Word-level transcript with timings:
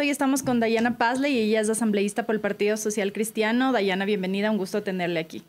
Hoy 0.00 0.08
estamos 0.08 0.42
con 0.42 0.60
Dayana 0.60 0.96
Pazley 0.96 1.30
y 1.30 1.40
ella 1.40 1.60
es 1.60 1.68
asambleísta 1.68 2.24
por 2.24 2.34
el 2.34 2.40
Partido 2.40 2.78
Social 2.78 3.12
Cristiano. 3.12 3.70
Dayana, 3.70 4.06
bienvenida, 4.06 4.50
un 4.50 4.56
gusto 4.56 4.82
tenerle 4.82 5.20
aquí. 5.20 5.44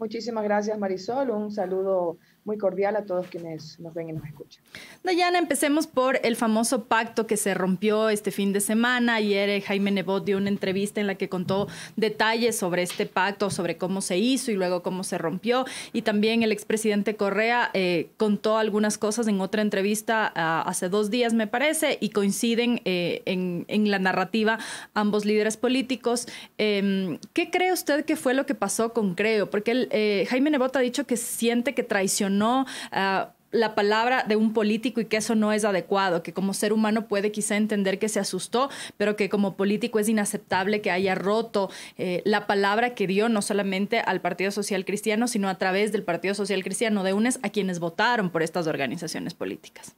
Muchísimas 0.00 0.42
gracias 0.42 0.76
Marisol, 0.76 1.30
un 1.30 1.52
saludo 1.52 2.18
muy 2.44 2.56
cordial 2.56 2.96
a 2.96 3.04
todos 3.04 3.26
quienes 3.26 3.78
nos 3.80 3.92
ven 3.92 4.08
y 4.08 4.12
nos 4.12 4.24
escuchan. 4.24 4.62
Dayana, 5.04 5.38
empecemos 5.38 5.86
por 5.86 6.18
el 6.22 6.36
famoso 6.36 6.84
pacto 6.84 7.26
que 7.26 7.36
se 7.36 7.52
rompió 7.52 8.08
este 8.08 8.30
fin 8.30 8.52
de 8.52 8.60
semana. 8.60 9.16
Ayer 9.16 9.50
eh, 9.50 9.60
Jaime 9.60 9.90
Nebot 9.90 10.24
dio 10.24 10.38
una 10.38 10.48
entrevista 10.48 11.00
en 11.00 11.06
la 11.06 11.16
que 11.16 11.28
contó 11.28 11.68
detalles 11.96 12.56
sobre 12.56 12.82
este 12.82 13.04
pacto, 13.04 13.50
sobre 13.50 13.76
cómo 13.76 14.00
se 14.00 14.16
hizo 14.16 14.50
y 14.50 14.54
luego 14.54 14.82
cómo 14.82 15.04
se 15.04 15.18
rompió. 15.18 15.66
Y 15.92 16.02
también 16.02 16.42
el 16.42 16.50
expresidente 16.50 17.14
Correa 17.14 17.70
eh, 17.74 18.08
contó 18.16 18.56
algunas 18.56 18.96
cosas 18.96 19.28
en 19.28 19.40
otra 19.40 19.60
entrevista 19.60 20.32
ah, 20.34 20.62
hace 20.66 20.88
dos 20.88 21.10
días, 21.10 21.34
me 21.34 21.46
parece, 21.46 21.98
y 22.00 22.08
coinciden 22.08 22.80
eh, 22.86 23.22
en, 23.26 23.66
en, 23.68 23.90
la 23.90 23.98
narrativa 23.98 24.58
ambos 24.94 25.24
líderes 25.24 25.56
políticos. 25.56 26.26
Em, 26.56 27.18
¿Qué 27.34 27.50
cree 27.50 27.72
usted 27.72 28.04
que 28.04 28.16
fue 28.16 28.32
lo 28.34 28.46
que 28.46 28.54
pasó 28.54 28.92
con 28.92 29.14
Creo? 29.14 29.50
Porque 29.50 29.72
el, 29.72 30.26
Jaime 30.28 30.50
Nebot 30.50 30.74
ha 30.76 30.80
dicho 30.80 31.06
que 31.06 31.16
siente 31.16 31.74
que 31.74 31.82
traicionó 31.82 32.29
no 32.30 32.66
ah, 32.92 33.32
la 33.52 33.74
palabra 33.74 34.24
de 34.26 34.36
un 34.36 34.52
político 34.52 35.00
y 35.00 35.06
que 35.06 35.16
eso 35.16 35.34
no 35.34 35.52
es 35.52 35.64
adecuado, 35.64 36.22
que 36.22 36.32
como 36.32 36.54
ser 36.54 36.72
humano 36.72 37.08
puede 37.08 37.32
quizá 37.32 37.56
entender 37.56 37.98
que 37.98 38.08
se 38.08 38.20
asustó, 38.20 38.70
pero 38.96 39.16
que 39.16 39.28
como 39.28 39.56
político 39.56 39.98
es 39.98 40.08
inaceptable 40.08 40.80
que 40.80 40.90
haya 40.90 41.14
roto 41.14 41.70
eh, 41.98 42.22
la 42.24 42.46
palabra 42.46 42.94
que 42.94 43.06
dio 43.06 43.28
no 43.28 43.42
solamente 43.42 44.00
al 44.00 44.20
Partido 44.20 44.50
Social 44.50 44.84
Cristiano, 44.84 45.26
sino 45.26 45.48
a 45.48 45.58
través 45.58 45.92
del 45.92 46.04
Partido 46.04 46.34
Social 46.34 46.62
Cristiano 46.62 47.02
de 47.02 47.12
UNES 47.12 47.40
a 47.42 47.50
quienes 47.50 47.80
votaron 47.80 48.30
por 48.30 48.42
estas 48.42 48.66
organizaciones 48.66 49.34
políticas. 49.34 49.96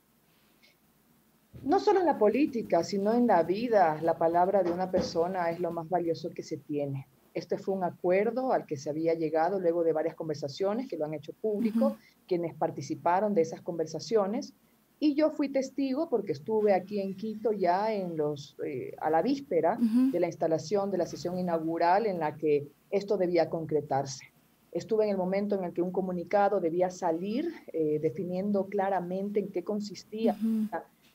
No 1.62 1.78
solo 1.78 2.00
en 2.00 2.06
la 2.06 2.18
política, 2.18 2.82
sino 2.82 3.12
en 3.12 3.26
la 3.26 3.42
vida, 3.44 4.00
la 4.02 4.18
palabra 4.18 4.64
de 4.64 4.72
una 4.72 4.90
persona 4.90 5.50
es 5.50 5.60
lo 5.60 5.70
más 5.70 5.88
valioso 5.88 6.30
que 6.30 6.42
se 6.42 6.56
tiene. 6.56 7.06
Este 7.34 7.56
fue 7.56 7.74
un 7.74 7.84
acuerdo 7.84 8.52
al 8.52 8.66
que 8.66 8.76
se 8.76 8.90
había 8.90 9.14
llegado 9.14 9.60
luego 9.60 9.84
de 9.84 9.92
varias 9.92 10.14
conversaciones 10.14 10.88
que 10.88 10.96
lo 10.96 11.04
han 11.04 11.14
hecho 11.14 11.32
público, 11.32 11.96
quienes 12.26 12.54
participaron 12.54 13.34
de 13.34 13.42
esas 13.42 13.60
conversaciones. 13.60 14.54
Y 14.98 15.14
yo 15.14 15.30
fui 15.30 15.48
testigo 15.48 16.08
porque 16.08 16.32
estuve 16.32 16.72
aquí 16.74 17.00
en 17.00 17.16
Quito 17.16 17.52
ya 17.52 17.92
en 17.92 18.16
los, 18.16 18.56
eh, 18.64 18.94
a 19.00 19.10
la 19.10 19.20
víspera 19.20 19.76
de 20.12 20.20
la 20.20 20.28
instalación 20.28 20.92
de 20.92 20.98
la 20.98 21.06
sesión 21.06 21.38
inaugural 21.38 22.06
en 22.06 22.20
la 22.20 22.36
que 22.36 22.68
esto 22.90 23.16
debía 23.16 23.50
concretarse. 23.50 24.26
Estuve 24.70 25.04
en 25.04 25.10
el 25.10 25.16
momento 25.16 25.56
en 25.56 25.64
el 25.64 25.72
que 25.72 25.82
un 25.82 25.90
comunicado 25.90 26.60
debía 26.60 26.88
salir 26.88 27.52
eh, 27.72 27.98
definiendo 28.00 28.66
claramente 28.66 29.40
en 29.40 29.50
qué 29.50 29.64
consistía 29.64 30.36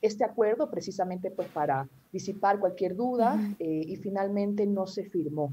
este 0.01 0.23
acuerdo 0.23 0.69
precisamente 0.69 1.31
pues 1.31 1.49
para 1.49 1.89
disipar 2.11 2.59
cualquier 2.59 2.95
duda 2.95 3.55
eh, 3.59 3.83
y 3.85 3.95
finalmente 3.97 4.65
no 4.65 4.87
se 4.87 5.03
firmó. 5.03 5.51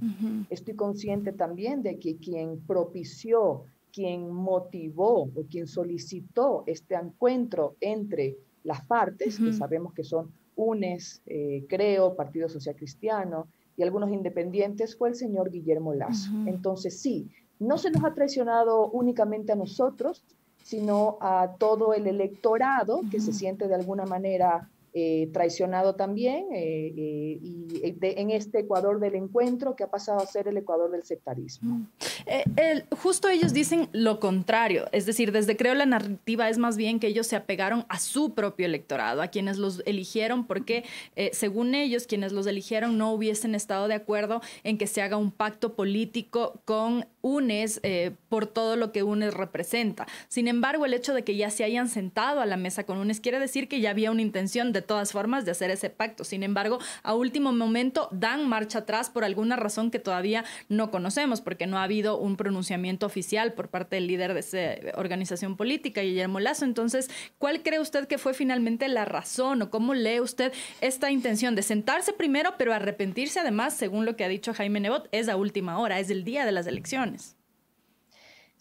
Estoy 0.50 0.74
consciente 0.74 1.32
también 1.32 1.82
de 1.82 1.98
que 1.98 2.16
quien 2.16 2.60
propició, 2.60 3.64
quien 3.94 4.30
motivó 4.30 5.22
o 5.22 5.44
quien 5.48 5.68
solicitó 5.68 6.64
este 6.66 6.96
encuentro 6.96 7.76
entre 7.80 8.36
las 8.64 8.84
partes, 8.84 9.38
que 9.38 9.52
sabemos 9.52 9.92
que 9.92 10.02
son 10.02 10.32
UNES, 10.56 11.22
eh, 11.26 11.64
Creo, 11.68 12.16
Partido 12.16 12.48
Social 12.48 12.74
Cristiano 12.74 13.46
y 13.76 13.82
algunos 13.82 14.10
independientes, 14.10 14.96
fue 14.96 15.10
el 15.10 15.14
señor 15.14 15.50
Guillermo 15.50 15.94
Lazo. 15.94 16.30
Entonces 16.46 16.98
sí, 16.98 17.30
no 17.60 17.78
se 17.78 17.90
nos 17.90 18.04
ha 18.04 18.14
traicionado 18.14 18.88
únicamente 18.90 19.52
a 19.52 19.56
nosotros, 19.56 20.24
sino 20.62 21.18
a 21.20 21.56
todo 21.58 21.94
el 21.94 22.06
electorado 22.06 23.02
que 23.10 23.20
se 23.20 23.32
siente 23.32 23.68
de 23.68 23.74
alguna 23.74 24.06
manera 24.06 24.70
eh, 24.96 25.28
traicionado 25.32 25.96
también 25.96 26.46
eh, 26.52 26.94
eh, 26.96 27.38
y 27.42 27.66
en 28.00 28.30
este 28.30 28.60
Ecuador 28.60 29.00
del 29.00 29.16
encuentro 29.16 29.74
que 29.74 29.82
ha 29.82 29.90
pasado 29.90 30.20
a 30.20 30.26
ser 30.26 30.46
el 30.46 30.56
Ecuador 30.56 30.88
del 30.92 31.02
sectarismo. 31.02 31.78
Mm. 31.78 32.94
justo 32.96 33.28
ellos 33.28 33.52
dicen 33.52 33.88
lo 33.90 34.20
contrario, 34.20 34.84
es 34.92 35.04
decir, 35.04 35.32
desde 35.32 35.56
creo 35.56 35.74
la 35.74 35.84
narrativa 35.84 36.48
es 36.48 36.58
más 36.58 36.76
bien 36.76 37.00
que 37.00 37.08
ellos 37.08 37.26
se 37.26 37.34
apegaron 37.34 37.84
a 37.88 37.98
su 37.98 38.34
propio 38.34 38.66
electorado, 38.66 39.20
a 39.20 39.26
quienes 39.26 39.58
los 39.58 39.82
eligieron, 39.84 40.46
porque 40.46 40.84
según 41.32 41.74
ellos, 41.74 42.06
quienes 42.06 42.30
los 42.30 42.46
eligieron 42.46 42.96
no 42.96 43.12
hubiesen 43.12 43.56
estado 43.56 43.88
de 43.88 43.94
acuerdo 43.94 44.42
en 44.62 44.78
que 44.78 44.86
se 44.86 45.02
haga 45.02 45.16
un 45.16 45.32
pacto 45.32 45.74
político 45.74 46.60
con 46.64 47.04
UNES 47.24 47.80
por 48.28 48.46
todo 48.46 48.76
lo 48.76 48.92
que 48.92 49.02
UNES 49.02 49.34
representa. 49.34 50.06
Sin 50.28 50.46
embargo, 50.46 50.84
el 50.84 50.94
hecho 50.94 51.14
de 51.14 51.24
que 51.24 51.36
ya 51.36 51.50
se 51.50 51.64
hayan 51.64 51.88
sentado 51.88 52.40
a 52.40 52.46
la 52.46 52.56
mesa 52.56 52.84
con 52.84 52.98
UNES 52.98 53.20
quiere 53.20 53.40
decir 53.40 53.66
que 53.66 53.80
ya 53.80 53.90
había 53.90 54.10
una 54.10 54.22
intención 54.22 54.72
de 54.72 54.82
todas 54.82 55.12
formas 55.12 55.44
de 55.44 55.52
hacer 55.52 55.70
ese 55.70 55.88
pacto. 55.88 56.22
Sin 56.24 56.42
embargo, 56.42 56.78
a 57.02 57.14
último 57.14 57.52
momento 57.52 58.08
dan 58.12 58.46
marcha 58.46 58.80
atrás 58.80 59.08
por 59.08 59.24
alguna 59.24 59.56
razón 59.56 59.90
que 59.90 59.98
todavía 59.98 60.44
no 60.68 60.90
conocemos, 60.90 61.40
porque 61.40 61.66
no 61.66 61.78
ha 61.78 61.84
habido 61.84 62.18
un 62.18 62.36
pronunciamiento 62.36 63.06
oficial 63.06 63.54
por 63.54 63.68
parte 63.68 63.96
del 63.96 64.06
líder 64.06 64.34
de 64.34 64.40
esa 64.40 64.98
organización 64.98 65.56
política, 65.56 66.02
Guillermo 66.02 66.40
Lazo. 66.40 66.66
Entonces, 66.66 67.08
¿cuál 67.38 67.62
cree 67.62 67.80
usted 67.80 68.06
que 68.06 68.18
fue 68.18 68.34
finalmente 68.34 68.86
la 68.88 69.06
razón 69.06 69.62
o 69.62 69.70
cómo 69.70 69.94
lee 69.94 70.20
usted 70.20 70.52
esta 70.80 71.10
intención 71.10 71.54
de 71.54 71.62
sentarse 71.62 72.12
primero, 72.12 72.54
pero 72.58 72.74
arrepentirse 72.74 73.40
además, 73.40 73.74
según 73.74 74.04
lo 74.04 74.16
que 74.16 74.24
ha 74.24 74.28
dicho 74.28 74.52
Jaime 74.52 74.80
Nebot, 74.80 75.08
es 75.12 75.28
a 75.28 75.36
última 75.36 75.78
hora, 75.78 75.98
es 76.00 76.10
el 76.10 76.24
día 76.24 76.44
de 76.44 76.52
las 76.52 76.66
elecciones? 76.66 77.13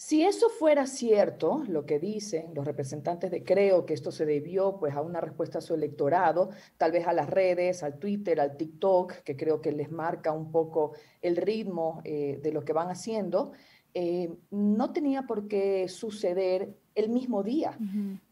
Si 0.06 0.22
eso 0.22 0.50
fuera 0.50 0.86
cierto, 0.86 1.64
lo 1.66 1.86
que 1.86 1.98
dicen 1.98 2.54
los 2.54 2.66
representantes 2.66 3.32
de 3.32 3.42
Creo, 3.42 3.86
que 3.86 3.94
esto 3.94 4.12
se 4.12 4.26
debió 4.26 4.76
pues 4.78 4.94
a 4.96 5.02
una 5.02 5.22
respuesta 5.22 5.60
a 5.60 5.62
su 5.62 5.76
electorado, 5.76 6.50
tal 6.76 6.92
vez 6.92 7.08
a 7.08 7.14
las 7.14 7.30
redes, 7.30 7.84
al 7.84 8.00
Twitter, 8.00 8.42
al 8.42 8.58
TikTok, 8.58 9.14
que 9.24 9.38
creo 9.38 9.62
que 9.62 9.72
les 9.72 9.90
marca 9.90 10.34
un 10.34 10.52
poco 10.52 10.92
el 11.22 11.38
ritmo 11.38 12.02
eh, 12.04 12.38
de 12.44 12.52
lo 12.52 12.66
que 12.66 12.74
van 12.74 12.90
haciendo, 12.90 13.54
eh, 13.94 14.30
no 14.52 14.92
tenía 14.92 15.22
por 15.22 15.48
qué 15.48 15.88
suceder 15.88 16.76
el 16.96 17.10
mismo 17.10 17.44
día. 17.44 17.78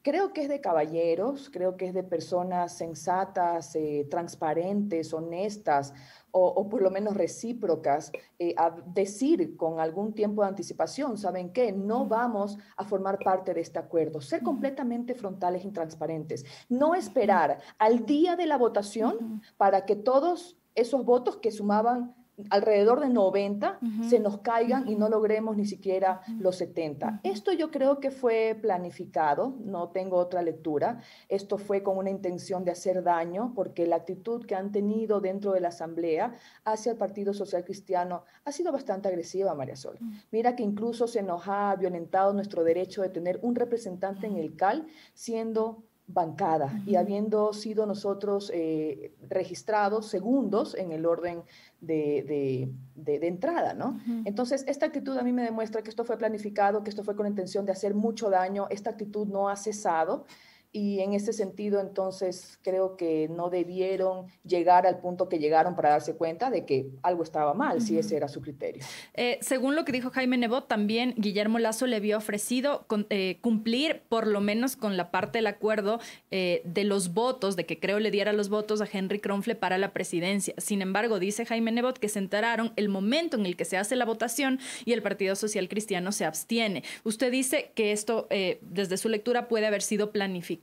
Creo 0.01 0.33
que 0.33 0.43
es 0.43 0.49
de 0.49 0.61
caballeros, 0.61 1.49
creo 1.51 1.77
que 1.77 1.87
es 1.87 1.93
de 1.93 2.03
personas 2.03 2.73
sensatas, 2.73 3.75
eh, 3.75 4.07
transparentes, 4.09 5.13
honestas, 5.13 5.93
o, 6.33 6.69
por 6.69 6.81
lo 6.81 6.89
menos 6.89 7.15
recíprocas, 7.15 8.11
eh, 8.39 8.53
a 8.57 8.73
decir 8.85 9.57
con 9.57 9.79
algún 9.79 10.13
tiempo 10.13 10.43
de 10.43 10.49
anticipación, 10.49 11.17
¿saben 11.17 11.51
qué? 11.51 11.73
No 11.73 12.05
vamos 12.05 12.57
a 12.77 12.85
formar 12.85 13.19
parte 13.19 13.53
de 13.53 13.61
este 13.61 13.79
acuerdo. 13.79 14.21
Ser 14.21 14.41
completamente 14.41 15.13
frontales 15.13 15.65
y 15.65 15.71
transparentes. 15.71 16.45
No 16.69 16.95
esperar 16.95 17.59
al 17.77 18.05
día 18.05 18.35
de 18.35 18.45
la 18.45 18.57
votación 18.57 19.41
para 19.57 19.85
que 19.85 19.97
todos 19.97 20.57
esos 20.73 21.03
votos 21.03 21.37
que 21.37 21.51
sumaban 21.51 22.15
alrededor 22.49 22.99
de 22.99 23.09
90 23.09 23.79
se 24.07 24.19
nos 24.19 24.39
caigan 24.39 24.87
y 24.87 24.95
no 24.95 25.09
logremos 25.09 25.57
ni 25.57 25.65
siquiera 25.65 26.21
los 26.39 26.57
70. 26.57 27.21
Esto 27.23 27.51
yo 27.53 27.71
creo 27.71 27.99
que 27.99 28.11
fue 28.11 28.57
planificado, 28.61 29.55
no 29.63 29.89
tengo 29.89 30.17
otra 30.17 30.41
lectura. 30.41 30.99
Esto 31.29 31.57
fue 31.57 31.83
con 31.83 31.97
una 31.97 32.09
intención 32.09 32.63
de 32.63 32.71
hacer 32.71 33.03
daño 33.03 33.53
porque 33.55 33.87
la 33.87 33.97
actitud 33.97 34.45
que 34.45 34.55
han 34.55 34.71
tenido 34.71 35.19
dentro 35.19 35.53
de 35.53 35.61
la 35.61 35.69
Asamblea 35.69 36.33
hacia 36.65 36.91
el 36.91 36.97
Partido 36.97 37.33
Social 37.33 37.63
Cristiano 37.63 38.23
ha 38.45 38.51
sido 38.51 38.71
bastante 38.71 39.07
agresiva, 39.07 39.53
María 39.55 39.75
Sol. 39.75 39.97
Mira 40.31 40.55
que 40.55 40.63
incluso 40.63 41.07
se 41.07 41.23
nos 41.23 41.43
ha 41.47 41.75
violentado 41.75 42.33
nuestro 42.33 42.63
derecho 42.63 43.01
de 43.01 43.09
tener 43.09 43.39
un 43.41 43.55
representante 43.55 44.27
en 44.27 44.37
el 44.37 44.55
CAL 44.55 44.87
siendo 45.13 45.83
bancada 46.13 46.81
y 46.85 46.95
habiendo 46.95 47.53
sido 47.53 47.85
nosotros 47.85 48.51
eh, 48.53 49.13
registrados 49.29 50.07
segundos 50.07 50.75
en 50.75 50.91
el 50.91 51.05
orden 51.05 51.43
de, 51.79 52.69
entrada, 53.05 53.73
¿no? 53.73 53.99
Entonces, 54.25 54.63
esta 54.67 54.85
actitud 54.85 55.17
a 55.17 55.23
mí 55.23 55.31
me 55.31 55.43
demuestra 55.43 55.81
que 55.81 55.89
esto 55.89 56.03
fue 56.03 56.17
planificado, 56.17 56.83
que 56.83 56.89
esto 56.89 57.03
fue 57.03 57.15
con 57.15 57.27
intención 57.27 57.65
de 57.65 57.71
hacer 57.71 57.95
mucho 57.95 58.29
daño, 58.29 58.67
esta 58.69 58.91
actitud 58.91 59.27
no 59.27 59.49
ha 59.49 59.55
cesado 59.55 60.25
y 60.73 61.01
en 61.01 61.11
ese 61.13 61.33
sentido, 61.33 61.81
entonces, 61.81 62.57
creo 62.61 62.95
que 62.95 63.27
no 63.29 63.49
debieron 63.49 64.27
llegar 64.45 64.87
al 64.87 64.99
punto 64.99 65.27
que 65.27 65.37
llegaron 65.37 65.75
para 65.75 65.89
darse 65.89 66.15
cuenta 66.15 66.49
de 66.49 66.65
que 66.65 66.87
algo 67.01 67.23
estaba 67.23 67.53
mal, 67.53 67.81
si 67.81 67.97
ese 67.97 68.15
era 68.15 68.29
su 68.29 68.41
criterio. 68.41 68.81
Eh, 69.13 69.37
según 69.41 69.75
lo 69.75 69.83
que 69.83 69.91
dijo 69.91 70.11
Jaime 70.11 70.37
Nebot, 70.37 70.69
también 70.69 71.13
Guillermo 71.17 71.59
Lazo 71.59 71.87
le 71.87 71.97
había 71.97 72.15
ofrecido 72.15 72.85
eh, 73.09 73.39
cumplir 73.41 74.03
por 74.07 74.27
lo 74.27 74.39
menos 74.39 74.77
con 74.77 74.95
la 74.95 75.11
parte 75.11 75.39
del 75.39 75.47
acuerdo 75.47 75.99
eh, 76.29 76.61
de 76.63 76.85
los 76.85 77.13
votos, 77.13 77.57
de 77.57 77.65
que 77.65 77.77
creo 77.77 77.99
le 77.99 78.09
diera 78.09 78.31
los 78.31 78.47
votos 78.47 78.79
a 78.79 78.87
Henry 78.89 79.19
Kronfle 79.19 79.55
para 79.55 79.77
la 79.77 79.91
presidencia. 79.91 80.53
Sin 80.57 80.81
embargo, 80.81 81.19
dice 81.19 81.45
Jaime 81.45 81.73
Nebot 81.73 81.99
que 81.99 82.07
se 82.07 82.19
enteraron 82.19 82.71
el 82.77 82.87
momento 82.87 83.35
en 83.35 83.45
el 83.45 83.57
que 83.57 83.65
se 83.65 83.75
hace 83.75 83.97
la 83.97 84.05
votación 84.05 84.57
y 84.85 84.93
el 84.93 85.01
Partido 85.01 85.35
Social 85.35 85.67
Cristiano 85.67 86.13
se 86.13 86.23
abstiene. 86.23 86.83
Usted 87.03 87.29
dice 87.29 87.71
que 87.75 87.91
esto, 87.91 88.29
desde 88.61 88.95
su 88.95 89.09
lectura, 89.09 89.49
puede 89.49 89.65
haber 89.65 89.81
sido 89.81 90.11
planificado 90.11 90.60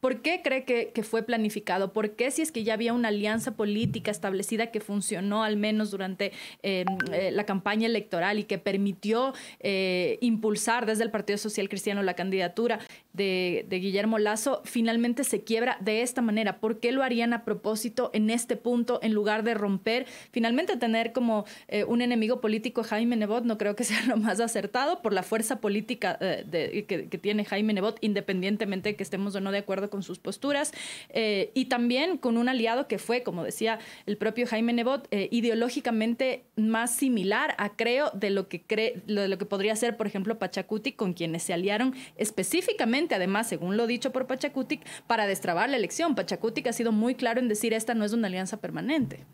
¿Por 0.00 0.22
qué 0.22 0.40
cree 0.42 0.64
que, 0.64 1.02
fue 1.02 1.22
planificado? 1.22 1.92
¿Por 1.92 2.16
qué 2.16 2.30
si 2.30 2.42
es 2.42 2.50
que 2.50 2.64
ya 2.64 2.74
había 2.74 2.92
una 2.92 3.08
alianza 3.08 3.56
política 3.56 4.10
establecida 4.10 4.70
que 4.70 4.80
funcionó 4.80 5.44
al 5.44 5.56
menos 5.56 5.90
durante 5.90 6.32
em, 6.62 6.86
eh, 7.12 7.30
la 7.30 7.44
campaña 7.44 7.86
electoral 7.86 8.38
y 8.38 8.44
que 8.44 8.58
permitió 8.58 9.34
eh, 9.60 10.18
impulsar 10.20 10.86
desde 10.86 11.04
el 11.04 11.10
Partido 11.10 11.38
Social 11.38 11.68
Cristiano 11.68 12.02
la 12.02 12.14
candidatura 12.14 12.80
de, 13.16 13.66
Guillermo 13.68 14.18
Lazo 14.18 14.62
finalmente 14.64 15.24
se 15.24 15.42
quiebra 15.42 15.78
de 15.80 16.02
esta 16.02 16.22
manera. 16.22 16.60
¿Por 16.60 16.80
qué 16.80 16.92
lo 16.92 17.02
harían 17.02 17.32
a 17.32 17.44
propósito 17.44 18.10
en 18.12 18.30
este 18.30 18.56
punto 18.56 19.00
en 19.02 19.12
lugar 19.12 19.42
de 19.42 19.54
romper? 19.54 20.06
Finalmente 20.30 20.76
tener 20.76 21.12
como 21.12 21.44
eh, 21.68 21.84
un 21.84 22.02
enemigo 22.02 22.40
político 22.40 22.82
Jaime 22.82 23.16
Nebot 23.16 23.44
no 23.44 23.58
creo 23.58 23.76
que 23.76 23.84
sea 23.84 24.02
lo 24.06 24.16
más 24.16 24.40
acertado 24.40 25.02
por 25.02 25.12
la 25.12 25.22
fuerza 25.22 25.60
política 25.60 26.18
eh, 26.20 26.84
que, 26.86 27.18
tiene 27.18 27.44
Jaime 27.44 27.72
Nebot, 27.72 27.98
independientemente 28.02 28.90
de 28.90 28.96
que 28.96 29.02
estemos 29.02 29.34
o 29.34 29.40
no 29.40 29.50
de 29.50 29.58
acuerdo 29.58 29.88
con 29.88 30.02
sus 30.02 30.18
posturas. 30.18 30.72
Eh, 31.08 31.50
y 31.54 31.66
también 31.66 32.18
con 32.18 32.36
un 32.36 32.48
aliado 32.48 32.86
que 32.88 32.98
fue, 32.98 33.22
como 33.22 33.42
decía 33.44 33.78
el 34.04 34.16
propio 34.16 34.46
Jaime 34.46 34.72
Nebot, 34.72 35.08
ideológicamente 35.30 36.44
más 36.56 36.94
similar 36.94 37.54
a 37.58 37.70
creo 37.70 38.10
de 38.12 38.30
lo 38.30 38.48
que 38.48 38.62
cree, 38.62 39.02
de 39.06 39.28
lo 39.28 39.38
que 39.38 39.46
podría 39.46 39.74
ser, 39.76 39.96
por 39.96 40.06
ejemplo, 40.06 40.38
Pachacuti, 40.38 40.92
con 40.92 41.14
quienes 41.14 41.42
se 41.42 41.54
aliaron 41.54 41.94
específicamente, 42.16 43.05
además, 43.14 43.48
según 43.48 43.76
lo 43.76 43.86
dicho 43.86 44.12
por 44.12 44.26
Pachacutic, 44.26 44.84
para 45.06 45.26
destrabar 45.26 45.70
la 45.70 45.76
elección. 45.76 46.14
Pachacutic 46.14 46.66
ha 46.66 46.72
sido 46.72 46.92
muy 46.92 47.14
claro 47.14 47.40
en 47.40 47.48
decir 47.48 47.72
esta 47.72 47.94
no 47.94 48.04
es 48.04 48.12
una 48.12 48.26
alianza 48.28 48.58
permanente. 48.58 49.24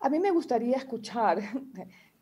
A 0.00 0.10
mí 0.10 0.18
me 0.18 0.30
gustaría 0.30 0.76
escuchar 0.76 1.40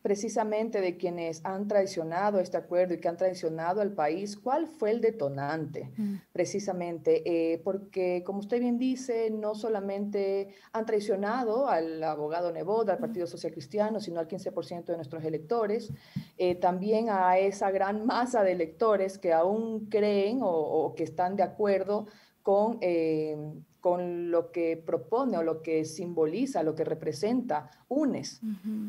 precisamente 0.03 0.81
de 0.81 0.97
quienes 0.97 1.39
han 1.45 1.65
traicionado 1.69 2.39
este 2.39 2.57
acuerdo 2.57 2.93
y 2.93 2.99
que 2.99 3.07
han 3.07 3.15
traicionado 3.15 3.79
al 3.79 3.93
país, 3.93 4.37
¿cuál 4.37 4.67
fue 4.67 4.91
el 4.91 4.99
detonante? 4.99 5.93
Mm. 5.95 6.15
Precisamente, 6.33 7.23
eh, 7.25 7.59
porque 7.63 8.21
como 8.25 8.39
usted 8.39 8.59
bien 8.59 8.77
dice, 8.77 9.31
no 9.31 9.55
solamente 9.55 10.49
han 10.73 10.85
traicionado 10.85 11.69
al 11.69 12.03
abogado 12.03 12.51
Nebot, 12.51 12.89
al 12.89 12.97
Partido 12.97 13.25
Social 13.27 13.53
Cristiano, 13.53 14.01
sino 14.01 14.19
al 14.19 14.27
15% 14.27 14.83
de 14.83 14.97
nuestros 14.97 15.23
electores, 15.23 15.93
eh, 16.37 16.55
también 16.55 17.09
a 17.09 17.37
esa 17.37 17.71
gran 17.71 18.05
masa 18.05 18.43
de 18.43 18.51
electores 18.51 19.17
que 19.17 19.31
aún 19.31 19.85
creen 19.85 20.39
o, 20.41 20.93
que 20.97 21.03
están 21.03 21.37
de 21.37 21.43
acuerdo 21.43 22.07
con... 22.43 22.77
Eh, 22.81 23.37
con 23.83 24.31
lo 24.31 24.53
que 24.53 24.77
propone 24.77 25.37
o 25.37 25.43
lo 25.43 25.61
que 25.61 25.83
simboliza, 25.83 26.63
lo 26.63 26.73
que 26.73 26.85
representa 26.85 27.69
UNES. 27.89 28.39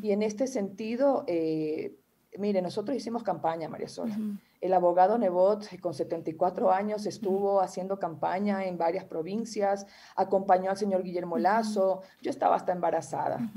Y 0.01 0.11
en 0.11 0.23
este 0.23 0.47
sentido, 0.47 1.25
eh, 1.27 1.97
mire, 2.37 2.61
nosotros 2.61 2.95
hicimos 2.95 3.21
campaña, 3.21 3.67
María 3.67 3.89
Sola. 3.89 4.17
El 4.61 4.73
abogado 4.73 5.17
Nebot, 5.17 5.67
con 5.81 5.93
74 5.93 6.71
años, 6.71 7.05
estuvo 7.07 7.59
haciendo 7.59 7.99
campaña 7.99 8.63
en 8.63 8.77
varias 8.77 9.03
provincias, 9.03 9.85
acompañó 10.15 10.69
al 10.71 10.77
señor 10.77 11.03
Guillermo 11.03 11.37
Lazo, 11.37 12.01
yo 12.21 12.31
estaba 12.31 12.55
hasta 12.55 12.71
embarazada 12.71 13.51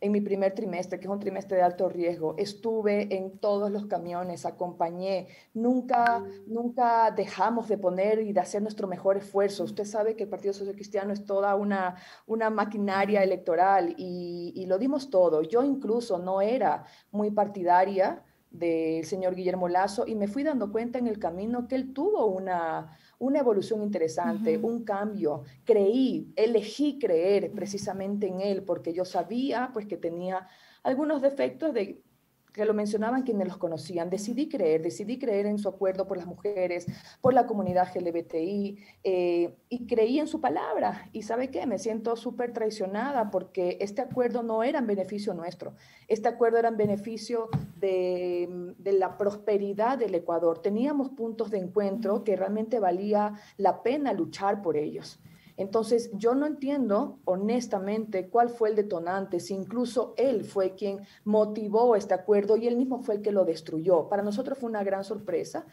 en 0.00 0.12
mi 0.12 0.20
primer 0.20 0.54
trimestre, 0.54 0.98
que 0.98 1.06
es 1.06 1.10
un 1.10 1.18
trimestre 1.18 1.56
de 1.56 1.62
alto 1.62 1.88
riesgo, 1.88 2.34
estuve 2.38 3.14
en 3.16 3.38
todos 3.38 3.70
los 3.70 3.86
camiones, 3.86 4.46
acompañé, 4.46 5.28
nunca, 5.54 6.24
nunca 6.46 7.10
dejamos 7.10 7.68
de 7.68 7.78
poner 7.78 8.20
y 8.20 8.32
de 8.32 8.40
hacer 8.40 8.62
nuestro 8.62 8.86
mejor 8.86 9.16
esfuerzo. 9.16 9.64
Usted 9.64 9.84
sabe 9.84 10.16
que 10.16 10.24
el 10.24 10.28
Partido 10.28 10.54
Social 10.54 10.74
Cristiano 10.74 11.12
es 11.12 11.24
toda 11.24 11.54
una, 11.56 11.96
una 12.26 12.50
maquinaria 12.50 13.22
electoral 13.22 13.94
y, 13.96 14.52
y 14.54 14.66
lo 14.66 14.78
dimos 14.78 15.10
todo. 15.10 15.42
Yo 15.42 15.64
incluso 15.64 16.18
no 16.18 16.40
era 16.40 16.84
muy 17.10 17.30
partidaria 17.30 18.22
del 18.50 19.04
señor 19.04 19.34
Guillermo 19.34 19.68
Lazo 19.68 20.06
y 20.06 20.14
me 20.14 20.28
fui 20.28 20.42
dando 20.42 20.72
cuenta 20.72 20.98
en 20.98 21.06
el 21.06 21.18
camino 21.18 21.68
que 21.68 21.74
él 21.74 21.92
tuvo 21.92 22.26
una 22.26 22.96
una 23.18 23.40
evolución 23.40 23.82
interesante, 23.82 24.58
un 24.58 24.84
cambio. 24.84 25.42
Creí, 25.64 26.32
elegí 26.36 26.98
creer 26.98 27.50
precisamente 27.52 28.28
en 28.28 28.40
él 28.40 28.62
porque 28.62 28.92
yo 28.92 29.04
sabía 29.04 29.70
pues 29.72 29.86
que 29.86 29.96
tenía 29.96 30.46
algunos 30.82 31.20
defectos 31.20 31.74
de 31.74 32.02
que 32.52 32.64
lo 32.64 32.74
mencionaban 32.74 33.22
quienes 33.22 33.48
los 33.48 33.56
conocían. 33.56 34.10
Decidí 34.10 34.48
creer, 34.48 34.82
decidí 34.82 35.18
creer 35.18 35.46
en 35.46 35.58
su 35.58 35.68
acuerdo 35.68 36.06
por 36.06 36.16
las 36.16 36.26
mujeres, 36.26 36.86
por 37.20 37.34
la 37.34 37.46
comunidad 37.46 37.88
LGBTI, 37.94 38.78
eh, 39.04 39.54
y 39.68 39.86
creí 39.86 40.18
en 40.18 40.26
su 40.26 40.40
palabra. 40.40 41.08
Y 41.12 41.22
sabe 41.22 41.50
qué, 41.50 41.66
me 41.66 41.78
siento 41.78 42.16
súper 42.16 42.52
traicionada 42.52 43.30
porque 43.30 43.78
este 43.80 44.02
acuerdo 44.02 44.42
no 44.42 44.62
era 44.62 44.78
en 44.78 44.86
beneficio 44.86 45.34
nuestro, 45.34 45.74
este 46.08 46.28
acuerdo 46.28 46.58
era 46.58 46.68
en 46.68 46.76
beneficio 46.76 47.48
de, 47.76 48.74
de 48.78 48.92
la 48.92 49.16
prosperidad 49.18 49.98
del 49.98 50.14
Ecuador. 50.14 50.60
Teníamos 50.60 51.10
puntos 51.10 51.50
de 51.50 51.58
encuentro 51.58 52.24
que 52.24 52.36
realmente 52.36 52.80
valía 52.80 53.34
la 53.56 53.82
pena 53.82 54.12
luchar 54.12 54.62
por 54.62 54.76
ellos. 54.76 55.20
Entonces, 55.58 56.10
yo 56.14 56.36
no 56.36 56.46
entiendo 56.46 57.18
honestamente 57.24 58.28
cuál 58.28 58.48
fue 58.48 58.70
el 58.70 58.76
detonante, 58.76 59.40
si 59.40 59.54
incluso 59.54 60.14
él 60.16 60.44
fue 60.44 60.76
quien 60.76 61.00
motivó 61.24 61.96
este 61.96 62.14
acuerdo 62.14 62.56
y 62.56 62.68
él 62.68 62.76
mismo 62.76 63.02
fue 63.02 63.16
el 63.16 63.22
que 63.22 63.32
lo 63.32 63.44
destruyó. 63.44 64.08
Para 64.08 64.22
nosotros 64.22 64.56
fue 64.56 64.70
una 64.70 64.84
gran 64.84 65.02
sorpresa 65.02 65.66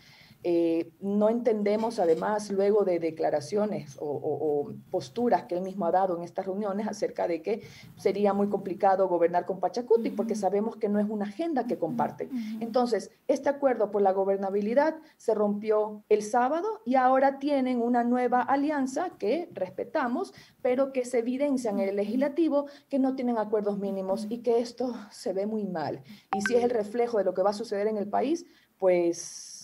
eh, 0.47 0.91
no 0.99 1.29
entendemos 1.29 1.97
además 1.97 2.51
luego 2.51 2.85
de 2.85 2.99
declaraciones 2.99 3.97
o, 3.99 4.71
posturas 4.91 5.45
que 5.45 5.55
él 5.55 5.61
mismo 5.61 5.87
ha 5.87 5.91
dado 5.91 6.15
en 6.15 6.23
estas 6.23 6.45
reuniones 6.45 6.87
acerca 6.87 7.27
de 7.27 7.41
que 7.41 7.63
sería 7.97 8.31
muy 8.31 8.47
complicado 8.47 9.07
gobernar 9.07 9.47
con 9.47 9.59
Pachacuti 9.59 10.11
porque 10.11 10.35
sabemos 10.35 10.75
que 10.75 10.87
no 10.87 10.99
es 10.99 11.09
una 11.09 11.25
agenda 11.25 11.65
que 11.65 11.79
comparten. 11.79 12.29
Entonces, 12.61 13.09
este 13.27 13.49
acuerdo 13.49 13.89
por 13.89 14.03
la 14.03 14.11
gobernabilidad 14.11 14.97
se 15.17 15.33
rompió 15.33 16.03
el 16.09 16.21
sábado 16.21 16.67
y 16.85 16.93
ahora 16.93 17.39
tienen 17.39 17.81
una 17.81 18.03
nueva 18.03 18.43
alianza 18.43 19.17
que 19.17 19.49
respetamos, 19.51 20.31
pero 20.61 20.93
que 20.93 21.05
se 21.05 21.19
evidencia 21.19 21.71
en 21.71 21.79
el 21.79 21.95
legislativo 21.95 22.67
que 22.87 22.99
no 22.99 23.15
tienen 23.15 23.39
acuerdos 23.39 23.79
mínimos 23.79 24.27
y 24.29 24.43
que 24.43 24.59
esto 24.59 24.93
se 25.09 25.33
ve 25.33 25.47
muy 25.47 25.65
mal. 25.65 26.03
Y 26.35 26.41
si 26.41 26.55
es 26.55 26.63
el 26.63 26.69
reflejo 26.69 27.17
de 27.17 27.23
lo 27.23 27.33
que 27.33 27.41
va 27.41 27.49
a 27.49 27.53
suceder 27.53 27.87
en 27.87 27.97
el 27.97 28.07
país, 28.07 28.45
pues 28.77 29.54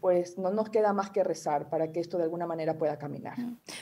pues 0.00 0.38
no 0.38 0.50
nos 0.50 0.70
queda 0.70 0.92
más 0.92 1.10
que 1.10 1.22
rezar 1.22 1.68
para 1.68 1.92
que 1.92 2.00
esto 2.00 2.16
de 2.16 2.24
alguna 2.24 2.46
manera 2.46 2.78
pueda 2.78 2.98
caminar. 2.98 3.36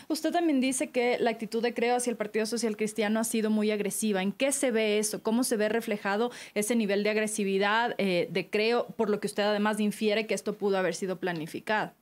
Usted 0.09 0.33
también 0.33 0.61
dice 0.61 0.91
que 0.91 1.19
la 1.19 1.31
actitud 1.31 1.63
de 1.63 1.75
Creo 1.75 1.97
hacia 1.97 2.11
el 2.11 2.17
Partido 2.17 2.45
Social 2.47 2.77
Cristiano 2.77 3.21
ha 3.21 3.25
sido 3.25 3.51
muy 3.51 3.71
agresiva. 3.71 4.23
¿En 4.23 4.33
qué 4.33 4.53
se 4.53 4.71
ve 4.71 4.99
eso? 4.99 5.23
¿Cómo 5.23 5.45
se 5.45 5.57
ve 5.57 5.69
reflejado 5.69 6.31
ese 6.55 6.75
nivel 6.75 7.05
de 7.05 7.11
agresividad 7.11 7.95
eh, 7.99 8.29
de 8.33 8.51
Creo, 8.51 8.89
por 8.89 9.11
lo 9.11 9.21
que 9.21 9.29
usted 9.29 9.45
además 9.45 9.79
infiere 9.81 10.27
que 10.27 10.35
esto 10.35 10.55
pudo 10.55 10.77
haber 10.79 10.95
sido 10.95 11.21
planificado? 11.21 11.93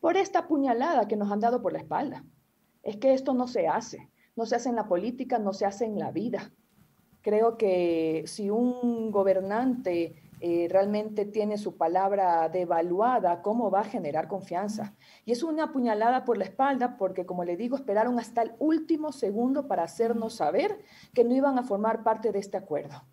Por 0.00 0.16
esta 0.16 0.46
puñalada 0.46 1.08
que 1.08 1.16
nos 1.16 1.32
han 1.32 1.40
dado 1.40 1.60
por 1.60 1.72
la 1.72 1.80
espalda. 1.80 2.24
Es 2.82 2.96
que 2.98 3.14
esto 3.14 3.34
no 3.34 3.48
se 3.48 3.66
hace. 3.66 4.10
No 4.36 4.46
se 4.46 4.56
hace 4.56 4.68
en 4.68 4.76
la 4.76 4.86
política, 4.86 5.38
no 5.38 5.52
se 5.52 5.64
hace 5.64 5.86
en 5.86 5.98
la 5.98 6.10
vida. 6.10 6.52
Creo 7.22 7.56
que 7.56 8.24
si 8.26 8.50
un 8.50 9.10
gobernante 9.10 10.23
eh, 10.46 10.68
realmente 10.68 11.24
tiene 11.24 11.56
su 11.56 11.78
palabra 11.78 12.50
devaluada, 12.50 13.40
¿cómo 13.40 13.70
va 13.70 13.80
a 13.80 13.84
generar 13.84 14.28
confianza? 14.28 14.94
Y 15.24 15.32
es 15.32 15.42
una 15.42 15.72
puñalada 15.72 16.26
por 16.26 16.36
la 16.36 16.44
espalda 16.44 16.98
porque, 16.98 17.24
como 17.24 17.44
le 17.44 17.56
digo, 17.56 17.76
esperaron 17.76 18.18
hasta 18.18 18.42
el 18.42 18.52
último 18.58 19.10
segundo 19.10 19.68
para 19.68 19.84
hacernos 19.84 20.34
saber 20.34 20.80
que 21.14 21.24
no 21.24 21.34
iban 21.34 21.58
a 21.58 21.62
formar 21.62 22.02
parte 22.02 22.30
de 22.30 22.40
este 22.40 22.58
acuerdo. 22.58 23.06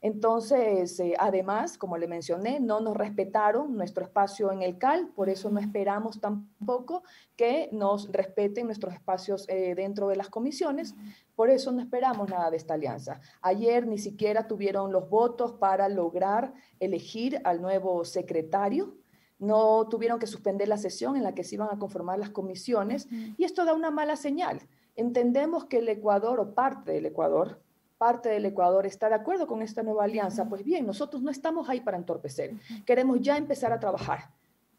Entonces, 0.00 1.00
eh, 1.00 1.14
además, 1.18 1.76
como 1.76 1.96
le 1.98 2.06
mencioné, 2.06 2.60
no 2.60 2.80
nos 2.80 2.96
respetaron 2.96 3.76
nuestro 3.76 4.04
espacio 4.04 4.52
en 4.52 4.62
el 4.62 4.78
CAL, 4.78 5.08
por 5.08 5.28
eso 5.28 5.50
no 5.50 5.58
esperamos 5.58 6.20
tampoco 6.20 7.02
que 7.36 7.68
nos 7.72 8.10
respeten 8.12 8.66
nuestros 8.66 8.94
espacios 8.94 9.48
eh, 9.48 9.74
dentro 9.74 10.08
de 10.08 10.16
las 10.16 10.28
comisiones, 10.28 10.94
por 11.34 11.50
eso 11.50 11.72
no 11.72 11.80
esperamos 11.80 12.28
nada 12.30 12.50
de 12.50 12.56
esta 12.56 12.74
alianza. 12.74 13.20
Ayer 13.42 13.86
ni 13.86 13.98
siquiera 13.98 14.46
tuvieron 14.46 14.92
los 14.92 15.08
votos 15.10 15.52
para 15.52 15.88
lograr 15.88 16.54
elegir 16.78 17.40
al 17.44 17.60
nuevo 17.60 18.04
secretario, 18.04 18.94
no 19.40 19.88
tuvieron 19.88 20.18
que 20.18 20.26
suspender 20.26 20.68
la 20.68 20.78
sesión 20.78 21.16
en 21.16 21.22
la 21.22 21.34
que 21.34 21.44
se 21.44 21.56
iban 21.56 21.68
a 21.72 21.78
conformar 21.78 22.18
las 22.18 22.30
comisiones, 22.30 23.08
y 23.10 23.44
esto 23.44 23.64
da 23.64 23.74
una 23.74 23.90
mala 23.90 24.16
señal. 24.16 24.60
Entendemos 24.96 25.66
que 25.66 25.78
el 25.78 25.88
Ecuador 25.88 26.40
o 26.40 26.54
parte 26.54 26.92
del 26.92 27.06
Ecuador 27.06 27.60
parte 27.98 28.28
del 28.28 28.46
Ecuador 28.46 28.86
está 28.86 29.08
de 29.08 29.16
acuerdo 29.16 29.46
con 29.46 29.60
esta 29.60 29.82
nueva 29.82 30.04
alianza, 30.04 30.48
pues 30.48 30.64
bien, 30.64 30.86
nosotros 30.86 31.22
no 31.22 31.30
estamos 31.30 31.68
ahí 31.68 31.80
para 31.80 31.98
entorpecer, 31.98 32.54
queremos 32.86 33.20
ya 33.20 33.36
empezar 33.36 33.72
a 33.72 33.80
trabajar. 33.80 34.30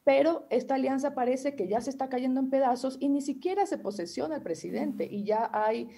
Pero 0.05 0.47
esta 0.49 0.75
alianza 0.75 1.13
parece 1.13 1.55
que 1.55 1.67
ya 1.67 1.81
se 1.81 1.89
está 1.89 2.09
cayendo 2.09 2.39
en 2.39 2.49
pedazos 2.49 2.97
y 2.99 3.09
ni 3.09 3.21
siquiera 3.21 3.65
se 3.65 3.77
posesiona 3.77 4.38
el 4.38 4.41
presidente 4.41 5.05
y 5.05 5.23
ya 5.23 5.49
hay 5.53 5.89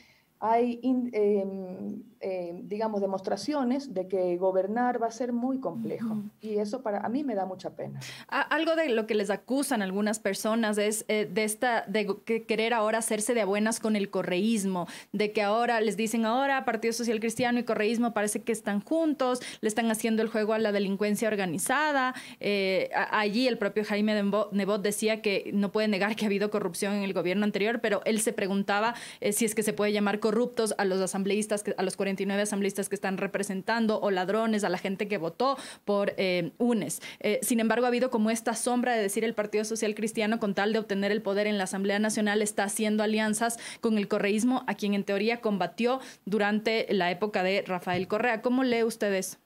hay, 0.42 0.80
em, 0.82 2.02
em, 2.20 2.68
digamos, 2.68 3.00
demostraciones 3.00 3.94
de 3.94 4.08
que 4.08 4.38
gobernar 4.38 5.02
va 5.02 5.08
a 5.08 5.12
ser 5.12 5.34
muy 5.34 5.60
complejo. 5.60 6.18
Y 6.42 6.58
eso 6.58 6.82
para 6.82 7.00
a 7.02 7.10
mí 7.10 7.24
me 7.24 7.36
da 7.36 7.46
mucha 7.46 7.76
pena. 7.76 8.00
Algo 8.28 8.76
de 8.76 8.90
lo 8.90 9.06
que 9.06 9.14
les 9.14 9.30
acusan 9.30 9.84
algunas 9.84 10.20
personas 10.20 10.80
es 10.80 11.06
eh, 11.08 11.30
de 11.32 11.44
esta 11.44 11.86
de 11.88 12.08
querer 12.48 12.74
ahora 12.74 12.98
hacerse 12.98 13.36
de 13.36 13.46
buenas 13.46 13.80
con 13.80 13.96
el 13.96 14.10
correísmo, 14.10 14.88
de 15.14 15.32
que 15.32 15.44
ahora 15.44 15.80
les 15.80 15.96
dicen 15.96 16.26
ahora 16.26 16.66
Partido 16.66 16.94
Social 16.94 17.20
Cristiano 17.20 17.60
y 17.60 17.64
correísmo 17.64 18.14
parece 18.14 18.42
que 18.42 18.52
están 18.52 18.82
juntos, 18.82 19.42
le 19.62 19.68
están 19.68 19.92
haciendo 19.92 20.24
el 20.24 20.30
juego 20.30 20.54
a 20.54 20.60
la 20.60 20.72
delincuencia 20.72 21.28
organizada. 21.28 22.16
Eh, 22.40 22.90
allí 23.12 23.48
el 23.48 23.60
propio 23.60 23.84
Jaime 23.84 24.24
Nebot 24.52 24.82
decía 24.82 25.22
que 25.22 25.52
no 25.54 25.72
puede 25.72 25.88
negar 25.88 26.16
que 26.16 26.26
ha 26.26 26.30
habido 26.30 26.50
corrupción 26.50 26.96
en 26.96 27.04
el 27.04 27.14
gobierno 27.14 27.44
anterior, 27.44 27.80
pero 27.80 28.02
él 28.06 28.22
se 28.22 28.34
preguntaba 28.34 28.96
eh, 29.20 29.34
si 29.34 29.46
es 29.46 29.54
que 29.54 29.62
se 29.62 29.74
puede 29.74 29.94
llamar 29.94 30.20
corrupción 30.20 30.31
corruptos 30.32 30.74
a 30.78 30.86
los 30.86 31.02
asambleístas, 31.02 31.66
a 31.76 31.84
los 31.84 31.98
49 31.98 32.44
asambleístas 32.44 32.88
que 32.88 32.96
están 32.96 33.18
representando 33.18 34.00
o 34.00 34.12
ladrones, 34.12 34.64
a 34.64 34.70
la 34.70 34.78
gente 34.78 35.10
que 35.10 35.18
votó 35.18 35.58
por 35.84 36.14
eh, 36.16 36.54
UNES. 36.58 37.02
Eh, 37.20 37.40
sin 37.42 37.60
embargo, 37.60 37.84
ha 37.84 37.90
habido 37.90 38.10
como 38.10 38.32
esta 38.32 38.56
sombra 38.56 38.94
de 38.94 39.02
decir 39.02 39.26
el 39.26 39.34
Partido 39.34 39.66
Social 39.66 39.94
Cristiano 39.94 40.40
con 40.40 40.54
tal 40.54 40.72
de 40.72 40.80
obtener 40.80 41.12
el 41.12 41.22
poder 41.22 41.48
en 41.48 41.58
la 41.58 41.66
Asamblea 41.66 42.00
Nacional 42.00 42.42
está 42.42 42.64
haciendo 42.64 43.04
alianzas 43.04 43.60
con 43.82 43.98
el 43.98 44.08
correísmo, 44.08 44.64
a 44.68 44.76
quien 44.76 44.94
en 44.94 45.04
teoría 45.04 45.42
combatió 45.42 46.00
durante 46.24 46.88
la 46.92 47.12
época 47.12 47.44
de 47.44 47.66
Rafael 47.68 48.08
Correa. 48.08 48.42
¿Cómo 48.42 48.64
lee 48.64 48.84
usted 48.84 49.14
eso? 49.14 49.38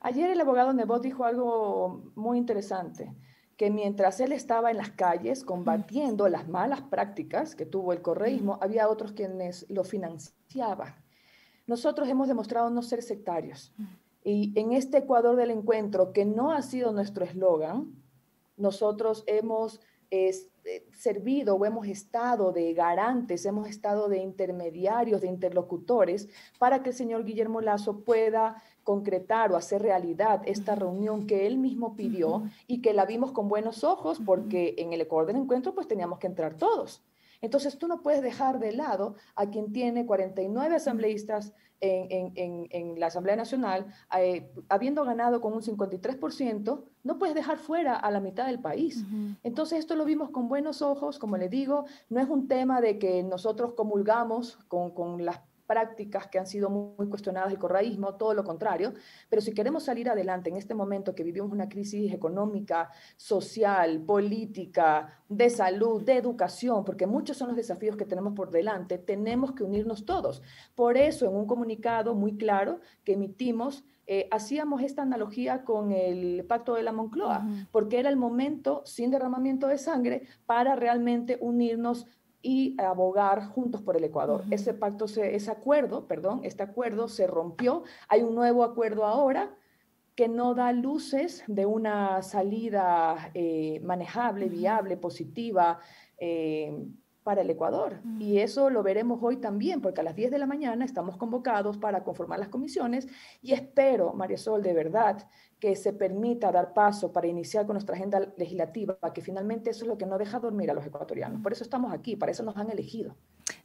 Ayer 0.00 0.28
el 0.28 0.40
abogado 0.40 0.72
Nebot 0.72 1.04
dijo 1.04 1.24
algo 1.24 2.02
muy 2.16 2.36
interesante, 2.36 3.12
que 3.62 3.70
mientras 3.70 4.18
él 4.18 4.32
estaba 4.32 4.72
en 4.72 4.76
las 4.76 4.90
calles 4.90 5.44
combatiendo 5.44 6.28
las 6.28 6.48
malas 6.48 6.82
prácticas 6.82 7.54
que 7.54 7.64
tuvo 7.64 7.92
el 7.92 8.02
correísmo, 8.02 8.58
había 8.60 8.88
otros 8.88 9.12
quienes 9.12 9.70
lo 9.70 9.84
financiaban. 9.84 10.96
Nosotros 11.68 12.08
hemos 12.08 12.26
demostrado 12.26 12.70
no 12.70 12.82
ser 12.82 13.02
sectarios. 13.02 13.72
Y 14.24 14.52
en 14.58 14.72
este 14.72 14.98
Ecuador 14.98 15.36
del 15.36 15.52
encuentro, 15.52 16.12
que 16.12 16.24
no 16.24 16.50
ha 16.50 16.60
sido 16.62 16.90
nuestro 16.90 17.24
eslogan, 17.24 18.02
nosotros 18.56 19.22
hemos 19.28 19.80
eh, 20.10 20.32
servido 20.90 21.54
o 21.54 21.64
hemos 21.64 21.86
estado 21.86 22.50
de 22.50 22.74
garantes, 22.74 23.46
hemos 23.46 23.68
estado 23.68 24.08
de 24.08 24.18
intermediarios, 24.18 25.20
de 25.20 25.28
interlocutores, 25.28 26.28
para 26.58 26.82
que 26.82 26.90
el 26.90 26.96
señor 26.96 27.24
Guillermo 27.24 27.60
Lazo 27.60 28.00
pueda 28.00 28.60
concretar 28.84 29.52
o 29.52 29.56
hacer 29.56 29.82
realidad 29.82 30.42
esta 30.46 30.74
reunión 30.74 31.26
que 31.26 31.46
él 31.46 31.58
mismo 31.58 31.94
pidió 31.96 32.44
y 32.66 32.80
que 32.80 32.92
la 32.92 33.06
vimos 33.06 33.32
con 33.32 33.48
buenos 33.48 33.84
ojos 33.84 34.20
porque 34.24 34.74
en 34.78 34.92
el 34.92 35.00
Ecuador 35.00 35.26
del 35.26 35.36
encuentro 35.36 35.74
pues 35.74 35.88
teníamos 35.88 36.18
que 36.18 36.26
entrar 36.26 36.54
todos. 36.56 37.02
Entonces 37.40 37.76
tú 37.76 37.88
no 37.88 38.02
puedes 38.02 38.22
dejar 38.22 38.60
de 38.60 38.72
lado 38.72 39.16
a 39.34 39.46
quien 39.46 39.72
tiene 39.72 40.06
49 40.06 40.76
asambleístas 40.76 41.52
en, 41.82 43.00
la 43.00 43.06
Asamblea 43.06 43.34
Nacional, 43.34 43.86
eh, 44.16 44.48
habiendo 44.68 45.04
ganado 45.04 45.40
con 45.40 45.52
un 45.52 45.62
53%, 45.62 46.84
no 47.02 47.18
puedes 47.18 47.34
dejar 47.34 47.58
fuera 47.58 47.96
a 47.96 48.10
la 48.12 48.20
mitad 48.20 48.46
del 48.46 48.60
país. 48.60 49.04
Entonces 49.42 49.80
esto 49.80 49.96
lo 49.96 50.04
vimos 50.04 50.30
con 50.30 50.48
buenos 50.48 50.80
ojos, 50.80 51.18
como 51.18 51.36
le 51.36 51.48
digo, 51.48 51.86
no 52.08 52.20
es 52.20 52.28
un 52.28 52.46
tema 52.46 52.80
de 52.80 52.98
que 52.98 53.24
nosotros 53.24 53.72
comulgamos 53.72 54.58
con, 54.68 54.92
con 54.92 55.24
las 55.24 55.40
prácticas 55.72 56.26
que 56.26 56.38
han 56.38 56.46
sido 56.46 56.68
muy 56.68 57.08
cuestionadas 57.08 57.50
el 57.50 57.58
corraísmo, 57.58 58.16
todo 58.16 58.34
lo 58.34 58.44
contrario, 58.44 58.92
pero 59.30 59.40
si 59.40 59.54
queremos 59.54 59.84
salir 59.84 60.10
adelante 60.10 60.50
en 60.50 60.56
este 60.56 60.74
momento 60.74 61.14
que 61.14 61.24
vivimos 61.24 61.50
una 61.50 61.66
crisis 61.66 62.12
económica, 62.12 62.90
social, 63.16 64.02
política, 64.02 65.22
de 65.30 65.48
salud, 65.48 66.02
de 66.02 66.18
educación, 66.18 66.84
porque 66.84 67.06
muchos 67.06 67.38
son 67.38 67.48
los 67.48 67.56
desafíos 67.56 67.96
que 67.96 68.04
tenemos 68.04 68.34
por 68.34 68.50
delante, 68.50 68.98
tenemos 68.98 69.52
que 69.52 69.64
unirnos 69.64 70.04
todos. 70.04 70.42
Por 70.74 70.98
eso, 70.98 71.26
en 71.26 71.36
un 71.36 71.46
comunicado 71.46 72.14
muy 72.14 72.36
claro 72.36 72.80
que 73.02 73.14
emitimos, 73.14 73.82
eh, 74.06 74.28
hacíamos 74.30 74.82
esta 74.82 75.00
analogía 75.00 75.64
con 75.64 75.90
el 75.90 76.44
pacto 76.46 76.74
de 76.74 76.82
la 76.82 76.92
Moncloa, 76.92 77.46
porque 77.70 77.98
era 77.98 78.10
el 78.10 78.16
momento 78.16 78.82
sin 78.84 79.10
derramamiento 79.10 79.68
de 79.68 79.78
sangre 79.78 80.24
para 80.44 80.76
realmente 80.76 81.38
unirnos 81.40 82.06
y 82.42 82.76
abogar 82.80 83.46
juntos 83.46 83.80
por 83.82 83.96
el 83.96 84.04
Ecuador. 84.04 84.44
Ese 84.50 84.74
pacto, 84.74 85.04
ese 85.04 85.50
acuerdo, 85.50 86.06
perdón, 86.06 86.40
este 86.42 86.62
acuerdo 86.62 87.08
se 87.08 87.26
rompió. 87.26 87.84
Hay 88.08 88.22
un 88.22 88.34
nuevo 88.34 88.64
acuerdo 88.64 89.06
ahora 89.06 89.56
que 90.14 90.28
no 90.28 90.54
da 90.54 90.72
luces 90.72 91.42
de 91.46 91.64
una 91.64 92.22
salida 92.22 93.30
eh, 93.34 93.80
manejable, 93.82 94.48
viable, 94.48 94.96
positiva 94.96 95.78
eh, 96.18 96.76
para 97.22 97.42
el 97.42 97.50
Ecuador. 97.50 98.00
Y 98.18 98.38
eso 98.38 98.70
lo 98.70 98.82
veremos 98.82 99.20
hoy 99.22 99.36
también, 99.36 99.80
porque 99.80 100.00
a 100.00 100.04
las 100.04 100.16
10 100.16 100.30
de 100.30 100.38
la 100.38 100.46
mañana 100.46 100.84
estamos 100.84 101.16
convocados 101.16 101.78
para 101.78 102.04
conformar 102.04 102.38
las 102.38 102.48
comisiones 102.48 103.08
y 103.42 103.52
espero, 103.52 104.12
María 104.12 104.38
Sol, 104.38 104.62
de 104.62 104.72
verdad, 104.72 105.28
que 105.60 105.76
se 105.76 105.92
permita 105.92 106.50
dar 106.50 106.74
paso 106.74 107.12
para 107.12 107.28
iniciar 107.28 107.66
con 107.66 107.74
nuestra 107.74 107.94
agenda 107.94 108.32
legislativa, 108.36 108.98
que 109.14 109.20
finalmente 109.20 109.70
eso 109.70 109.84
es 109.84 109.88
lo 109.88 109.96
que 109.96 110.06
no 110.06 110.18
deja 110.18 110.40
dormir 110.40 110.70
a 110.70 110.74
los 110.74 110.84
ecuatorianos. 110.84 111.40
Por 111.40 111.52
eso 111.52 111.62
estamos 111.62 111.92
aquí, 111.92 112.16
para 112.16 112.32
eso 112.32 112.42
nos 112.42 112.56
han 112.56 112.68
elegido. 112.70 113.14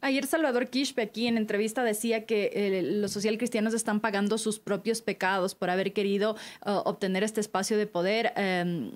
Ayer 0.00 0.24
Salvador 0.26 0.68
Quispe 0.68 1.02
aquí 1.02 1.26
en 1.26 1.36
entrevista 1.36 1.82
decía 1.82 2.24
que 2.24 2.50
eh, 2.54 2.82
los 2.82 3.10
social 3.10 3.36
cristianos 3.36 3.74
están 3.74 4.00
pagando 4.00 4.38
sus 4.38 4.60
propios 4.60 5.02
pecados 5.02 5.56
por 5.56 5.70
haber 5.70 5.92
querido 5.92 6.36
uh, 6.64 6.82
obtener 6.84 7.24
este 7.24 7.40
espacio 7.40 7.76
de 7.76 7.88
poder, 7.88 8.32
um, 8.36 8.92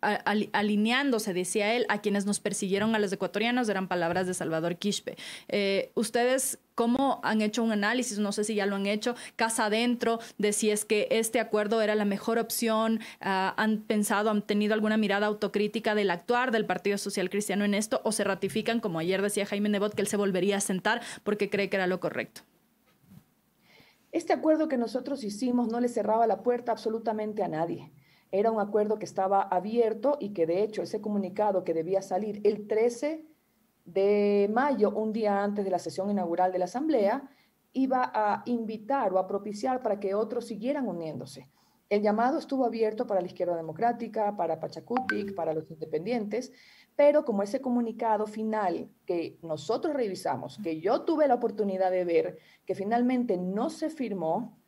alineándose, 0.00 1.34
decía 1.34 1.74
él, 1.74 1.86
a 1.88 2.00
quienes 2.00 2.24
nos 2.24 2.40
persiguieron 2.40 2.94
a 2.94 2.98
los 2.98 3.12
ecuatorianos, 3.12 3.68
eran 3.68 3.88
palabras 3.88 4.26
de 4.26 4.34
Salvador 4.34 4.76
Quispe. 4.76 5.16
Eh, 5.48 5.90
¿Ustedes 5.94 6.58
cómo 6.78 7.18
han 7.24 7.42
hecho 7.42 7.64
un 7.64 7.72
análisis, 7.72 8.20
no 8.20 8.30
sé 8.30 8.44
si 8.44 8.54
ya 8.54 8.64
lo 8.64 8.76
han 8.76 8.86
hecho, 8.86 9.16
casa 9.34 9.66
adentro, 9.66 10.20
de 10.38 10.52
si 10.52 10.70
es 10.70 10.84
que 10.84 11.08
este 11.10 11.40
acuerdo 11.40 11.82
era 11.82 11.96
la 11.96 12.04
mejor 12.04 12.38
opción, 12.38 13.00
uh, 13.20 13.50
han 13.56 13.78
pensado, 13.78 14.30
han 14.30 14.42
tenido 14.42 14.74
alguna 14.74 14.96
mirada 14.96 15.26
autocrítica 15.26 15.96
del 15.96 16.08
actuar 16.08 16.52
del 16.52 16.66
Partido 16.66 16.96
Social 16.96 17.30
Cristiano 17.30 17.64
en 17.64 17.74
esto, 17.74 18.00
o 18.04 18.12
se 18.12 18.22
ratifican, 18.22 18.78
como 18.78 19.00
ayer 19.00 19.20
decía 19.22 19.44
Jaime 19.44 19.68
Nebot, 19.70 19.92
que 19.92 20.02
él 20.02 20.06
se 20.06 20.16
volvería 20.16 20.58
a 20.58 20.60
sentar 20.60 21.02
porque 21.24 21.50
cree 21.50 21.68
que 21.68 21.74
era 21.74 21.88
lo 21.88 21.98
correcto? 21.98 22.42
Este 24.12 24.32
acuerdo 24.32 24.68
que 24.68 24.78
nosotros 24.78 25.24
hicimos 25.24 25.66
no 25.66 25.80
le 25.80 25.88
cerraba 25.88 26.28
la 26.28 26.44
puerta 26.44 26.70
absolutamente 26.70 27.42
a 27.42 27.48
nadie. 27.48 27.90
Era 28.30 28.50
un 28.50 28.60
acuerdo 28.60 28.98
que 28.98 29.04
estaba 29.04 29.42
abierto 29.42 30.16
y 30.20 30.32
que 30.32 30.46
de 30.46 30.62
hecho 30.62 30.82
ese 30.82 31.00
comunicado 31.00 31.64
que 31.64 31.74
debía 31.74 32.02
salir 32.02 32.40
el 32.44 32.66
13 32.66 33.24
de 33.84 34.50
mayo, 34.52 34.90
un 34.90 35.12
día 35.12 35.42
antes 35.42 35.64
de 35.64 35.70
la 35.70 35.78
sesión 35.78 36.10
inaugural 36.10 36.52
de 36.52 36.58
la 36.58 36.66
Asamblea, 36.66 37.30
iba 37.72 38.10
a 38.14 38.42
invitar 38.46 39.12
o 39.14 39.18
a 39.18 39.26
propiciar 39.26 39.82
para 39.82 39.98
que 39.98 40.14
otros 40.14 40.46
siguieran 40.46 40.86
uniéndose. 40.88 41.48
El 41.88 42.02
llamado 42.02 42.38
estuvo 42.38 42.66
abierto 42.66 43.06
para 43.06 43.22
la 43.22 43.28
izquierda 43.28 43.56
democrática, 43.56 44.36
para 44.36 44.60
Pachacutic, 44.60 45.34
para 45.34 45.54
los 45.54 45.70
independientes, 45.70 46.52
pero 46.96 47.24
como 47.24 47.42
ese 47.42 47.62
comunicado 47.62 48.26
final 48.26 48.90
que 49.06 49.38
nosotros 49.42 49.94
revisamos, 49.94 50.58
que 50.62 50.80
yo 50.80 51.02
tuve 51.02 51.28
la 51.28 51.36
oportunidad 51.36 51.90
de 51.90 52.04
ver, 52.04 52.38
que 52.66 52.74
finalmente 52.74 53.38
no 53.38 53.70
se 53.70 53.88
firmó, 53.88 54.58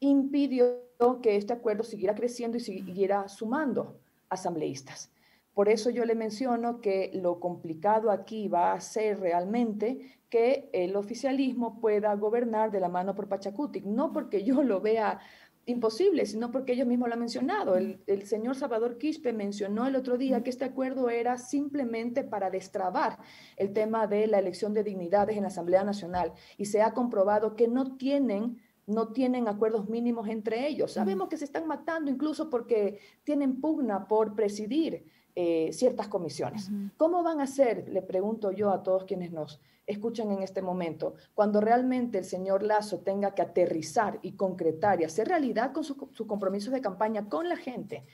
impidió 0.00 0.84
que 1.22 1.36
este 1.36 1.52
acuerdo 1.52 1.82
siguiera 1.82 2.14
creciendo 2.14 2.56
y 2.56 2.60
siguiera 2.60 3.28
sumando 3.28 3.98
asambleístas. 4.28 5.10
Por 5.52 5.68
eso 5.68 5.90
yo 5.90 6.04
le 6.04 6.14
menciono 6.14 6.80
que 6.80 7.10
lo 7.14 7.38
complicado 7.38 8.10
aquí 8.10 8.48
va 8.48 8.72
a 8.72 8.80
ser 8.80 9.20
realmente 9.20 10.18
que 10.28 10.68
el 10.72 10.96
oficialismo 10.96 11.80
pueda 11.80 12.14
gobernar 12.14 12.72
de 12.72 12.80
la 12.80 12.88
mano 12.88 13.14
por 13.14 13.28
Pachacutic, 13.28 13.84
no 13.84 14.12
porque 14.12 14.42
yo 14.42 14.62
lo 14.64 14.80
vea 14.80 15.20
imposible, 15.66 16.26
sino 16.26 16.50
porque 16.50 16.72
ellos 16.72 16.88
mismos 16.88 17.08
lo 17.08 17.14
han 17.14 17.20
mencionado. 17.20 17.76
El, 17.76 18.00
el, 18.06 18.26
señor 18.26 18.56
Salvador 18.56 18.98
Quispe 18.98 19.32
mencionó 19.32 19.86
el 19.86 19.96
otro 19.96 20.18
día 20.18 20.42
que 20.42 20.50
este 20.50 20.64
acuerdo 20.64 21.08
era 21.08 21.38
simplemente 21.38 22.24
para 22.24 22.50
destrabar 22.50 23.18
el 23.56 23.72
tema 23.72 24.06
de 24.06 24.26
la 24.26 24.38
elección 24.38 24.74
de 24.74 24.82
dignidades 24.82 25.36
en 25.36 25.42
la 25.42 25.48
Asamblea 25.48 25.84
Nacional 25.84 26.32
y 26.58 26.66
se 26.66 26.82
ha 26.82 26.92
comprobado 26.92 27.56
que 27.56 27.68
no 27.68 27.96
tienen 27.96 28.58
no 28.86 29.08
tienen 29.08 29.48
acuerdos 29.48 29.88
mínimos 29.88 30.28
entre 30.28 30.66
ellos. 30.66 30.92
Sabemos 30.92 31.28
que 31.28 31.36
se 31.36 31.44
están 31.44 31.66
matando 31.66 32.10
incluso 32.10 32.50
porque 32.50 32.98
tienen 33.24 33.60
pugna 33.60 34.06
por 34.06 34.34
presidir 34.34 35.04
eh, 35.34 35.70
ciertas 35.72 36.08
comisiones. 36.08 36.70
¿Cómo 36.96 37.22
van 37.22 37.40
a 37.40 37.46
ser, 37.46 37.88
le 37.88 38.02
pregunto 38.02 38.52
yo 38.52 38.70
a 38.70 38.82
todos 38.82 39.04
quienes 39.04 39.32
nos 39.32 39.60
escuchan 39.86 40.30
en 40.32 40.42
este 40.42 40.62
momento, 40.62 41.14
cuando 41.34 41.60
realmente 41.60 42.18
el 42.18 42.24
señor 42.24 42.62
Lazo 42.62 43.00
tenga 43.00 43.34
que 43.34 43.42
aterrizar 43.42 44.18
y 44.22 44.32
concretar 44.32 45.00
y 45.00 45.04
hacer 45.04 45.28
realidad 45.28 45.72
con 45.72 45.84
sus 45.84 46.26
compromisos 46.26 46.72
de 46.72 46.80
campaña 46.80 47.28
con 47.28 47.48
la 47.48 47.56
gente? 47.56 48.04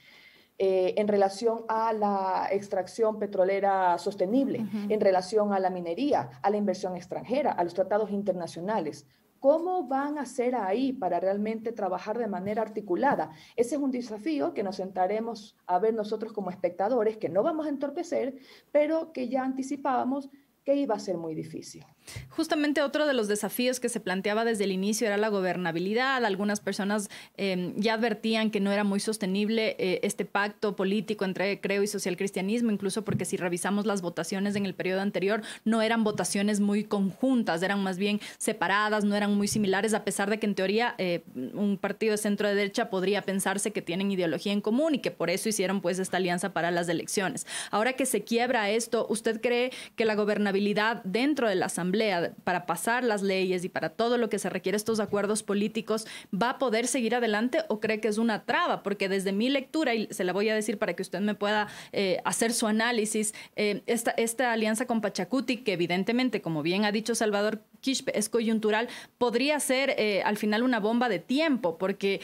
Eh, 0.63 0.93
en 1.01 1.09
relación 1.09 1.65
a 1.69 1.91
la 1.95 2.49
extracción 2.51 3.19
petrolera 3.19 3.97
sostenible, 3.97 4.67
en 4.91 5.01
relación 5.01 5.55
a 5.55 5.59
la 5.59 5.71
minería, 5.71 6.29
a 6.43 6.51
la 6.51 6.59
inversión 6.59 6.97
extranjera, 6.97 7.53
a 7.53 7.65
los 7.65 7.73
tratados 7.73 8.11
internacionales. 8.11 9.07
¿Cómo 9.41 9.89
van 9.89 10.19
a 10.19 10.23
hacer 10.23 10.55
ahí 10.55 10.93
para 10.93 11.19
realmente 11.19 11.73
trabajar 11.73 12.19
de 12.19 12.29
manera 12.29 12.61
articulada? 12.61 13.31
Ese 13.57 13.77
es 13.77 13.81
un 13.81 13.91
desafío 13.91 14.53
que 14.53 14.63
nos 14.63 14.77
sentaremos 14.77 15.57
a 15.67 15.79
ver 15.79 15.95
nosotros 15.95 16.35
como 16.35 16.51
espectadores, 16.51 17.17
que 17.17 17.31
no 17.31 17.43
vamos 17.43 17.67
a 17.67 17.71
entorpecer, 17.71 18.37
pero 18.71 19.13
que 19.13 19.31
ya 19.31 19.43
anticipábamos 19.43 20.29
que 20.63 20.77
iba 20.77 20.95
a 20.95 20.99
ser 20.99 21.17
muy 21.17 21.35
difícil. 21.35 21.85
Justamente 22.29 22.83
otro 22.83 23.07
de 23.07 23.15
los 23.15 23.29
desafíos 23.29 23.81
que 23.81 23.89
se 23.89 24.01
planteaba 24.01 24.45
desde 24.45 24.65
el 24.65 24.73
inicio 24.73 25.07
era 25.07 25.17
la 25.17 25.29
gobernabilidad. 25.29 26.25
Algunas 26.25 26.61
personas 26.61 27.11
em, 27.37 27.75
ya 27.77 27.95
advertían 27.95 28.51
que 28.51 28.61
no 28.61 28.73
era 28.73 28.85
muy 28.85 29.01
sostenible 29.01 29.77
eh, 29.79 30.01
este 30.03 30.25
pacto 30.25 30.77
político 30.77 31.25
entre 31.25 31.61
Creo 31.61 31.83
y 31.83 31.87
Social 31.87 32.17
Cristianismo, 32.17 32.71
incluso 32.71 33.05
porque 33.05 33.25
si 33.25 33.37
revisamos 33.37 33.87
las 33.87 34.03
votaciones 34.03 34.57
en 34.57 34.67
el 34.67 34.75
periodo 34.75 35.01
anterior, 35.01 35.43
no 35.65 35.83
eran 35.83 36.05
votaciones 36.05 36.61
muy 36.61 36.85
conjuntas, 36.85 37.63
eran 37.63 37.83
más 37.83 37.99
bien 37.99 38.21
separadas, 38.39 39.05
no 39.05 39.17
eran 39.17 39.35
muy 39.35 39.49
similares, 39.49 39.95
a 39.95 40.05
pesar 40.05 40.31
de 40.31 40.39
que 40.39 40.47
en 40.47 40.55
teoría 40.55 40.95
eh, 40.99 41.23
un 41.35 41.79
partido 41.79 42.13
de 42.13 42.19
centro 42.19 42.49
de 42.49 42.55
derecha 42.55 42.91
podría 42.91 43.23
pensarse 43.23 43.73
que 43.73 43.83
tienen 43.83 44.11
ideología 44.11 44.53
en 44.53 44.61
común 44.61 44.95
y 44.95 44.99
que 44.99 45.11
por 45.11 45.31
eso 45.31 45.49
hicieron 45.49 45.81
pues 45.81 45.99
esta 45.99 46.17
alianza 46.17 46.53
para 46.53 46.71
las 46.71 46.89
elecciones. 46.89 47.47
Ahora 47.71 47.93
que 47.93 48.07
se 48.07 48.23
quiebra 48.23 48.71
esto, 48.71 49.07
¿usted 49.09 49.41
cree 49.41 49.73
que 49.97 50.05
la 50.05 50.15
gobernabilidad 50.15 51.03
dentro 51.05 51.49
de 51.49 51.55
la 51.55 51.67
Asamblea 51.67 52.00
Para 52.45 52.67
pasar 52.67 53.05
las 53.05 53.23
leyes 53.23 53.65
y 53.65 53.69
para 53.69 53.91
todo 53.91 54.17
lo 54.17 54.29
que 54.29 54.39
se 54.39 54.49
requiere 54.49 54.77
estos 54.77 55.01
acuerdos 55.01 55.43
políticos, 55.43 56.07
¿va 56.33 56.51
a 56.51 56.59
poder 56.59 56.87
seguir 56.87 57.15
adelante 57.15 57.59
o 57.69 57.79
cree 57.79 58.01
que 58.01 58.09
es 58.09 58.19
una 58.19 58.45
traba? 58.45 58.83
Porque 58.83 59.09
desde 59.09 59.33
mi 59.33 59.51
lectura, 59.51 59.95
y 59.95 60.09
se 60.11 60.25
la 60.25 60.33
voy 60.33 60.49
a 60.49 60.55
decir 60.55 60.79
para 60.79 60.95
que 60.95 61.03
usted 61.03 61.21
me 61.21 61.35
pueda 61.35 61.69
eh, 61.93 62.21
hacer 62.25 62.53
su 62.53 62.67
análisis, 62.67 63.35
eh, 63.57 63.83
esta, 63.87 64.13
esta 64.13 64.53
alianza 64.53 64.87
con 64.87 65.01
Pachacuti, 65.01 65.59
que 65.59 65.75
evidentemente, 65.75 66.41
como 66.41 66.63
bien 66.63 66.85
ha 66.85 66.93
dicho 66.93 67.15
Salvador 67.15 67.61
Es 67.85 68.29
coyuntural, 68.29 68.89
podría 69.19 69.59
ser 69.61 69.95
eh, 69.99 70.23
al 70.25 70.37
final 70.37 70.63
una 70.63 70.81
bomba 70.81 71.09
de 71.09 71.19
tiempo, 71.19 71.79
porque 71.79 72.21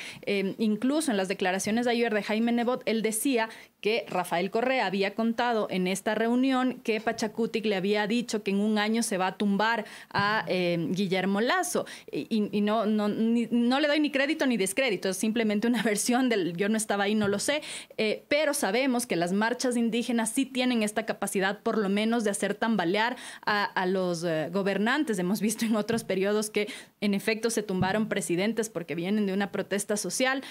incluso 0.58 1.10
en 1.10 1.16
las 1.16 1.28
declaraciones 1.28 1.86
de 1.86 1.92
ayer 1.92 2.12
de 2.12 2.22
Jaime 2.22 2.52
Nebot, 2.52 2.82
él 2.86 3.02
decía 3.02 3.48
que 3.86 4.04
Rafael 4.08 4.50
Correa 4.50 4.84
había 4.84 5.14
contado 5.14 5.68
en 5.70 5.86
esta 5.86 6.16
reunión 6.16 6.80
que 6.82 7.00
Pachacutic 7.00 7.66
le 7.66 7.76
había 7.76 8.08
dicho 8.08 8.42
que 8.42 8.50
en 8.50 8.58
un 8.58 8.78
año 8.78 9.04
se 9.04 9.16
va 9.16 9.28
a 9.28 9.36
tumbar 9.36 9.84
a 10.10 10.44
eh, 10.48 10.88
Guillermo 10.90 11.40
Lazo. 11.40 11.86
Y, 12.10 12.60
no, 12.62 12.84
no, 12.84 13.06
no, 13.08 13.78
le 13.78 13.86
doy 13.86 14.00
ni 14.00 14.10
crédito 14.10 14.44
ni 14.44 14.56
descrédito, 14.56 15.10
es 15.10 15.16
simplemente 15.16 15.68
una 15.68 15.82
versión 15.84 16.28
del 16.28 16.56
yo 16.56 16.68
no 16.68 16.76
estaba 16.76 17.04
ahí, 17.04 17.14
no 17.14 17.28
lo 17.28 17.38
sé, 17.38 17.62
eh, 17.96 18.24
pero 18.26 18.54
sabemos 18.54 19.06
que 19.06 19.14
las 19.14 19.32
marchas 19.32 19.76
indígenas 19.76 20.30
sí 20.30 20.46
tienen 20.46 20.82
esta 20.82 21.06
capacidad 21.06 21.60
por 21.60 21.78
lo 21.78 21.88
menos 21.88 22.24
de 22.24 22.30
hacer 22.30 22.54
tambalear 22.54 23.16
a, 23.44 23.86
los 23.86 24.24
eh, 24.24 24.48
gobernantes. 24.52 25.16
Hemos 25.20 25.40
visto 25.40 25.45
en 25.66 25.76
otros 25.76 26.04
periodos 26.04 26.50
que 26.50 26.68
en 27.00 27.14
efecto 27.14 27.50
se 27.50 27.62
tumbaron 27.62 28.08
presidentes 28.08 28.68
porque 28.68 28.94
vienen 28.94 29.26
de 29.26 29.32
una 29.32 29.52
protesta 29.52 29.96
social. 29.96 30.42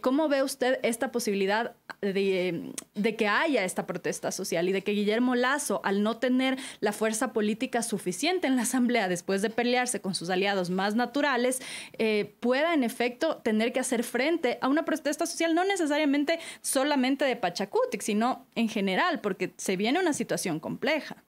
¿Cómo 0.00 0.28
ve 0.28 0.42
usted 0.42 0.78
esta 0.82 1.12
posibilidad 1.12 1.74
de 2.00 2.72
de 2.94 3.16
que 3.16 3.28
haya 3.28 3.64
esta 3.64 3.86
protesta 3.86 4.30
social 4.30 4.68
y 4.68 4.72
de 4.72 4.82
que 4.82 4.92
Guillermo 4.92 5.34
Lazo, 5.34 5.80
al 5.84 6.02
no 6.02 6.18
tener 6.18 6.58
la 6.80 6.92
fuerza 6.92 7.32
política 7.32 7.82
suficiente 7.82 8.46
en 8.46 8.56
la 8.56 8.62
Asamblea 8.62 9.08
después 9.08 9.42
de 9.42 9.50
pelearse 9.50 10.00
con 10.00 10.14
sus 10.14 10.30
aliados 10.30 10.70
más 10.70 10.94
naturales, 10.94 11.60
eh, 11.98 12.34
pueda 12.40 12.74
en 12.74 12.84
efecto 12.84 13.38
tener 13.38 13.72
que 13.72 13.80
hacer 13.80 14.04
frente 14.04 14.58
a 14.60 14.68
una 14.68 14.84
protesta 14.84 15.26
social, 15.26 15.54
no 15.54 15.64
necesariamente 15.64 16.38
solamente 16.60 17.24
de 17.24 17.36
Pachacutic, 17.36 18.02
sino 18.02 18.46
en 18.54 18.68
general, 18.68 19.20
porque 19.20 19.52
se 19.56 19.76
viene 19.76 19.98
una 19.98 20.12
situación 20.12 20.60
compleja. 20.60 21.24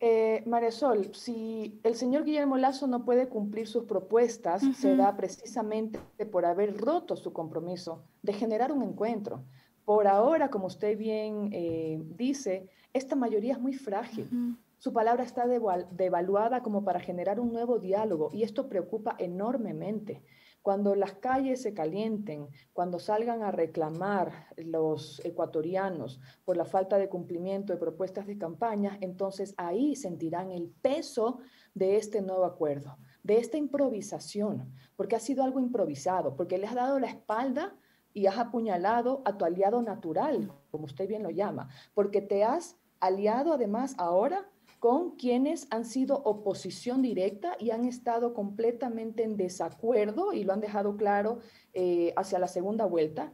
Eh, 0.00 0.44
Marisol, 0.46 1.12
si 1.12 1.80
el 1.82 1.96
señor 1.96 2.24
Guillermo 2.24 2.56
Lazo 2.56 2.86
no 2.86 3.04
puede 3.04 3.28
cumplir 3.28 3.66
sus 3.66 3.84
propuestas, 3.84 4.62
será 4.76 5.16
precisamente 5.16 5.98
por 6.30 6.44
haber 6.44 6.76
roto 6.76 7.16
su 7.16 7.32
compromiso 7.32 8.04
de 8.22 8.32
generar 8.32 8.70
un 8.70 8.82
encuentro. 8.82 9.42
Por 9.84 10.06
ahora, 10.06 10.50
como 10.50 10.66
usted 10.66 10.96
bien 10.96 11.50
eh, 11.52 12.00
dice, 12.16 12.68
esta 12.92 13.16
mayoría 13.16 13.54
es 13.54 13.60
muy 13.60 13.74
frágil. 13.74 14.56
Su 14.78 14.92
palabra 14.92 15.24
está 15.24 15.46
devaluada 15.48 16.62
como 16.62 16.84
para 16.84 17.00
generar 17.00 17.40
un 17.40 17.52
nuevo 17.52 17.80
diálogo 17.80 18.30
y 18.32 18.44
esto 18.44 18.68
preocupa 18.68 19.16
enormemente. 19.18 20.22
Cuando 20.62 20.94
las 20.94 21.14
calles 21.14 21.62
se 21.62 21.72
calienten, 21.72 22.48
cuando 22.72 22.98
salgan 22.98 23.42
a 23.42 23.50
reclamar 23.50 24.48
los 24.56 25.24
ecuatorianos 25.24 26.20
por 26.44 26.56
la 26.56 26.64
falta 26.64 26.98
de 26.98 27.08
cumplimiento 27.08 27.72
de 27.72 27.78
propuestas 27.78 28.26
de 28.26 28.38
campaña, 28.38 28.98
entonces 29.00 29.54
ahí 29.56 29.96
sentirán 29.96 30.50
el 30.50 30.68
peso 30.68 31.38
de 31.74 31.96
este 31.96 32.20
nuevo 32.20 32.44
acuerdo, 32.44 32.98
de 33.22 33.38
esta 33.38 33.56
improvisación, 33.56 34.72
porque 34.96 35.16
ha 35.16 35.20
sido 35.20 35.42
algo 35.42 35.60
improvisado, 35.60 36.36
porque 36.36 36.58
le 36.58 36.66
has 36.66 36.74
dado 36.74 36.98
la 36.98 37.08
espalda 37.08 37.76
y 38.12 38.26
has 38.26 38.38
apuñalado 38.38 39.22
a 39.24 39.38
tu 39.38 39.44
aliado 39.44 39.80
natural, 39.80 40.52
como 40.70 40.86
usted 40.86 41.06
bien 41.08 41.22
lo 41.22 41.30
llama, 41.30 41.68
porque 41.94 42.20
te 42.20 42.44
has 42.44 42.76
aliado 43.00 43.52
además 43.52 43.94
ahora 43.96 44.50
con 44.78 45.16
quienes 45.16 45.66
han 45.70 45.84
sido 45.84 46.16
oposición 46.16 47.02
directa 47.02 47.56
y 47.58 47.70
han 47.70 47.84
estado 47.84 48.32
completamente 48.34 49.24
en 49.24 49.36
desacuerdo, 49.36 50.32
y 50.32 50.44
lo 50.44 50.52
han 50.52 50.60
dejado 50.60 50.96
claro 50.96 51.38
eh, 51.72 52.12
hacia 52.16 52.38
la 52.38 52.48
segunda 52.48 52.86
vuelta, 52.86 53.32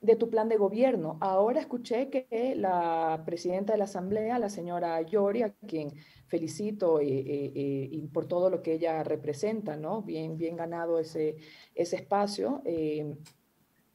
de 0.00 0.14
tu 0.14 0.30
plan 0.30 0.48
de 0.48 0.56
gobierno. 0.56 1.18
Ahora 1.20 1.60
escuché 1.60 2.08
que 2.08 2.54
la 2.56 3.24
presidenta 3.26 3.72
de 3.72 3.78
la 3.78 3.84
Asamblea, 3.84 4.38
la 4.38 4.48
señora 4.48 5.02
Yori, 5.02 5.42
a 5.42 5.50
quien 5.50 5.92
felicito 6.28 7.00
eh, 7.00 7.06
eh, 7.08 7.88
y 7.90 8.06
por 8.06 8.26
todo 8.26 8.48
lo 8.48 8.62
que 8.62 8.74
ella 8.74 9.02
representa, 9.02 9.76
¿no? 9.76 10.02
Bien, 10.02 10.38
bien 10.38 10.56
ganado 10.56 11.00
ese, 11.00 11.36
ese 11.74 11.96
espacio 11.96 12.62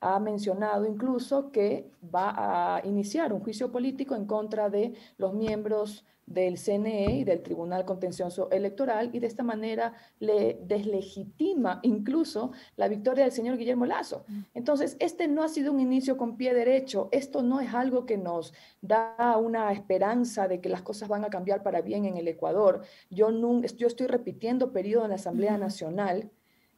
ha 0.04 0.20
mencionado 0.20 0.86
incluso 0.86 1.50
que 1.50 1.90
va 2.14 2.76
a 2.76 2.86
iniciar 2.86 3.32
un 3.32 3.40
juicio 3.40 3.72
político 3.72 4.16
en 4.16 4.26
contra 4.26 4.70
de 4.70 4.94
los 5.18 5.34
miembros 5.34 6.06
del 6.26 6.58
CNE 6.58 7.18
y 7.18 7.24
del 7.24 7.44
Tribunal 7.44 7.86
Contencioso 7.86 8.50
Electoral 8.52 9.10
y 9.14 9.20
de 9.20 9.28
esta 9.28 9.44
manera 9.44 9.94
le 10.20 10.60
deslegitima 10.64 11.80
incluso 11.84 12.52
la 12.76 12.88
victoria 12.88 13.24
del 13.24 13.34
señor 13.34 13.58
Guillermo 13.58 13.86
Lazo. 13.86 14.26
Mm. 14.28 14.42
Entonces, 14.54 14.96
este 15.00 15.28
no 15.28 15.44
ha 15.44 15.50
sido 15.50 15.72
un 15.72 15.80
inicio 15.80 16.18
con 16.18 16.38
pie 16.38 16.54
derecho, 16.54 17.10
esto 17.12 17.44
no 17.44 17.60
es 17.60 17.74
algo 17.74 18.06
que 18.06 18.18
nos 18.18 18.54
da 18.82 19.38
una 19.38 19.72
esperanza 19.72 20.48
de 20.48 20.62
que 20.62 20.70
las 20.70 20.82
cosas 20.82 21.10
van 21.10 21.26
a 21.26 21.30
cambiar 21.30 21.64
para 21.64 21.82
bien 21.82 22.06
en 22.06 22.18
el 22.18 22.28
Ecuador. 22.28 22.82
Yo, 23.10 23.30
yo 23.78 23.88
estoy 23.88 24.08
repitiendo 24.08 24.72
periodo 24.72 25.04
en 25.04 25.10
la 25.10 25.16
Asamblea 25.16 25.58
Nacional 25.58 26.32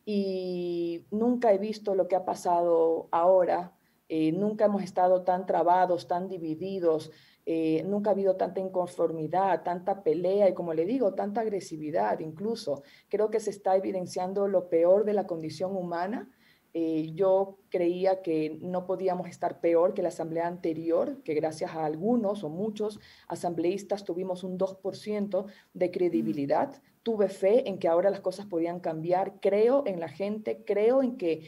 y 0.05 1.05
nunca 1.12 1.51
he 1.53 1.58
visto 1.58 1.95
lo 1.95 2.08
que 2.08 2.15
ha 2.15 2.25
pasado 2.25 3.08
ahora. 3.12 3.73
Eh, 4.08 4.32
nunca 4.32 4.65
hemos 4.65 4.84
estado 4.84 5.24
tan 5.24 5.46
trabados, 5.46 6.08
tan 6.08 6.28
divididos, 6.28 7.12
eh, 7.46 7.84
nunca 7.86 8.10
ha 8.10 8.13
habido 8.13 8.36
tanta 8.36 8.60
inconformidad, 8.60 9.63
tanta 9.63 10.04
pelea 10.04 10.50
y 10.50 10.54
como 10.54 10.74
le 10.74 10.86
digo, 10.86 11.13
tanta 11.13 11.41
agresividad 11.41 12.20
incluso. 12.20 12.84
Creo 13.10 13.30
que 13.30 13.39
se 13.39 13.50
está 13.50 13.76
evidenciando 13.76 14.48
lo 14.48 14.70
peor 14.70 15.06
de 15.06 15.13
la 15.13 15.28
condición 15.28 15.76
humana. 15.76 16.30
Eh, 16.74 17.13
yo 17.13 17.60
creía 17.70 18.22
que 18.22 18.58
no 18.62 18.86
podíamos 18.86 19.30
estar 19.30 19.62
peor 19.62 19.94
que 19.94 20.02
la 20.02 20.10
asamblea 20.10 20.46
anterior, 20.46 21.24
que 21.24 21.34
gracias 21.34 21.72
a 21.72 21.86
algunos 21.86 22.44
o 22.44 22.50
muchos 22.50 23.00
asambleístas 23.28 24.04
tuvimos 24.04 24.44
un 24.44 24.58
2% 24.58 25.46
de 25.74 25.91
credibilidad 25.91 26.82
tuve 27.06 27.30
fe 27.30 27.70
en 27.70 27.78
que 27.78 27.88
ahora 27.88 28.10
las 28.10 28.22
cosas 28.22 28.48
podían 28.48 28.80
cambiar, 28.80 29.39
creo 29.39 29.84
en 29.86 30.00
la 30.00 30.10
gente, 30.10 30.63
creo 30.65 31.04
en 31.04 31.18
que 31.18 31.48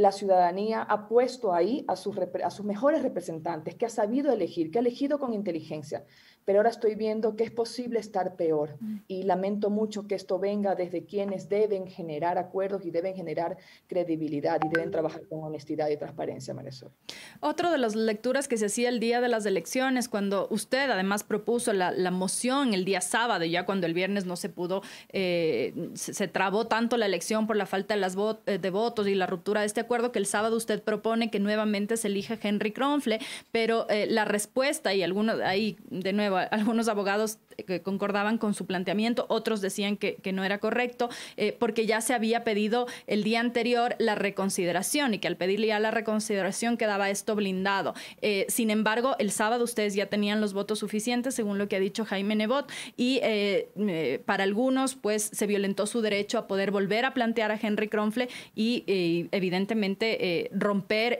la 0.00 0.12
ciudadanía 0.12 0.82
ha 0.82 1.08
puesto 1.08 1.52
ahí 1.52 1.84
a 1.88 1.96
sus, 1.96 2.16
a 2.18 2.50
sus 2.50 2.64
mejores 2.64 3.02
representantes, 3.02 3.74
que 3.74 3.86
ha 3.86 3.90
sabido 3.90 4.32
elegir, 4.32 4.70
que 4.70 4.78
ha 4.78 4.80
elegido 4.80 5.18
con 5.18 5.32
inteligencia 5.32 6.04
pero 6.50 6.58
ahora 6.58 6.70
estoy 6.70 6.96
viendo 6.96 7.36
que 7.36 7.44
es 7.44 7.52
posible 7.52 8.00
estar 8.00 8.34
peor 8.34 8.74
mm. 8.80 8.96
y 9.06 9.22
lamento 9.22 9.70
mucho 9.70 10.08
que 10.08 10.16
esto 10.16 10.40
venga 10.40 10.74
desde 10.74 11.04
quienes 11.04 11.48
deben 11.48 11.86
generar 11.86 12.38
acuerdos 12.38 12.84
y 12.84 12.90
deben 12.90 13.14
generar 13.14 13.56
credibilidad 13.86 14.60
y 14.64 14.68
deben 14.68 14.90
trabajar 14.90 15.28
con 15.28 15.44
honestidad 15.44 15.88
y 15.90 15.96
transparencia, 15.96 16.52
Marisol. 16.52 16.90
Otro 17.38 17.70
de 17.70 17.78
las 17.78 17.94
lecturas 17.94 18.48
que 18.48 18.56
se 18.56 18.66
hacía 18.66 18.88
el 18.88 18.98
día 18.98 19.20
de 19.20 19.28
las 19.28 19.46
elecciones, 19.46 20.08
cuando 20.08 20.48
usted 20.50 20.90
además 20.90 21.22
propuso 21.22 21.72
la, 21.72 21.92
moción 22.10 22.74
el 22.74 22.84
día 22.84 23.00
sábado, 23.00 23.44
ya 23.44 23.64
cuando 23.64 23.86
el 23.86 23.94
viernes 23.94 24.26
no 24.26 24.34
se 24.34 24.48
pudo, 24.48 24.82
eh, 25.10 25.72
se, 25.94 26.26
trabó 26.26 26.66
tanto 26.66 26.96
la 26.96 27.06
elección 27.06 27.46
por 27.46 27.54
la 27.54 27.66
falta 27.66 27.94
de, 27.94 28.00
las 28.00 28.16
eh, 28.46 28.58
de 28.58 28.70
votos 28.70 29.06
y 29.06 29.14
la 29.14 29.28
ruptura 29.28 29.60
de 29.60 29.68
este 29.68 29.82
acuerdo, 29.82 30.10
que 30.10 30.18
el 30.18 30.26
sábado 30.26 30.56
usted 30.56 30.82
propone 30.82 31.30
que 31.30 31.38
nuevamente 31.38 31.96
se 31.96 32.08
elija 32.08 32.36
Henry 32.42 32.72
Kronfle, 32.72 33.20
pero 33.52 33.88
eh, 33.88 34.08
la 34.10 34.24
respuesta 34.24 34.92
y 34.94 35.04
algunos 35.04 35.38
ahí 35.42 35.76
de 35.90 36.12
nuevo 36.12 36.39
algunos 36.42 36.88
abogados 36.88 37.38
que 37.66 37.82
concordaban 37.82 38.38
con 38.38 38.54
su 38.54 38.66
planteamiento, 38.66 39.26
otros 39.28 39.60
decían 39.60 39.96
que, 39.96 40.18
no 40.30 40.44
era 40.44 40.58
correcto, 40.58 41.10
eh, 41.36 41.56
porque 41.58 41.86
ya 41.86 42.00
se 42.00 42.14
había 42.14 42.44
pedido 42.44 42.86
el 43.08 43.24
día 43.24 43.40
anterior 43.40 43.96
la 43.98 44.14
reconsideración 44.14 45.14
y 45.14 45.18
que 45.18 45.26
al 45.26 45.36
pedirle 45.36 45.68
ya 45.68 45.80
la 45.80 45.90
reconsideración 45.90 46.76
quedaba 46.76 47.10
esto 47.10 47.34
blindado. 47.34 47.94
Eh, 48.22 48.46
sin 48.48 48.70
embargo, 48.70 49.16
el 49.18 49.32
sábado 49.32 49.64
ustedes 49.64 49.94
ya 49.94 50.06
tenían 50.06 50.40
los 50.40 50.52
votos 50.52 50.78
suficientes, 50.78 51.34
según 51.34 51.58
lo 51.58 51.68
que 51.68 51.76
ha 51.76 51.80
dicho 51.80 52.04
Jaime 52.04 52.36
Nebot, 52.36 52.70
y 52.96 53.18
eh, 53.22 54.22
para 54.24 54.44
algunos, 54.44 54.94
pues 54.94 55.30
se 55.32 55.46
violentó 55.48 55.86
su 55.86 56.00
derecho 56.00 56.38
a 56.38 56.46
poder 56.46 56.70
volver 56.70 57.04
a 57.04 57.12
plantear 57.12 57.50
a 57.50 57.58
Henry 57.60 57.88
Kronfle 57.88 58.28
y 58.54 58.84
evidentemente 59.32 60.48
romper, 60.52 61.18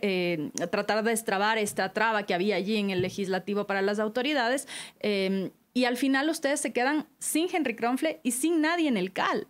tratar 0.71 1.03
de 1.03 1.11
destrabar 1.11 1.59
esta 1.59 1.93
traba 1.93 2.25
que 2.25 2.35
había 2.35 2.57
allí 2.57 2.77
en 2.77 2.91
el 2.91 3.03
legislativo 3.03 3.67
para 3.67 3.83
las 3.83 3.99
autoridades. 3.99 4.69
Em, 5.01 5.51
y 5.75 5.85
al 5.85 5.97
final 5.97 6.29
ustedes 6.29 6.61
se 6.61 6.73
quedan 6.73 7.09
sin 7.19 7.49
Henry 7.53 7.75
Kronfle 7.75 8.21
y 8.23 8.33
sin 8.33 8.61
nadie 8.61 8.89
en 8.89 8.97
el 8.97 9.13
CAL. 9.13 9.49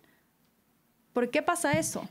¿Por 1.13 1.29
qué 1.29 1.41
pasa 1.41 1.73
eso? 1.73 2.07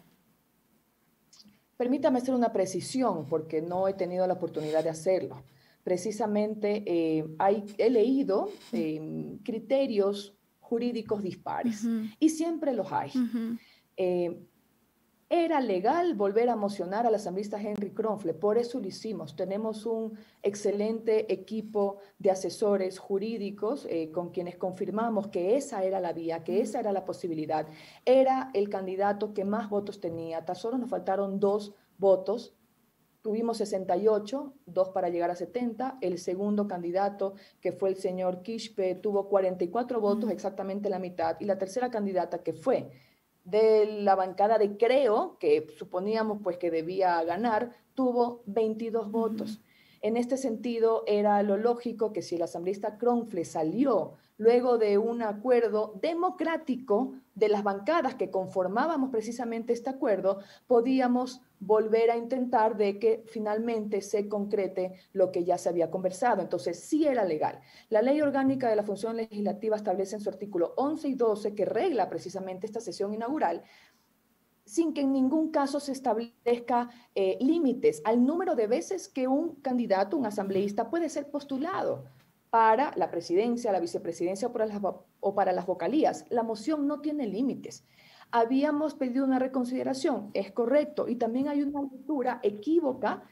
Permítame 1.77 2.19
hacer 2.19 2.35
una 2.35 2.53
precisión 2.53 3.27
porque 3.27 3.63
no 3.63 3.89
he 3.89 3.95
tenido 3.95 4.27
la 4.27 4.35
oportunidad 4.35 4.85
de 4.85 4.91
hacerlo. 4.91 5.43
Precisamente 5.83 6.85
eh, 6.87 7.27
hay, 7.39 7.65
he 7.79 7.89
leído 7.89 8.51
em, 8.73 9.39
criterios 9.39 10.37
jurídicos 10.59 11.23
dispares 11.23 11.85
y 12.19 12.29
siempre 12.29 12.75
los 12.75 12.93
hay. 12.93 13.11
Eh, 13.97 14.39
Era 15.33 15.61
legal 15.61 16.15
volver 16.15 16.49
a 16.49 16.57
mocionar 16.57 17.07
al 17.07 17.15
asambleísta 17.15 17.63
Henry 17.63 17.93
Kronfle, 17.93 18.35
por 18.35 18.59
eso 18.59 18.81
lo 18.81 18.89
hicimos. 18.89 19.37
Tenemos 19.37 19.87
un 19.87 20.19
excelente 20.43 21.33
equipo 21.33 21.99
de 22.19 22.33
asesores 22.33 22.99
jurídicos 22.99 23.87
eh, 23.89 24.11
con 24.11 24.31
quienes 24.31 24.57
confirmamos 24.57 25.29
que 25.29 25.57
esa 25.57 25.85
era 25.85 26.01
la 26.01 26.13
vía, 26.13 26.43
que 26.43 26.61
esa 26.61 26.81
era 26.81 26.91
la 26.91 27.05
posibilidad. 27.05 27.69
Era 28.05 28.51
el 28.55 28.69
candidato 28.69 29.33
que 29.33 29.45
más 29.45 29.71
votos 29.71 30.01
tenía. 30.01 30.45
Tan 30.45 30.57
solo 30.57 30.79
nos 30.79 30.91
faltaron 30.91 31.39
dos 31.39 31.77
votos 31.97 32.57
Tuvimos 33.23 33.59
68, 33.59 34.55
dos 34.65 34.89
para 34.89 35.11
llegar 35.11 35.31
a 35.31 35.35
70. 35.35 35.99
El 36.01 36.19
segundo 36.19 36.67
candidato, 36.67 37.35
que 37.61 37.71
fue 37.71 37.91
el 37.91 37.97
señor 37.97 38.41
Kishpe, 38.41 38.95
tuvo 38.95 39.29
44 39.29 40.01
votos, 40.01 40.31
exactamente 40.31 40.89
la 40.89 40.99
mitad. 40.99 41.37
Y 41.39 41.45
la 41.45 41.59
tercera 41.59 41.91
candidata, 41.91 42.43
que 42.43 42.55
fue 42.55 42.91
de 43.45 43.87
la 44.03 44.15
bancada 44.15 44.59
de 44.59 44.77
Creo, 44.77 45.37
que 45.39 45.67
suponíamos 45.79 46.39
pues 46.43 46.59
que 46.59 46.71
debía 46.71 47.23
ganar, 47.25 47.77
tuvo 47.95 48.43
22 48.47 49.11
votos. 49.11 49.61
En 50.03 50.17
este 50.17 50.39
sentido, 50.39 51.05
era 51.07 51.43
lo 51.43 51.59
lógico 51.59 52.13
que 52.13 52.23
si 52.23 52.37
el 52.37 52.43
asambleísta 52.43 52.97
Kronfle 52.97 53.45
salió 53.45 54.15
luego 54.39 54.79
de 54.79 54.97
un 54.97 55.21
acuerdo 55.21 55.93
democrático 56.01 57.13
de 57.35 57.51
las 57.51 57.63
bancadas 57.63 58.15
que 58.15 58.31
conformábamos 58.31 59.11
precisamente 59.11 59.75
este 59.75 59.91
acuerdo, 59.91 60.39
podíamos 60.67 61.43
volver 61.59 62.11
a 62.11 62.17
intentar 62.17 62.79
de 62.79 62.99
que 62.99 63.23
finalmente 63.27 64.01
se 64.01 64.31
concrete 64.31 64.95
lo 65.13 65.31
que 65.31 65.45
ya 65.45 65.59
se 65.59 65.69
había 65.69 65.91
conversado. 65.91 66.41
Entonces, 66.41 66.81
sí 66.81 67.07
era 67.07 67.27
legal. 67.27 67.61
La 67.91 68.01
ley 68.01 68.23
orgánica 68.23 68.71
de 68.71 68.77
la 68.77 68.83
función 68.83 69.17
legislativa 69.17 69.77
establece 69.77 70.17
en 70.17 70.23
su 70.23 70.31
artículo 70.31 70.73
11 70.79 71.09
y 71.09 71.15
12 71.15 71.55
que 71.55 71.67
regla 71.67 72.09
precisamente 72.09 72.65
esta 72.65 72.81
sesión 72.81 73.13
inaugural 73.13 73.63
sin 74.71 74.95
que 74.95 75.01
en 75.01 75.13
ningún 75.13 75.51
caso 75.51 75.81
se 75.81 75.91
establezca 75.91 76.91
eh, 77.17 77.37
límites 77.41 78.03
al 78.05 78.25
número 78.25 78.55
de 78.55 78.69
veces 78.69 79.09
que 79.09 79.27
un 79.27 79.57
candidato, 79.57 80.17
un 80.17 80.27
asambleísta 80.27 80.91
puede 80.91 81.09
ser 81.09 81.29
postulado 81.29 82.05
para 82.51 82.93
la 82.97 83.11
presidencia, 83.11 83.73
la 83.73 83.81
vicepresidencia 83.81 84.47
o 84.47 84.53
para 84.53 84.67
las, 84.67 84.81
o 85.19 85.35
para 85.35 85.53
las 85.53 85.67
vocalías. 85.67 86.25
La 86.31 86.45
moción 86.45 86.87
no 86.87 87.01
tiene 87.01 87.27
límites. 87.27 87.85
Habíamos 88.31 88.95
pedido 88.95 89.25
una 89.25 89.41
reconsideración, 89.41 90.31
es 90.35 90.53
correcto, 90.53 91.09
y 91.09 91.17
también 91.17 91.49
hay 91.49 91.63
una 91.63 91.83
lectura 91.83 92.39
equívoca 92.45 93.25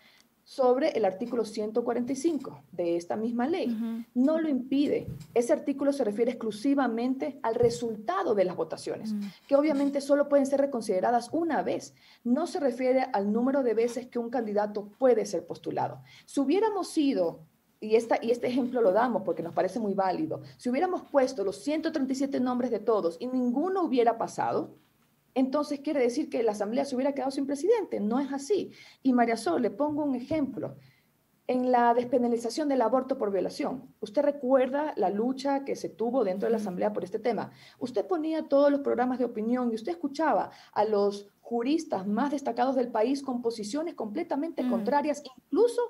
sobre 0.49 0.89
el 0.97 1.05
artículo 1.05 1.45
145 1.45 2.63
de 2.73 2.97
esta 2.97 3.17
misma 3.17 3.47
ley. 3.47 4.07
No 4.15 4.41
lo 4.41 4.49
impide. 4.49 5.07
Ese 5.35 5.53
artículo 5.53 5.93
se 5.93 6.05
refiere 6.05 6.31
exclusivamente 6.31 7.39
al 7.43 7.55
resultado 7.55 8.35
de 8.35 8.47
las 8.47 8.57
votaciones, 8.57 9.15
que 9.47 9.57
obviamente 9.57 10.01
solo 10.01 10.27
pueden 10.27 10.47
ser 10.47 10.63
reconsideradas 10.63 11.29
una 11.33 11.63
vez. 11.63 11.95
No 12.25 12.47
se 12.47 12.61
refiere 12.61 13.09
al 13.13 13.31
número 13.31 13.63
de 13.63 13.75
veces 13.75 14.07
que 14.07 14.19
un 14.19 14.31
candidato 14.31 14.89
puede 14.99 15.27
ser 15.27 15.47
postulado. 15.47 16.01
Si 16.25 16.41
hubiéramos 16.41 16.89
sido 16.89 17.41
y, 17.79 17.97
esta, 17.97 18.19
y 18.23 18.31
este 18.31 18.47
ejemplo 18.47 18.81
lo 18.81 18.93
damos 18.93 19.25
porque 19.25 19.43
nos 19.43 19.53
parece 19.53 19.81
muy 19.81 19.93
válido, 19.93 20.41
si 20.57 20.71
hubiéramos 20.71 21.03
puesto 21.11 21.45
los 21.45 21.57
137 21.57 22.41
nombres 22.41 22.71
de 22.71 22.79
todos 22.79 23.19
y 23.21 23.27
ninguno 23.27 23.83
hubiera 23.83 24.17
pasado, 24.17 24.79
entonces 25.35 25.81
quiere 25.81 26.01
decir 26.01 26.29
que 26.29 26.43
la 26.43 26.53
Asamblea 26.53 26.85
se 26.85 26.95
hubiera 26.95 27.15
quedado 27.15 27.31
sin 27.31 27.47
presidente. 27.47 28.01
No 28.01 28.19
es 28.19 28.33
así. 28.33 28.73
Y 29.03 29.13
María 29.13 29.37
Sol, 29.37 29.63
le 29.63 29.71
pongo 29.71 30.05
un 30.05 30.15
ejemplo. 30.15 30.77
En 31.47 31.73
la 31.73 31.95
despenalización 31.95 32.69
del 32.69 32.83
aborto 32.83 33.17
por 33.17 33.33
violación, 33.33 33.95
usted 34.01 34.21
recuerda 34.21 34.93
la 34.97 35.09
lucha 35.09 35.65
que 35.65 35.77
se 35.77 35.89
tuvo 35.89 36.23
dentro 36.23 36.47
de 36.47 36.51
la 36.51 36.59
Asamblea 36.59 36.93
por 36.93 37.05
este 37.05 37.19
tema. 37.19 37.53
Usted 37.79 38.07
ponía 38.07 38.49
todos 38.49 38.71
los 38.71 38.81
programas 38.81 39.19
de 39.19 39.25
opinión 39.25 39.73
y 39.73 39.77
usted 39.77 39.93
escuchaba 39.93 40.51
a 40.75 40.85
los 40.85 41.31
juristas 41.41 42.07
más 42.07 42.33
destacados 42.33 42.77
del 42.77 42.91
país 42.91 43.23
con 43.23 43.41
posiciones 43.41 43.95
completamente 43.95 44.63
mm. 44.63 44.71
contrarias, 44.71 45.23
incluso 45.37 45.81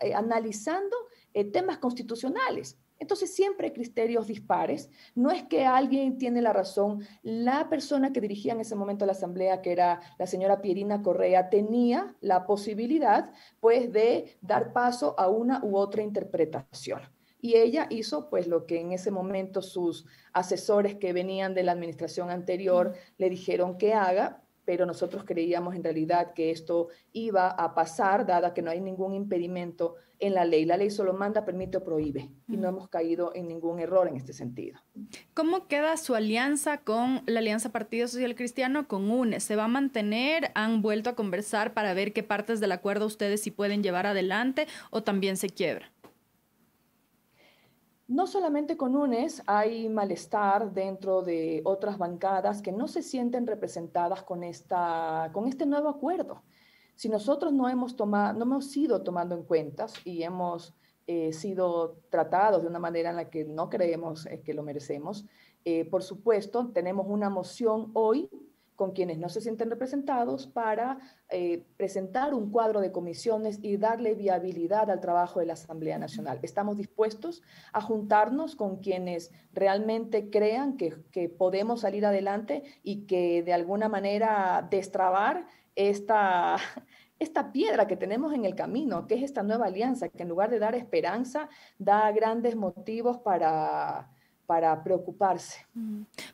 eh, 0.00 0.14
analizando 0.14 0.96
eh, 1.34 1.44
temas 1.44 1.76
constitucionales. 1.76 2.78
Entonces 2.98 3.34
siempre 3.34 3.68
hay 3.68 3.72
criterios 3.72 4.26
dispares. 4.26 4.90
No 5.14 5.30
es 5.30 5.44
que 5.44 5.64
alguien 5.64 6.18
tiene 6.18 6.40
la 6.42 6.52
razón. 6.52 7.06
La 7.22 7.68
persona 7.68 8.12
que 8.12 8.20
dirigía 8.20 8.52
en 8.52 8.60
ese 8.60 8.74
momento 8.74 9.06
la 9.06 9.12
asamblea, 9.12 9.62
que 9.62 9.72
era 9.72 10.00
la 10.18 10.26
señora 10.26 10.62
Pierina 10.62 11.02
Correa, 11.02 11.50
tenía 11.50 12.16
la 12.20 12.46
posibilidad 12.46 13.30
pues 13.60 13.92
de 13.92 14.36
dar 14.40 14.72
paso 14.72 15.14
a 15.18 15.28
una 15.28 15.62
u 15.62 15.76
otra 15.76 16.02
interpretación. 16.02 17.00
Y 17.40 17.56
ella 17.56 17.86
hizo 17.90 18.28
pues 18.30 18.46
lo 18.46 18.66
que 18.66 18.80
en 18.80 18.92
ese 18.92 19.10
momento 19.10 19.62
sus 19.62 20.06
asesores 20.32 20.96
que 20.96 21.12
venían 21.12 21.54
de 21.54 21.62
la 21.62 21.72
administración 21.72 22.30
anterior 22.30 22.94
le 23.18 23.30
dijeron 23.30 23.76
que 23.78 23.94
haga, 23.94 24.42
pero 24.66 24.84
nosotros 24.84 25.24
creíamos 25.24 25.74
en 25.74 25.84
realidad 25.84 26.34
que 26.34 26.50
esto 26.50 26.88
iba 27.12 27.48
a 27.48 27.74
pasar, 27.74 28.26
dada 28.26 28.52
que 28.52 28.60
no 28.60 28.70
hay 28.70 28.80
ningún 28.80 29.14
impedimento 29.14 29.94
en 30.18 30.34
la 30.34 30.44
ley. 30.44 30.64
La 30.64 30.76
ley 30.76 30.90
solo 30.90 31.12
manda, 31.12 31.44
permite 31.44 31.78
o 31.78 31.84
prohíbe, 31.84 32.30
y 32.48 32.56
no 32.56 32.68
hemos 32.68 32.88
caído 32.88 33.32
en 33.34 33.48
ningún 33.48 33.78
error 33.78 34.08
en 34.08 34.16
este 34.16 34.32
sentido. 34.32 34.80
¿Cómo 35.34 35.68
queda 35.68 35.96
su 35.96 36.14
alianza 36.14 36.78
con 36.78 37.22
la 37.26 37.38
Alianza 37.38 37.70
Partido 37.70 38.08
Social 38.08 38.34
Cristiano, 38.34 38.88
con 38.88 39.10
UNES? 39.10 39.44
¿Se 39.44 39.56
va 39.56 39.64
a 39.64 39.68
mantener? 39.68 40.50
¿Han 40.54 40.82
vuelto 40.82 41.10
a 41.10 41.14
conversar 41.14 41.72
para 41.72 41.94
ver 41.94 42.12
qué 42.12 42.22
partes 42.22 42.58
del 42.60 42.72
acuerdo 42.72 43.06
ustedes 43.06 43.42
sí 43.42 43.50
pueden 43.50 43.82
llevar 43.82 44.06
adelante 44.06 44.66
o 44.90 45.02
también 45.02 45.36
se 45.36 45.48
quiebra? 45.48 45.92
No 48.08 48.28
solamente 48.28 48.76
con 48.76 48.94
UNES, 48.94 49.42
hay 49.46 49.88
malestar 49.88 50.72
dentro 50.72 51.22
de 51.22 51.60
otras 51.64 51.98
bancadas 51.98 52.62
que 52.62 52.70
no 52.70 52.86
se 52.86 53.02
sienten 53.02 53.48
representadas 53.48 54.22
con, 54.22 54.44
esta, 54.44 55.30
con 55.32 55.48
este 55.48 55.66
nuevo 55.66 55.88
acuerdo. 55.88 56.44
Si 56.94 57.08
nosotros 57.08 57.52
no 57.52 57.68
hemos, 57.68 57.96
tomado, 57.96 58.38
no 58.38 58.44
hemos 58.44 58.70
sido 58.70 59.02
tomando 59.02 59.34
en 59.34 59.42
cuenta 59.42 59.86
y 60.04 60.22
hemos 60.22 60.72
eh, 61.08 61.32
sido 61.32 61.98
tratados 62.08 62.62
de 62.62 62.68
una 62.68 62.78
manera 62.78 63.10
en 63.10 63.16
la 63.16 63.28
que 63.28 63.44
no 63.44 63.68
creemos 63.68 64.26
eh, 64.26 64.40
que 64.40 64.54
lo 64.54 64.62
merecemos, 64.62 65.26
eh, 65.64 65.84
por 65.84 66.04
supuesto, 66.04 66.70
tenemos 66.72 67.06
una 67.08 67.28
moción 67.28 67.90
hoy 67.92 68.30
con 68.76 68.92
quienes 68.92 69.18
no 69.18 69.28
se 69.28 69.40
sienten 69.40 69.70
representados 69.70 70.46
para 70.46 70.98
eh, 71.30 71.64
presentar 71.76 72.34
un 72.34 72.50
cuadro 72.50 72.80
de 72.80 72.92
comisiones 72.92 73.58
y 73.62 73.76
darle 73.78 74.14
viabilidad 74.14 74.90
al 74.90 75.00
trabajo 75.00 75.40
de 75.40 75.46
la 75.46 75.54
Asamblea 75.54 75.98
Nacional. 75.98 76.38
Estamos 76.42 76.76
dispuestos 76.76 77.42
a 77.72 77.80
juntarnos 77.80 78.54
con 78.54 78.76
quienes 78.76 79.32
realmente 79.52 80.30
crean 80.30 80.76
que, 80.76 80.94
que 81.10 81.28
podemos 81.28 81.80
salir 81.80 82.06
adelante 82.06 82.62
y 82.82 83.06
que 83.06 83.42
de 83.42 83.54
alguna 83.54 83.88
manera 83.88 84.66
destrabar 84.70 85.46
esta, 85.74 86.56
esta 87.18 87.52
piedra 87.52 87.86
que 87.86 87.96
tenemos 87.96 88.34
en 88.34 88.44
el 88.44 88.54
camino, 88.54 89.06
que 89.06 89.14
es 89.14 89.22
esta 89.22 89.42
nueva 89.42 89.66
alianza, 89.66 90.08
que 90.08 90.22
en 90.22 90.28
lugar 90.28 90.50
de 90.50 90.58
dar 90.58 90.74
esperanza, 90.74 91.48
da 91.78 92.10
grandes 92.12 92.56
motivos 92.56 93.18
para 93.18 94.10
para 94.46 94.82
preocuparse. 94.82 95.66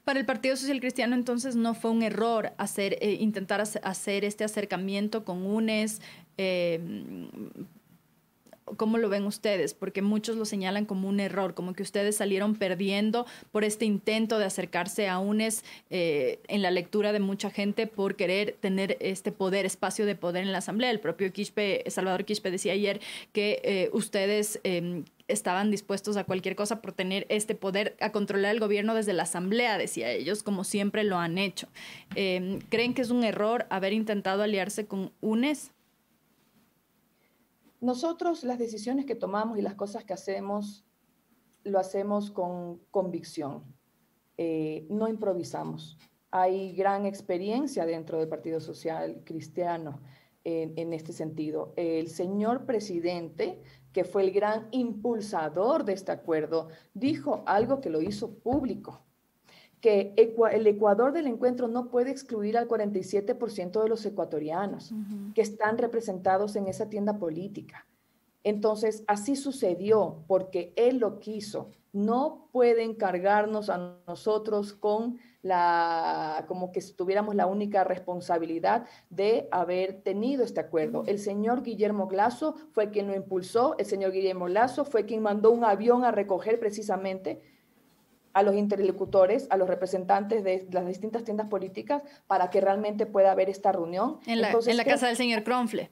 Para 0.05 0.20
el 0.20 0.27
Partido 0.27 0.57
Social 0.57 0.81
Cristiano 0.81 1.14
entonces 1.14 1.57
no 1.57 1.75
fue 1.75 1.90
un 1.90 2.03
error 2.03 2.53
hacer, 2.59 2.98
eh, 3.01 3.16
intentar 3.20 3.61
hacer 3.61 4.25
este 4.25 4.44
acercamiento 4.44 5.25
con 5.25 5.44
UNES. 5.46 6.01
Eh, 6.38 6.81
¿Cómo 8.77 8.98
lo 8.98 9.09
ven 9.09 9.25
ustedes? 9.27 9.75
Porque 9.75 10.03
muchos 10.03 10.37
lo 10.37 10.44
señalan 10.44 10.85
como 10.85 11.09
un 11.09 11.20
error, 11.20 11.55
como 11.55 11.75
que 11.75 11.83
ustedes 11.83 12.16
salieron 12.16 12.55
perdiendo 12.55 13.27
por 13.51 13.64
este 13.64 13.85
intento 13.85 14.38
de 14.38 14.44
acercarse 14.44 15.09
a 15.09 15.18
UNES 15.18 15.64
eh, 15.90 16.40
en 16.48 16.62
la 16.62 16.70
lectura 16.70 17.12
de 17.12 17.20
mucha 17.20 17.51
gente 17.51 17.87
por 17.87 18.16
querer 18.16 18.57
tener 18.61 18.96
este 19.01 19.33
poder, 19.33 19.66
espacio 19.66 20.07
de 20.07 20.14
poder 20.14 20.44
en 20.44 20.53
la 20.53 20.59
Asamblea. 20.59 20.90
El 20.90 21.01
propio 21.01 21.33
Quispe, 21.33 21.85
Salvador 21.88 22.25
Quispe 22.25 22.51
decía 22.51 22.72
ayer 22.72 23.01
que 23.33 23.90
ustedes 23.92 24.61
em, 24.64 25.05
estaban 25.29 25.70
dispuestos 25.70 26.16
a 26.16 26.25
cualquier 26.25 26.57
cosa 26.57 26.81
por 26.81 26.92
tener 26.92 27.27
este 27.29 27.55
poder 27.55 27.96
a 28.01 28.12
controlar 28.12 28.53
el 28.53 28.61
gobierno 28.61 28.94
desde 28.94 29.12
la 29.12 29.25
asamblea, 29.25 29.79
decía 29.79 30.11
ellos, 30.11 30.42
como 30.42 30.64
siempre 30.64 31.05
lo 31.05 31.18
han 31.18 31.38
hecho. 31.38 31.68
Em, 32.14 32.61
¿Creen 32.68 32.94
que 32.94 33.03
es 33.03 33.11
un 33.11 33.25
error 33.25 33.66
haber 33.70 33.92
intentado 33.92 34.42
aliarse 34.42 34.87
con 34.87 35.12
UNES? 35.20 35.72
Nosotros 37.83 38.45
las 38.45 38.61
decisiones 38.61 39.07
que 39.07 39.16
tomamos 39.16 39.59
y 39.59 39.61
las 39.61 39.75
cosas 39.75 40.05
que 40.05 40.12
hacemos, 40.12 40.87
lo 41.64 41.81
hacemos 41.81 42.31
con 42.31 42.79
convicción, 42.92 43.64
eh, 44.38 44.87
no 44.88 45.09
improvisamos. 45.09 45.99
Hay 46.31 46.77
gran 46.77 47.07
experiencia 47.07 47.85
dentro 47.85 48.21
del 48.21 48.29
Partido 48.29 48.61
Social 48.61 49.23
Cristiano 49.25 50.01
en, 50.45 50.73
en 50.77 50.92
este 50.92 51.12
sentido. 51.12 51.75
El 51.77 52.07
señor 52.07 52.66
presidente 52.66 53.61
que 53.92 54.05
fue 54.05 54.23
el 54.23 54.31
gran 54.31 54.68
impulsador 54.71 55.85
de 55.85 55.95
este 55.95 56.12
acuerdo, 56.12 56.68
dijo 56.95 57.42
algo 57.47 57.81
que 57.81 57.90
lo 57.90 58.01
hizo 58.01 58.38
público, 58.38 59.05
que 59.83 60.14
el 60.16 60.66
Ecuador 60.66 61.12
del 61.12 61.27
encuentro 61.27 61.68
no 61.68 61.90
puede 61.90 62.11
excluir 62.11 62.57
al 62.57 62.68
47% 62.68 63.83
de 63.83 63.88
los 63.88 64.07
ecuatorianos 64.07 64.95
que 65.35 65.42
están 65.42 65.77
representados 65.77 66.57
en 66.57 66.68
esa 66.68 66.88
tienda 66.88 67.18
política. 67.18 67.87
Entonces, 68.45 69.05
así 69.07 69.37
sucedió 69.37 70.25
porque 70.27 70.73
él 70.77 70.99
lo 70.99 71.18
quiso 71.18 71.71
no 71.92 72.49
pueden 72.53 72.95
cargarnos 72.95 73.68
a 73.68 73.99
nosotros 74.07 74.73
con 74.73 75.18
la, 75.42 76.45
como 76.49 76.73
que 76.73 76.81
tuviéramos 76.97 77.35
la 77.35 77.47
única 77.47 77.85
responsabilidad 77.85 78.87
de 79.11 79.49
haber 79.51 80.03
tenido 80.03 80.42
este 80.42 80.61
acuerdo. 80.61 81.05
El 81.07 81.18
señor 81.18 81.62
Guillermo 81.62 82.09
Lazo 82.11 82.55
fue 82.73 82.90
quien 82.90 83.09
lo 83.09 83.14
impulsó, 83.14 83.77
el 83.79 83.85
señor 83.85 84.12
Guillermo 84.12 84.49
Lazo 84.49 84.85
fue 84.85 85.05
quien 85.05 85.23
mandó 85.23 85.51
un 85.51 85.64
avión 85.64 86.05
a 86.05 86.12
recoger 86.12 86.59
precisamente 86.59 87.42
a 88.33 88.42
los 88.42 88.55
interlocutores, 88.55 89.47
a 89.51 89.57
los 89.57 89.68
representantes 89.68 90.42
de 90.45 90.66
las 90.71 90.87
distintas 90.87 91.25
tiendas 91.25 91.49
políticas 91.49 92.03
para 92.27 92.51
que 92.51 92.61
realmente 92.61 93.07
pueda 93.07 93.33
haber 93.33 93.51
esta 93.51 93.73
reunión. 93.73 94.18
En 94.27 94.40
la, 94.40 94.53
en 94.53 94.77
la 94.77 94.85
casa 94.85 95.07
del 95.07 95.16
señor 95.16 95.45
Cronfle. 95.45 95.90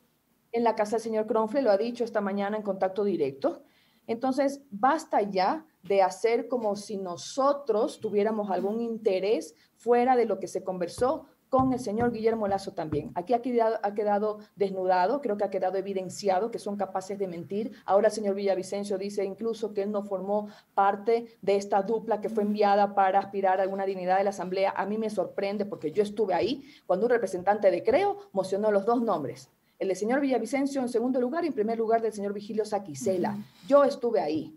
En 0.52 0.64
la 0.64 0.74
casa 0.74 0.96
del 0.96 1.02
señor 1.02 1.26
Cronfle, 1.26 1.62
lo 1.62 1.70
ha 1.70 1.76
dicho 1.76 2.04
esta 2.04 2.20
mañana 2.20 2.56
en 2.56 2.62
contacto 2.62 3.04
directo. 3.04 3.62
Entonces, 4.06 4.62
basta 4.70 5.22
ya 5.22 5.66
de 5.82 6.02
hacer 6.02 6.48
como 6.48 6.74
si 6.76 6.96
nosotros 6.96 8.00
tuviéramos 8.00 8.50
algún 8.50 8.80
interés 8.80 9.54
fuera 9.76 10.16
de 10.16 10.26
lo 10.26 10.40
que 10.40 10.48
se 10.48 10.64
conversó 10.64 11.26
con 11.50 11.72
el 11.72 11.80
señor 11.80 12.12
Guillermo 12.12 12.48
Lazo 12.48 12.72
también. 12.72 13.10
Aquí 13.14 13.34
ha 13.34 13.42
quedado, 13.42 13.78
ha 13.82 13.92
quedado, 13.92 14.38
desnudado, 14.56 15.20
creo 15.20 15.36
que 15.36 15.44
ha 15.44 15.50
quedado 15.50 15.76
evidenciado 15.76 16.50
que 16.50 16.58
son 16.58 16.76
capaces 16.76 17.18
de 17.18 17.26
mentir. 17.26 17.72
Ahora 17.84 18.08
el 18.08 18.14
señor 18.14 18.36
Villavicencio 18.36 18.96
dice 18.96 19.24
incluso 19.24 19.74
que 19.74 19.82
él 19.82 19.90
no 19.90 20.02
formó 20.02 20.48
parte 20.74 21.26
de 21.42 21.56
esta 21.56 21.82
dupla 21.82 22.20
que 22.20 22.28
fue 22.28 22.44
enviada 22.44 22.94
para 22.94 23.18
aspirar 23.18 23.58
a 23.58 23.64
alguna 23.64 23.84
dignidad 23.84 24.16
de 24.16 24.24
la 24.24 24.30
Asamblea. 24.30 24.72
A 24.76 24.86
mí 24.86 24.96
me 24.96 25.10
sorprende 25.10 25.66
porque 25.66 25.90
yo 25.92 26.02
estuve 26.02 26.34
ahí 26.34 26.64
cuando 26.86 27.06
un 27.06 27.10
representante 27.10 27.70
de 27.70 27.82
Creo 27.82 28.18
mocionó 28.32 28.70
los 28.70 28.86
dos 28.86 29.02
nombres 29.02 29.50
el 29.80 29.88
del 29.88 29.96
señor 29.96 30.20
Villavicencio 30.20 30.82
en 30.82 30.88
segundo 30.90 31.20
lugar 31.20 31.42
y 31.42 31.48
en 31.48 31.54
primer 31.54 31.78
lugar 31.78 32.02
del 32.02 32.12
señor 32.12 32.34
Vigilio 32.34 32.66
Saquicela. 32.66 33.38
Yo 33.66 33.82
estuve 33.82 34.20
ahí. 34.20 34.54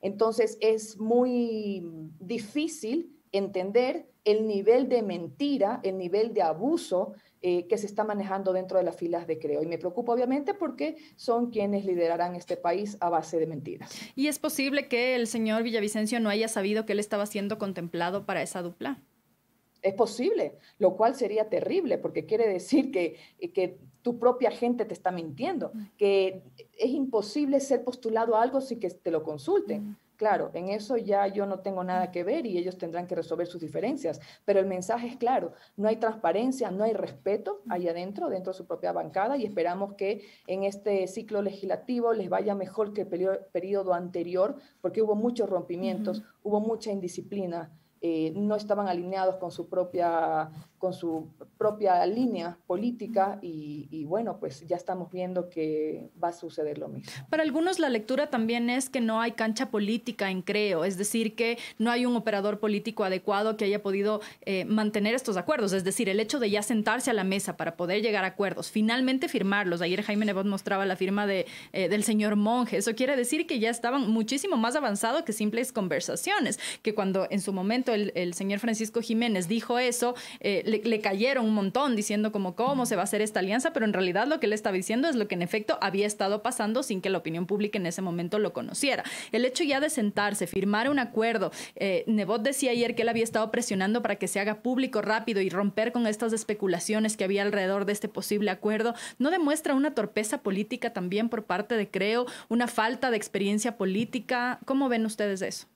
Entonces 0.00 0.58
es 0.60 0.98
muy 0.98 2.10
difícil 2.18 3.13
entender 3.34 4.06
el 4.24 4.46
nivel 4.46 4.88
de 4.88 5.02
mentira, 5.02 5.80
el 5.82 5.98
nivel 5.98 6.32
de 6.32 6.42
abuso 6.42 7.12
eh, 7.42 7.66
que 7.66 7.76
se 7.76 7.86
está 7.86 8.04
manejando 8.04 8.52
dentro 8.52 8.78
de 8.78 8.84
las 8.84 8.96
filas 8.96 9.26
de 9.26 9.38
Creo. 9.38 9.62
Y 9.62 9.66
me 9.66 9.76
preocupa 9.76 10.12
obviamente 10.12 10.54
porque 10.54 10.96
son 11.16 11.50
quienes 11.50 11.84
liderarán 11.84 12.36
este 12.36 12.56
país 12.56 12.96
a 13.00 13.10
base 13.10 13.38
de 13.38 13.46
mentiras. 13.46 13.92
¿Y 14.14 14.28
es 14.28 14.38
posible 14.38 14.88
que 14.88 15.16
el 15.16 15.26
señor 15.26 15.62
Villavicencio 15.64 16.20
no 16.20 16.30
haya 16.30 16.48
sabido 16.48 16.86
que 16.86 16.92
él 16.92 17.00
estaba 17.00 17.26
siendo 17.26 17.58
contemplado 17.58 18.24
para 18.24 18.40
esa 18.40 18.62
dupla? 18.62 19.02
Es 19.82 19.94
posible, 19.94 20.56
lo 20.78 20.96
cual 20.96 21.16
sería 21.16 21.50
terrible 21.50 21.98
porque 21.98 22.24
quiere 22.24 22.48
decir 22.48 22.90
que, 22.90 23.16
que 23.52 23.78
tu 24.00 24.18
propia 24.18 24.50
gente 24.50 24.86
te 24.86 24.94
está 24.94 25.10
mintiendo, 25.10 25.72
que 25.98 26.42
es 26.78 26.90
imposible 26.90 27.60
ser 27.60 27.84
postulado 27.84 28.36
a 28.36 28.42
algo 28.42 28.62
sin 28.62 28.80
que 28.80 28.88
te 28.88 29.10
lo 29.10 29.22
consulten. 29.22 29.98
Claro, 30.16 30.52
en 30.54 30.68
eso 30.68 30.96
ya 30.96 31.26
yo 31.26 31.44
no 31.44 31.58
tengo 31.58 31.82
nada 31.82 32.12
que 32.12 32.22
ver 32.22 32.46
y 32.46 32.56
ellos 32.56 32.78
tendrán 32.78 33.08
que 33.08 33.16
resolver 33.16 33.48
sus 33.48 33.60
diferencias, 33.60 34.20
pero 34.44 34.60
el 34.60 34.66
mensaje 34.66 35.08
es 35.08 35.16
claro, 35.16 35.52
no 35.76 35.88
hay 35.88 35.96
transparencia, 35.96 36.70
no 36.70 36.84
hay 36.84 36.92
respeto 36.92 37.62
ahí 37.68 37.88
adentro, 37.88 38.28
dentro 38.28 38.52
de 38.52 38.56
su 38.56 38.66
propia 38.66 38.92
bancada 38.92 39.36
y 39.36 39.44
esperamos 39.44 39.94
que 39.94 40.24
en 40.46 40.62
este 40.62 41.08
ciclo 41.08 41.42
legislativo 41.42 42.12
les 42.12 42.28
vaya 42.28 42.54
mejor 42.54 42.92
que 42.92 43.00
el 43.00 43.38
periodo 43.52 43.92
anterior, 43.92 44.56
porque 44.80 45.02
hubo 45.02 45.16
muchos 45.16 45.50
rompimientos, 45.50 46.22
hubo 46.44 46.60
mucha 46.60 46.92
indisciplina, 46.92 47.72
eh, 48.06 48.34
no 48.36 48.54
estaban 48.54 48.86
alineados 48.86 49.36
con 49.36 49.50
su 49.50 49.66
propia, 49.66 50.50
con 50.76 50.92
su 50.92 51.30
propia 51.56 52.04
línea 52.04 52.58
política 52.66 53.38
y, 53.40 54.04
bueno, 54.04 54.36
pues 54.38 54.66
ya 54.66 54.76
estamos 54.76 55.10
viendo 55.10 55.48
que 55.48 56.10
va 56.22 56.28
a 56.28 56.32
suceder 56.32 56.76
lo 56.76 56.88
mismo. 56.88 57.10
Para 57.30 57.42
algunos 57.42 57.78
la 57.78 57.88
lectura 57.88 58.28
también 58.28 58.68
es 58.68 58.90
que 58.90 59.00
no 59.00 59.22
hay 59.22 59.32
cancha 59.32 59.70
política 59.70 60.30
en 60.30 60.42
Creo, 60.42 60.84
es 60.84 60.98
decir, 60.98 61.34
que 61.34 61.56
no 61.78 61.90
hay 61.90 62.04
un 62.04 62.14
operador 62.14 62.60
político 62.60 63.04
adecuado 63.04 63.56
que 63.56 63.64
haya 63.64 63.82
podido 63.82 64.20
eh, 64.42 64.66
mantener 64.66 65.14
estos 65.14 65.38
acuerdos, 65.38 65.72
es 65.72 65.82
decir, 65.82 66.10
el 66.10 66.20
hecho 66.20 66.38
de 66.38 66.50
ya 66.50 66.62
sentarse 66.62 67.10
a 67.10 67.14
la 67.14 67.24
mesa 67.24 67.56
para 67.56 67.74
poder 67.74 68.02
llegar 68.02 68.24
a 68.24 68.28
acuerdos, 68.28 68.70
finalmente 68.70 69.28
firmarlos. 69.28 69.80
Ayer 69.80 70.02
Jaime 70.02 70.26
Nebot 70.26 70.44
mostraba 70.44 70.84
la 70.84 70.96
firma 70.96 71.26
de, 71.26 71.46
eh, 71.72 71.88
del 71.88 72.04
señor 72.04 72.36
Monge, 72.36 72.76
eso 72.76 72.94
quiere 72.94 73.16
decir 73.16 73.46
que 73.46 73.60
ya 73.60 73.70
estaban 73.70 74.10
muchísimo 74.10 74.58
más 74.58 74.76
avanzados 74.76 75.22
que 75.22 75.32
simples 75.32 75.72
conversaciones, 75.72 76.60
que 76.82 76.94
cuando 76.94 77.26
en 77.30 77.40
su 77.40 77.54
momento 77.54 77.93
el, 77.94 78.34
señor 78.34 78.60
Francisco 78.60 79.00
Jiménez 79.00 79.48
dijo 79.48 79.78
eso, 79.78 80.14
eh, 80.40 80.62
le, 80.84 81.00
cayeron 81.00 81.46
un 81.46 81.54
montón 81.54 81.96
diciendo 81.96 82.32
como 82.32 82.54
cómo 82.54 82.86
se 82.86 82.96
va 82.96 83.02
a 83.02 83.04
hacer 83.04 83.22
esta 83.22 83.40
alianza, 83.40 83.72
pero 83.72 83.86
en 83.86 83.92
realidad 83.92 84.26
lo 84.26 84.40
que 84.40 84.46
él 84.46 84.52
estaba 84.52 84.76
diciendo 84.76 85.08
es 85.08 85.16
lo 85.16 85.28
que 85.28 85.34
en 85.34 85.42
efecto 85.42 85.78
había 85.80 86.06
estado 86.06 86.42
pasando 86.42 86.82
sin 86.82 87.00
que 87.00 87.10
la 87.10 87.18
opinión 87.18 87.46
pública 87.46 87.78
en 87.78 87.86
ese 87.86 88.02
momento 88.02 88.38
lo 88.38 88.52
conociera. 88.52 89.04
El 89.32 89.44
hecho 89.44 89.64
ya 89.64 89.80
de 89.80 89.90
sentarse, 89.90 90.46
firmar 90.46 90.90
un 90.90 90.98
acuerdo, 90.98 91.50
eh, 91.76 92.04
Nebot 92.06 92.42
decía 92.42 92.70
ayer 92.70 92.94
que 92.94 93.02
él 93.02 93.08
había 93.08 93.24
estado 93.24 93.50
presionando 93.50 94.02
para 94.02 94.16
que 94.16 94.28
se 94.28 94.40
haga 94.40 94.62
público 94.62 95.02
rápido 95.02 95.40
y 95.40 95.48
romper 95.48 95.92
con 95.92 96.06
estas 96.06 96.32
especulaciones 96.32 97.16
que 97.16 97.24
había 97.24 97.42
alrededor 97.42 97.84
de 97.84 97.92
este 97.92 98.08
posible 98.08 98.50
acuerdo, 98.50 98.94
¿no 99.18 99.30
demuestra 99.30 99.74
una 99.74 99.94
torpeza 99.94 100.42
política 100.42 100.92
también 100.92 101.28
por 101.28 101.44
parte 101.44 101.76
de 101.76 101.90
Creo, 101.90 102.26
una 102.48 102.66
falta 102.66 103.10
de 103.10 103.16
experiencia 103.16 103.76
política? 103.76 104.58
¿Cómo 104.64 104.88
ven 104.88 105.06
ustedes 105.06 105.42
eso? 105.42 105.66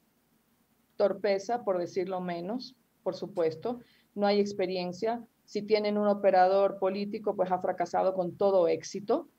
Torpeza, 0.99 1.65
por 1.65 1.79
decirlo 1.79 2.21
menos, 2.21 2.77
por 3.03 3.15
supuesto. 3.15 3.81
No 4.15 4.27
hay 4.27 4.41
experiencia. 4.41 5.25
Si 5.47 5.63
tienen 5.63 5.97
un 5.97 6.09
operador 6.09 6.79
político, 6.79 7.35
pues 7.35 7.51
ha 7.51 7.61
fracasado 7.61 8.13
con 8.13 8.37
todo 8.37 8.69
éxito. 8.69 9.31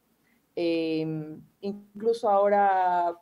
Em, 0.55 1.39
incluso 1.61 2.27
ahora 2.29 3.15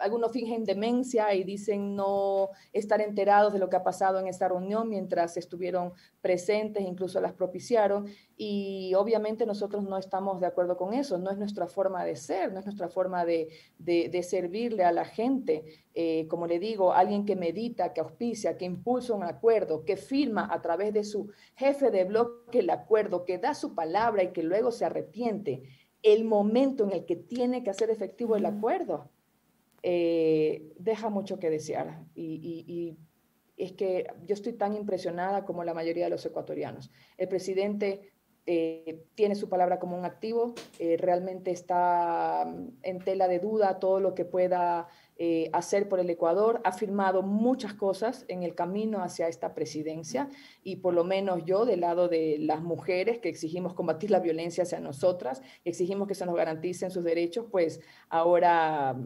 algunos 0.00 0.32
fingen 0.32 0.64
demencia 0.64 1.34
y 1.34 1.44
dicen 1.44 1.94
no 1.94 2.50
estar 2.72 3.00
enterados 3.00 3.52
de 3.52 3.58
lo 3.58 3.68
que 3.68 3.76
ha 3.76 3.84
pasado 3.84 4.18
en 4.18 4.26
esta 4.26 4.48
reunión 4.48 4.88
mientras 4.88 5.36
estuvieron 5.36 5.92
presentes, 6.20 6.82
incluso 6.82 7.20
las 7.20 7.32
propiciaron. 7.32 8.06
Y 8.36 8.94
obviamente 8.94 9.46
nosotros 9.46 9.84
no 9.84 9.98
estamos 9.98 10.40
de 10.40 10.46
acuerdo 10.46 10.76
con 10.76 10.94
eso, 10.94 11.18
no 11.18 11.30
es 11.30 11.38
nuestra 11.38 11.66
forma 11.66 12.04
de 12.04 12.16
ser, 12.16 12.52
no 12.52 12.58
es 12.58 12.64
nuestra 12.64 12.88
forma 12.88 13.24
de, 13.24 13.48
de, 13.78 14.22
servirle 14.22 14.84
a 14.84 14.92
la 14.92 15.04
gente. 15.04 15.64
Eh, 15.94 16.26
como 16.28 16.46
le 16.46 16.58
digo, 16.58 16.92
alguien 16.92 17.26
que 17.26 17.36
medita, 17.36 17.92
que 17.92 18.00
auspicia, 18.00 18.56
que 18.56 18.64
impulsa 18.64 19.14
un 19.14 19.24
acuerdo, 19.24 19.84
que 19.84 19.96
firma 19.96 20.48
a 20.50 20.62
través 20.62 20.94
de 20.94 21.04
su 21.04 21.30
jefe 21.54 21.90
de 21.90 22.04
bloque 22.04 22.60
el 22.60 22.70
acuerdo, 22.70 23.24
que 23.24 23.38
da 23.38 23.54
su 23.54 23.74
palabra 23.74 24.22
y 24.22 24.32
que 24.32 24.42
luego 24.42 24.70
se 24.70 24.84
arrepiente. 24.84 25.62
El 26.02 26.24
momento 26.24 26.84
en 26.84 26.92
el 26.92 27.04
que 27.04 27.16
tiene 27.16 27.62
que 27.62 27.70
hacer 27.70 27.90
efectivo 27.90 28.36
el 28.36 28.46
acuerdo 28.46 29.10
eh, 29.82 30.72
deja 30.78 31.08
mucho 31.08 31.38
que 31.38 31.50
desear. 31.50 32.04
Y, 32.14 32.98
es 33.56 33.72
que 33.72 34.06
yo 34.24 34.32
estoy 34.32 34.54
tan 34.54 34.74
impresionada 34.74 35.44
como 35.44 35.64
la 35.64 35.74
mayoría 35.74 36.04
de 36.04 36.10
los 36.10 36.24
ecuatorianos. 36.24 36.90
El 37.18 37.28
presidente 37.28 38.10
eh, 38.46 39.04
tiene 39.14 39.34
su 39.34 39.50
palabra 39.50 39.78
como 39.78 39.98
un 39.98 40.06
activo, 40.06 40.54
eh, 40.78 40.96
realmente 40.98 41.50
está 41.50 42.46
mm, 42.46 42.78
en 42.82 42.98
tela 43.00 43.28
de 43.28 43.38
duda 43.38 43.78
todo 43.78 44.00
lo 44.00 44.14
que 44.14 44.24
pueda 44.24 44.88
hacer 45.52 45.86
por 45.90 46.00
el 46.00 46.08
Ecuador, 46.08 46.62
ha 46.64 46.72
firmado 46.72 47.20
muchas 47.20 47.74
cosas 47.74 48.24
en 48.28 48.42
el 48.42 48.54
camino 48.54 49.02
hacia 49.02 49.28
esta 49.28 49.52
presidencia 49.52 50.30
y 50.64 50.76
por 50.76 50.94
lo 50.94 51.04
menos 51.04 51.44
yo 51.44 51.66
del 51.66 51.80
lado 51.80 52.08
de 52.08 52.38
las 52.38 52.62
mujeres 52.62 53.18
que 53.18 53.28
exigimos 53.28 53.74
combatir 53.74 54.10
la 54.10 54.20
violencia 54.20 54.62
hacia 54.62 54.80
nosotras, 54.80 55.42
exigimos 55.62 56.08
que 56.08 56.14
se 56.14 56.24
nos 56.24 56.36
garanticen 56.36 56.90
sus 56.90 57.04
derechos, 57.04 57.44
pues 57.50 57.82
ahora 58.08 58.96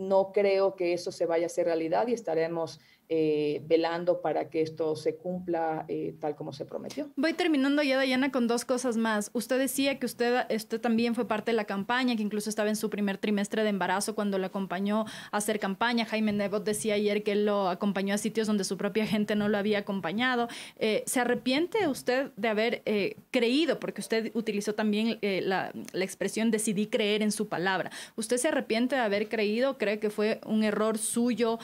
no 0.00 0.32
creo 0.32 0.74
que 0.74 0.92
eso 0.92 1.12
se 1.12 1.26
vaya 1.26 1.44
a 1.44 1.46
hacer 1.46 1.66
realidad 1.66 2.08
y 2.08 2.14
estaremos 2.14 2.80
eh, 3.12 3.60
velando 3.66 4.20
para 4.20 4.50
que 4.50 4.62
esto 4.62 4.94
se 4.94 5.16
cumpla 5.16 5.84
eh, 5.88 6.14
tal 6.20 6.36
como 6.36 6.52
se 6.52 6.64
prometió. 6.64 7.10
Voy 7.16 7.32
terminando 7.32 7.82
ya, 7.82 7.96
Dayana, 7.96 8.30
con 8.30 8.46
dos 8.46 8.64
cosas 8.64 8.96
más. 8.96 9.32
Usted 9.32 9.58
decía 9.58 9.98
que 9.98 10.06
usted, 10.06 10.46
usted 10.54 10.80
también 10.80 11.16
fue 11.16 11.26
parte 11.26 11.50
de 11.50 11.56
la 11.56 11.64
campaña, 11.64 12.14
que 12.14 12.22
incluso 12.22 12.48
estaba 12.48 12.68
en 12.68 12.76
su 12.76 12.88
primer 12.88 13.18
trimestre 13.18 13.64
de 13.64 13.70
embarazo 13.70 14.14
cuando 14.14 14.38
le 14.38 14.46
acompañó 14.46 15.06
a 15.32 15.36
hacer 15.36 15.58
campaña. 15.58 16.04
Jaime 16.04 16.32
Nebot 16.32 16.62
decía 16.62 16.94
ayer 16.94 17.24
que 17.24 17.32
él 17.32 17.46
lo 17.46 17.68
acompañó 17.68 18.14
a 18.14 18.18
sitios 18.18 18.46
donde 18.46 18.62
su 18.62 18.76
propia 18.76 19.04
gente 19.04 19.34
no 19.34 19.48
lo 19.48 19.58
había 19.58 19.80
acompañado. 19.80 20.46
Eh, 20.78 21.02
¿Se 21.06 21.18
arrepiente 21.18 21.88
usted 21.88 22.30
de 22.36 22.46
haber 22.46 22.84
creído, 23.32 23.80
porque 23.80 24.02
usted 24.02 24.30
utilizó 24.34 24.76
también 24.76 25.18
la, 25.20 25.72
la 25.92 26.04
expresión 26.04 26.52
decidí 26.52 26.86
creer 26.86 27.22
en 27.22 27.32
su 27.32 27.48
palabra? 27.48 27.90
¿Usted 28.14 28.36
se 28.36 28.46
arrepiente 28.46 28.94
de 28.94 29.02
haber 29.02 29.28
creído? 29.28 29.78
¿Cree 29.78 29.89
que 29.98 30.10
fue 30.10 30.40
un 30.46 30.62
error 30.62 30.98
suyo 30.98 31.58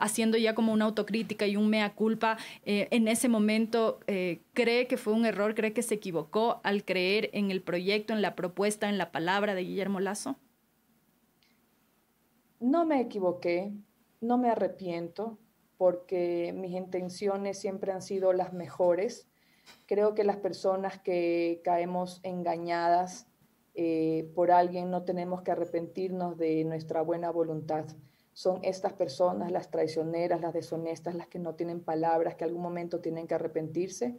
haciendo 0.00 0.38
ya 0.38 0.54
como 0.54 0.72
una 0.72 0.84
autocrítica 0.84 1.46
y 1.46 1.56
un 1.56 1.68
mea 1.68 1.94
culpa, 1.94 2.36
eh, 2.64 2.88
en 2.90 3.08
ese 3.08 3.28
momento 3.28 4.00
eh, 4.06 4.42
cree 4.52 4.86
que 4.86 4.96
fue 4.96 5.12
un 5.12 5.24
error, 5.24 5.54
cree 5.54 5.72
que 5.72 5.82
se 5.82 5.94
equivocó 5.94 6.60
al 6.64 6.84
creer 6.84 7.30
en 7.32 7.50
el 7.50 7.62
proyecto, 7.62 8.12
en 8.12 8.22
la 8.22 8.34
propuesta, 8.34 8.88
en 8.88 8.98
la 8.98 9.12
palabra 9.12 9.54
de 9.54 9.62
Guillermo 9.62 10.00
Lazo? 10.00 10.36
No 12.60 12.84
me 12.86 13.00
equivoqué, 13.00 13.72
no 14.20 14.38
me 14.38 14.50
arrepiento, 14.50 15.38
porque 15.76 16.52
mis 16.56 16.72
intenciones 16.72 17.58
siempre 17.58 17.92
han 17.92 18.02
sido 18.02 18.32
las 18.32 18.52
mejores. 18.52 19.28
Creo 19.86 20.14
que 20.14 20.22
las 20.22 20.36
personas 20.36 21.00
que 21.00 21.60
caemos 21.64 22.20
engañadas 22.22 23.26
eh, 23.74 24.30
por 24.34 24.50
alguien 24.50 24.90
no 24.90 25.04
tenemos 25.04 25.42
que 25.42 25.50
arrepentirnos 25.50 26.36
de 26.36 26.64
nuestra 26.64 27.02
buena 27.02 27.30
voluntad 27.30 27.86
son 28.34 28.60
estas 28.62 28.94
personas, 28.94 29.52
las 29.52 29.70
traicioneras, 29.70 30.40
las 30.40 30.54
deshonestas, 30.54 31.14
las 31.14 31.28
que 31.28 31.38
no 31.38 31.54
tienen 31.54 31.80
palabras, 31.80 32.34
que 32.34 32.44
algún 32.44 32.62
momento 32.62 33.00
tienen 33.00 33.26
que 33.26 33.34
arrepentirse 33.34 34.18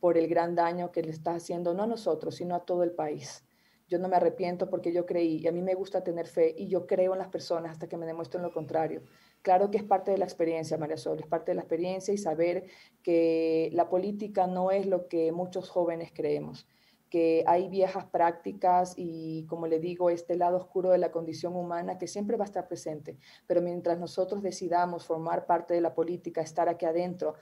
por 0.00 0.18
el 0.18 0.26
gran 0.26 0.56
daño 0.56 0.90
que 0.90 1.02
le 1.02 1.10
está 1.10 1.34
haciendo, 1.34 1.74
no 1.74 1.84
a 1.84 1.86
nosotros, 1.86 2.34
sino 2.34 2.56
a 2.56 2.64
todo 2.64 2.82
el 2.82 2.90
país. 2.90 3.44
Yo 3.88 3.98
no 3.98 4.08
me 4.08 4.16
arrepiento 4.16 4.68
porque 4.68 4.92
yo 4.92 5.06
creí, 5.06 5.36
y 5.36 5.46
a 5.46 5.52
mí 5.52 5.62
me 5.62 5.74
gusta 5.74 6.02
tener 6.02 6.26
fe, 6.26 6.54
y 6.56 6.66
yo 6.66 6.86
creo 6.86 7.12
en 7.12 7.18
las 7.18 7.28
personas 7.28 7.72
hasta 7.72 7.88
que 7.88 7.96
me 7.96 8.06
demuestren 8.06 8.42
lo 8.42 8.52
contrario. 8.52 9.02
Claro 9.42 9.70
que 9.70 9.78
es 9.78 9.84
parte 9.84 10.10
de 10.10 10.18
la 10.18 10.24
experiencia, 10.24 10.76
María 10.76 10.96
Sol, 10.96 11.20
es 11.20 11.26
parte 11.26 11.52
de 11.52 11.56
la 11.56 11.62
experiencia 11.62 12.12
y 12.12 12.18
saber 12.18 12.64
que 13.02 13.70
la 13.72 13.88
política 13.88 14.48
no 14.48 14.72
es 14.72 14.86
lo 14.86 15.06
que 15.06 15.30
muchos 15.30 15.68
jóvenes 15.68 16.10
creemos 16.12 16.66
que 17.12 17.44
hay 17.46 17.68
viejas 17.68 18.06
prácticas 18.06 18.94
y, 18.96 19.44
como 19.44 19.66
le 19.66 19.78
digo, 19.80 20.08
este 20.08 20.34
lado 20.34 20.56
oscuro 20.56 20.88
de 20.92 20.96
la 20.96 21.12
condición 21.12 21.54
humana 21.54 21.98
que 21.98 22.06
siempre 22.06 22.38
va 22.38 22.44
a 22.44 22.46
estar 22.46 22.66
presente. 22.66 23.18
Pero 23.46 23.60
mientras 23.60 23.98
nosotros 23.98 24.42
decidamos 24.42 25.04
formar 25.04 25.44
parte 25.44 25.74
de 25.74 25.82
la 25.82 25.94
política, 25.94 26.40
estar 26.40 26.70
aquí 26.70 26.86
adentro 26.86 27.34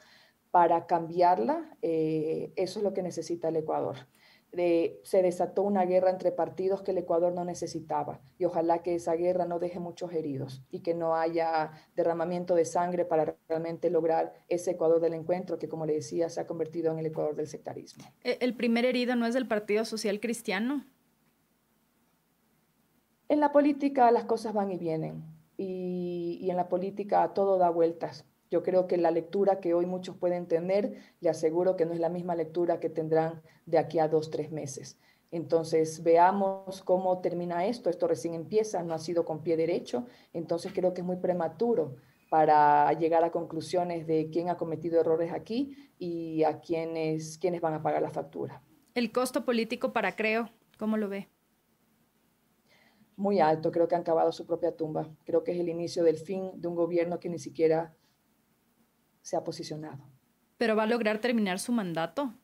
para 0.51 0.87
cambiarla, 0.87 1.79
eh, 1.83 2.53
eso 2.57 2.81
es 2.81 2.83
lo 2.83 2.93
que 2.93 3.05
necesita 3.05 3.47
el 3.47 3.59
Ecuador 3.59 3.95
se 4.53 5.23
desató 5.23 5.63
una 5.63 5.85
guerra 5.85 6.11
entre 6.11 6.33
partidos 6.33 6.83
que 6.83 6.91
el 6.91 6.99
Ecuador 6.99 7.33
no 7.33 7.45
necesitaba 7.45 8.21
y 8.37 8.45
ojalá 8.45 8.83
que 8.83 8.97
esa 8.97 9.15
guerra 9.15 9.45
no 9.47 9.61
deje 9.61 9.79
muchos 9.79 10.13
heridos 10.13 10.63
y 10.71 10.81
que 10.81 10.95
no 10.95 11.15
haya 11.15 11.71
derramamiento 11.95 12.57
de 12.57 12.65
sangre 12.65 13.05
para 13.05 13.37
realmente 13.49 13.91
lograr 13.91 14.35
ese 14.49 14.73
Ecuador 14.73 15.01
del 15.01 15.15
encuentro 15.15 15.59
que, 15.59 15.69
como 15.69 15.87
le 15.87 15.95
decía, 15.95 16.29
se 16.29 16.41
ha 16.41 16.47
convertido 16.47 16.93
en 16.93 16.99
el 16.99 17.07
Ecuador 17.07 17.37
del 17.37 17.47
sectarismo. 17.47 18.05
¿E-, 18.25 18.39
¿El 18.41 18.57
primer 18.57 18.85
herido 18.85 19.15
no 19.15 19.27
es 19.27 19.35
del 19.35 19.47
Partido 19.47 19.85
Social 19.85 20.19
Cristiano? 20.19 20.85
En 23.29 23.39
la 23.39 23.53
política 23.53 24.11
las 24.11 24.25
cosas 24.25 24.53
van 24.53 24.73
y 24.73 24.79
vienen 24.79 25.23
y, 25.57 26.39
y 26.41 26.51
en 26.51 26.57
la 26.57 26.69
política 26.69 27.33
todo 27.35 27.57
da 27.59 27.71
vueltas. 27.71 28.25
Yo 28.51 28.63
creo 28.65 28.89
que 28.89 28.97
la 28.97 29.13
lectura 29.13 29.61
que 29.61 29.75
hoy 29.75 29.87
muchos 29.87 30.17
pueden 30.17 30.47
tener, 30.47 30.97
le 31.21 31.31
aseguro 31.31 31.77
que 31.77 31.87
no 31.87 31.93
es 31.93 32.01
la 32.01 32.09
misma 32.09 32.35
lectura 32.35 32.81
que 32.81 32.91
tendrán 32.91 33.43
de 33.65 33.79
aquí 33.79 34.01
a 34.01 34.09
dos, 34.09 34.31
tres 34.31 34.51
meses. 34.51 34.99
Entonces, 35.31 36.03
veamos 36.03 36.83
cómo 36.83 37.21
termina 37.21 37.65
esto. 37.67 37.89
Esto 37.89 38.09
recién 38.09 38.35
empieza, 38.35 38.83
no 38.83 38.95
ha 38.95 38.99
sido 38.99 39.25
con 39.25 39.45
pie 39.45 39.57
derecho. 39.57 40.07
Entonces, 40.33 40.73
creo 40.73 40.93
que 40.93 41.03
es 41.03 41.07
muy 41.07 41.17
prematuro 41.17 41.95
para 42.29 42.93
llegar 42.95 43.23
a 43.23 43.31
conclusiones 43.31 44.09
de 44.09 44.31
quién 44.31 44.49
ha 44.49 44.57
cometido 44.57 45.01
errores 45.01 45.33
aquí 45.33 45.93
y 45.99 46.43
a 46.43 46.61
quiénes, 46.61 47.39
quiénes 47.39 47.61
van 47.61 47.75
a 47.75 47.83
pagar 47.83 48.03
la 48.03 48.11
factura. 48.11 48.63
El 48.95 49.13
costo 49.13 49.45
político 49.45 49.93
para 49.93 50.17
Creo, 50.17 50.51
¿cómo 50.77 50.97
lo 50.97 51.09
ve? 51.09 51.29
Muy 53.17 53.39
alto, 53.39 53.71
creo 53.71 53.87
que 53.87 53.95
han 53.95 54.03
cavado 54.03 54.33
su 54.33 54.47
propia 54.47 54.75
tumba. 54.77 55.09
Creo 55.25 55.45
que 55.45 55.53
es 55.53 55.61
el 55.61 55.69
inicio 55.69 56.03
del 56.03 56.19
fin 56.19 56.51
de 56.61 56.67
un 56.67 56.75
gobierno 56.75 57.21
que 57.21 57.29
ni 57.29 57.39
siquiera 57.39 57.95
se 59.23 59.37
ha 59.37 59.45
posicionado. 59.45 60.03
¿Pero 60.59 60.77
va 60.77 60.83
a 60.83 60.87
lograr 60.87 61.21
terminar 61.21 61.59
su 61.59 61.73
mandato? 61.73 62.35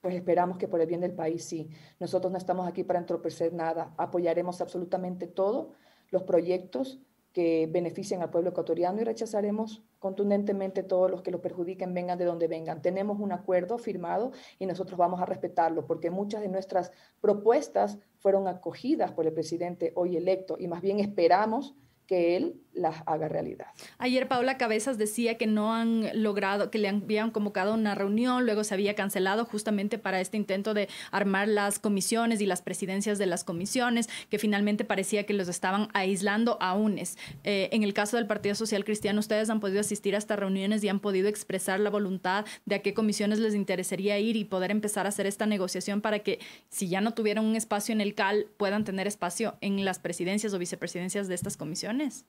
Pues 0.00 0.14
esperamos 0.14 0.56
que 0.56 0.68
por 0.68 0.80
el 0.80 0.86
bien 0.86 1.00
del 1.00 1.12
país 1.12 1.44
sí. 1.44 1.68
Nosotros 1.98 2.32
no 2.32 2.38
estamos 2.38 2.66
aquí 2.66 2.84
para 2.84 2.98
entorpecer 2.98 3.52
nada. 3.52 3.92
Apoyaremos 3.98 4.60
absolutamente 4.60 5.26
todos 5.26 5.68
los 6.10 6.22
proyectos 6.22 7.00
que 7.32 7.68
beneficien 7.70 8.22
al 8.22 8.30
pueblo 8.30 8.50
ecuatoriano 8.50 9.00
y 9.00 9.04
rechazaremos 9.04 9.82
contundentemente 9.98 10.82
todos 10.82 11.10
los 11.10 11.22
que 11.22 11.30
lo 11.30 11.40
perjudiquen, 11.40 11.94
vengan 11.94 12.18
de 12.18 12.24
donde 12.24 12.48
vengan. 12.48 12.82
Tenemos 12.82 13.20
un 13.20 13.32
acuerdo 13.32 13.78
firmado 13.78 14.32
y 14.58 14.66
nosotros 14.66 14.98
vamos 14.98 15.20
a 15.20 15.26
respetarlo 15.26 15.86
porque 15.86 16.10
muchas 16.10 16.40
de 16.40 16.48
nuestras 16.48 16.90
propuestas 17.20 17.98
fueron 18.18 18.48
acogidas 18.48 19.12
por 19.12 19.26
el 19.26 19.32
presidente 19.32 19.92
hoy 19.94 20.16
electo 20.16 20.56
y 20.58 20.66
más 20.66 20.80
bien 20.80 20.98
esperamos 20.98 21.76
que 22.06 22.36
él 22.36 22.60
las 22.74 23.02
haga 23.06 23.28
realidad. 23.28 23.66
Ayer 23.98 24.28
Paula 24.28 24.56
Cabezas 24.56 24.98
decía 24.98 25.36
que 25.36 25.46
no 25.46 25.74
han 25.74 26.22
logrado, 26.22 26.70
que 26.70 26.78
le 26.78 26.88
habían 26.88 27.30
convocado 27.30 27.74
una 27.74 27.94
reunión, 27.94 28.44
luego 28.44 28.64
se 28.64 28.74
había 28.74 28.94
cancelado 28.94 29.44
justamente 29.44 29.98
para 29.98 30.20
este 30.20 30.36
intento 30.36 30.74
de 30.74 30.88
armar 31.10 31.48
las 31.48 31.78
comisiones 31.78 32.40
y 32.40 32.46
las 32.46 32.62
presidencias 32.62 33.18
de 33.18 33.26
las 33.26 33.44
comisiones, 33.44 34.08
que 34.28 34.38
finalmente 34.38 34.84
parecía 34.84 35.24
que 35.24 35.34
los 35.34 35.48
estaban 35.48 35.88
aislando 35.92 36.58
a 36.60 36.74
UNES. 36.74 37.18
Eh, 37.44 37.68
en 37.72 37.82
el 37.82 37.94
caso 37.94 38.16
del 38.16 38.26
Partido 38.26 38.54
Social 38.54 38.84
Cristiano, 38.84 39.20
ustedes 39.20 39.50
han 39.50 39.60
podido 39.60 39.80
asistir 39.80 40.14
a 40.14 40.18
estas 40.18 40.38
reuniones 40.38 40.82
y 40.84 40.88
han 40.88 41.00
podido 41.00 41.28
expresar 41.28 41.80
la 41.80 41.90
voluntad 41.90 42.44
de 42.66 42.76
a 42.76 42.82
qué 42.82 42.94
comisiones 42.94 43.38
les 43.38 43.54
interesaría 43.54 44.18
ir 44.18 44.36
y 44.36 44.44
poder 44.44 44.70
empezar 44.70 45.06
a 45.06 45.10
hacer 45.10 45.26
esta 45.26 45.46
negociación 45.46 46.00
para 46.00 46.20
que 46.20 46.38
si 46.68 46.88
ya 46.88 47.00
no 47.00 47.14
tuvieran 47.14 47.44
un 47.44 47.56
espacio 47.56 47.92
en 47.92 48.00
el 48.00 48.14
CAL, 48.14 48.46
puedan 48.56 48.84
tener 48.84 49.06
espacio 49.06 49.56
en 49.60 49.84
las 49.84 49.98
presidencias 49.98 50.54
o 50.54 50.58
vicepresidencias 50.58 51.28
de 51.28 51.34
estas 51.34 51.56
comisiones. 51.56 52.24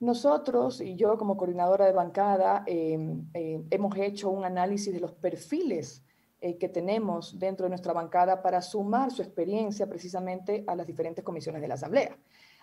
Nosotros 0.00 0.80
y 0.80 0.96
yo 0.96 1.18
como 1.18 1.36
coordinadora 1.36 1.84
de 1.84 1.92
bancada 1.92 2.64
em, 2.66 3.26
em, 3.34 3.66
hemos 3.70 3.94
hecho 3.98 4.30
un 4.30 4.44
análisis 4.46 4.94
de 4.94 4.98
los 4.98 5.12
perfiles 5.12 6.02
eh, 6.40 6.56
que 6.56 6.70
tenemos 6.70 7.38
dentro 7.38 7.64
de 7.64 7.68
nuestra 7.70 7.92
bancada 7.92 8.40
para 8.40 8.62
sumar 8.62 9.10
su 9.10 9.20
experiencia 9.20 9.86
precisamente 9.86 10.64
a 10.66 10.74
las 10.74 10.86
diferentes 10.86 11.22
comisiones 11.22 11.60
de 11.60 11.68
la 11.68 11.74
Asamblea. 11.74 12.16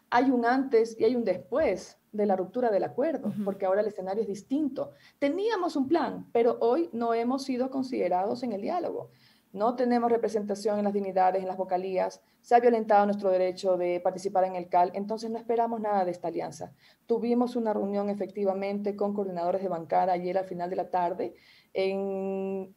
Hay 0.10 0.32
un 0.32 0.46
antes 0.46 1.00
y 1.00 1.04
hay 1.04 1.16
un 1.16 1.24
después 1.24 2.00
de 2.12 2.26
la 2.26 2.36
ruptura 2.36 2.72
del 2.72 2.86
acuerdo, 2.86 3.32
porque 3.46 3.68
ahora 3.68 3.82
el 3.82 3.88
escenario 3.88 4.24
es 4.24 4.28
distinto. 4.28 4.94
Teníamos 5.20 5.76
un 5.76 5.88
plan, 5.88 6.28
pero 6.32 6.58
hoy 6.60 6.90
no 6.92 7.14
hemos 7.14 7.44
sido 7.44 7.70
considerados 7.70 8.42
en 8.42 8.54
el 8.54 8.62
diálogo 8.62 9.12
no 9.54 9.76
tenemos 9.76 10.12
representación 10.12 10.78
en 10.78 10.86
las 10.86 10.94
dignidades, 10.94 11.42
en 11.42 11.48
las 11.48 11.58
vocalías, 11.58 12.22
se 12.42 12.56
ha 12.56 12.60
violentado 12.60 13.06
nuestro 13.06 13.30
derecho 13.30 13.78
de 13.78 14.00
participar 14.00 14.44
en 14.46 14.56
el 14.56 14.70
CAL, 14.70 14.92
entonces 14.94 15.30
no 15.30 15.38
esperamos 15.38 15.82
nada 15.82 16.06
de 16.06 16.12
esta 16.12 16.28
alianza. 16.28 16.74
Tuvimos 17.06 17.56
una 17.56 17.74
reunión 17.74 18.10
efectivamente 18.10 18.96
con 18.96 19.14
coordinadores 19.14 19.62
de 19.62 19.70
bancada 19.70 20.14
ayer 20.14 20.38
al 20.38 20.46
final 20.46 20.70
de 20.70 20.76
la 20.76 20.90
tarde, 20.90 21.34
en, 21.74 22.74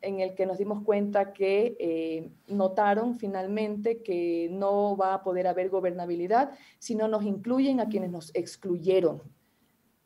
el 0.00 0.34
que 0.34 0.46
nos 0.46 0.58
dimos 0.58 0.82
cuenta 0.82 1.32
que 1.32 1.76
eh, 1.78 2.32
notaron 2.48 3.14
finalmente 3.14 4.02
que 4.02 4.48
no 4.50 4.96
va 4.96 5.14
a 5.14 5.22
poder 5.22 5.46
haber 5.46 5.70
gobernabilidad 5.70 6.52
si 6.78 6.94
no 6.94 7.06
nos 7.06 7.24
incluyen 7.24 7.80
a 7.80 7.88
quienes 7.88 8.10
nos 8.10 8.34
excluyeron. 8.34 9.22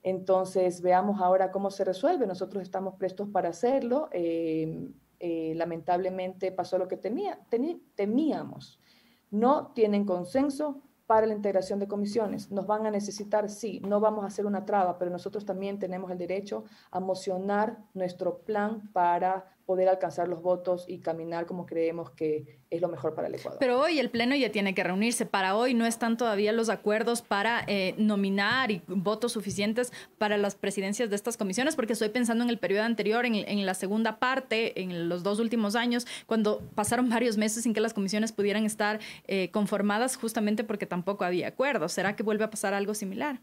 Entonces, 0.03 0.83
veamos 0.83 1.23
ahora 1.23 1.51
cómo 1.51 1.71
se 1.71 1.83
resuelve. 1.83 2.27
Nosotros 2.27 2.63
estamos 2.63 2.97
prestos 2.97 3.31
para 3.31 3.49
hacerlo. 3.49 4.11
Eh, 4.13 4.91
eh, 5.27 5.55
lamentablemente 5.55 6.53
pasó 6.53 6.77
lo 6.77 6.87
que 6.87 6.99
temía, 6.99 7.41
temíamos. 7.95 8.79
No 9.31 9.69
tienen 9.69 10.05
consenso 10.05 10.83
para 11.07 11.27
la 11.27 11.33
integración 11.33 11.79
de 11.79 11.89
comisiones. 11.89 12.51
Nos 12.51 12.67
van 12.67 12.85
a 12.85 12.91
necesitar, 12.91 13.49
sí, 13.49 13.81
no 13.81 14.01
vamos 14.01 14.25
a 14.25 14.27
hacer 14.27 14.45
una 14.45 14.67
traba, 14.67 14.99
pero 14.99 15.11
nosotros 15.11 15.47
también 15.47 15.79
tenemos 15.79 16.11
el 16.11 16.19
derecho 16.19 16.65
a 16.91 17.01
mocionar 17.01 17.79
nuestro 17.95 18.41
plan 18.41 18.91
para 18.93 19.54
poder 19.67 19.89
alcanzar 19.89 20.29
los 20.29 20.43
votos 20.43 20.85
y 20.87 20.99
caminar 20.99 21.47
como 21.47 21.67
creemos 21.67 22.11
que 22.11 22.61
es 22.71 22.81
lo 22.81 22.89
mejor 22.89 23.15
para 23.15 23.29
el 23.29 23.35
Ecuador. 23.35 23.59
Pero 23.61 23.81
hoy 23.81 23.99
el 23.99 24.11
Pleno 24.11 24.35
ya 24.35 24.51
tiene 24.51 24.75
que 24.75 24.83
reunirse. 24.83 25.27
Para 25.27 25.57
hoy 25.57 25.75
no 25.75 25.87
están 25.87 26.17
todavía 26.17 26.53
los 26.53 26.69
acuerdos 26.69 27.23
para 27.23 27.65
eh, 27.67 27.95
nominar 27.97 28.71
y 28.71 28.83
votos 28.87 29.33
suficientes 29.33 29.93
para 30.19 30.37
las 30.37 30.55
presidencias 30.55 31.09
de 31.09 31.17
estas 31.17 31.37
comisiones, 31.37 31.77
porque 31.77 31.95
estoy 31.95 32.11
pensando 32.11 32.45
en 32.45 32.51
el 32.51 32.59
periodo 32.59 32.85
anterior, 32.85 33.25
en, 33.25 33.67
la 33.67 33.75
segunda 33.75 34.19
parte, 34.19 34.83
en 34.83 35.09
los 35.09 35.23
dos 35.23 35.39
últimos 35.39 35.77
años, 35.77 36.07
cuando 36.27 36.61
pasaron 36.75 37.09
varios 37.09 37.37
meses 37.37 37.63
sin 37.63 37.73
que 37.73 37.81
las 37.81 37.95
comisiones 37.95 38.33
pudieran 38.33 38.65
estar 38.65 39.01
eh, 39.27 39.51
conformadas 39.51 40.17
justamente 40.17 40.65
porque 40.65 40.87
tampoco 40.87 41.25
había 41.25 41.49
acuerdos. 41.49 41.93
¿Será 41.93 42.17
que 42.17 42.23
vuelve 42.23 42.45
a 42.45 42.51
pasar 42.51 42.75
algo 42.75 42.95
similar? 42.95 43.41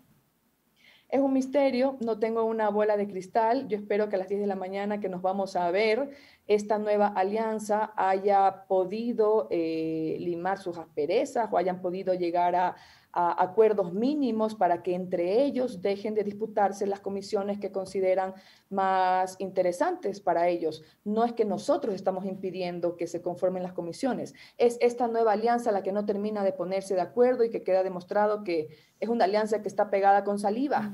Es 1.12 1.20
un 1.20 1.34
misterio, 1.34 1.98
no 2.00 2.20
tengo 2.20 2.46
una 2.46 2.70
bola 2.70 2.96
de 2.96 3.06
cristal. 3.06 3.68
Yo 3.68 3.78
espero 3.78 4.08
que 4.08 4.16
a 4.16 4.20
las 4.20 4.30
10 4.30 4.40
de 4.40 4.48
la 4.48 4.56
mañana 4.56 5.02
que 5.02 5.10
nos 5.10 5.22
vamos 5.22 5.58
a 5.58 5.70
ver, 5.70 6.12
esta 6.48 6.78
nueva 6.80 7.08
alianza 7.08 7.92
haya 7.98 8.64
podido 8.70 9.50
eh, 9.52 10.16
limar 10.22 10.58
sus 10.58 10.78
asperezas 10.78 11.50
o 11.52 11.58
hayan 11.58 11.82
podido 11.82 12.14
llegar 12.14 12.56
a, 12.56 12.78
a, 13.14 13.42
acuerdos 13.42 13.94
mínimos 13.94 14.56
para 14.56 14.84
que 14.84 14.96
entre 14.96 15.44
ellos 15.44 15.82
dejen 15.82 16.16
de 16.16 16.24
disputarse 16.24 16.88
las 16.88 17.00
comisiones 17.00 17.60
que 17.60 17.72
consideran 17.72 18.34
más 18.70 19.36
interesantes 19.40 20.20
para 20.20 20.48
ellos. 20.48 20.84
No 21.04 21.24
es 21.24 21.34
que 21.34 21.46
nosotros 21.46 21.96
estamos 21.96 22.26
impidiendo 22.26 22.98
que 22.98 23.08
se 23.08 23.22
conformen 23.22 23.64
las 23.64 23.74
comisiones, 23.74 24.34
es 24.58 24.78
esta 24.82 25.08
nueva 25.08 25.34
alianza 25.34 25.72
la 25.72 25.84
que 25.84 25.92
no 25.92 26.06
termina 26.06 26.44
de 26.44 26.54
ponerse 26.54 26.96
de 26.96 27.02
acuerdo 27.02 27.44
y 27.44 27.50
que 27.50 27.64
queda 27.64 27.84
demostrado 27.84 28.44
que 28.44 28.70
es 29.00 29.10
una 29.10 29.26
alianza 29.26 29.62
que 29.62 29.68
está 29.68 29.90
pegada 29.90 30.24
con 30.24 30.40
saliva. 30.40 30.94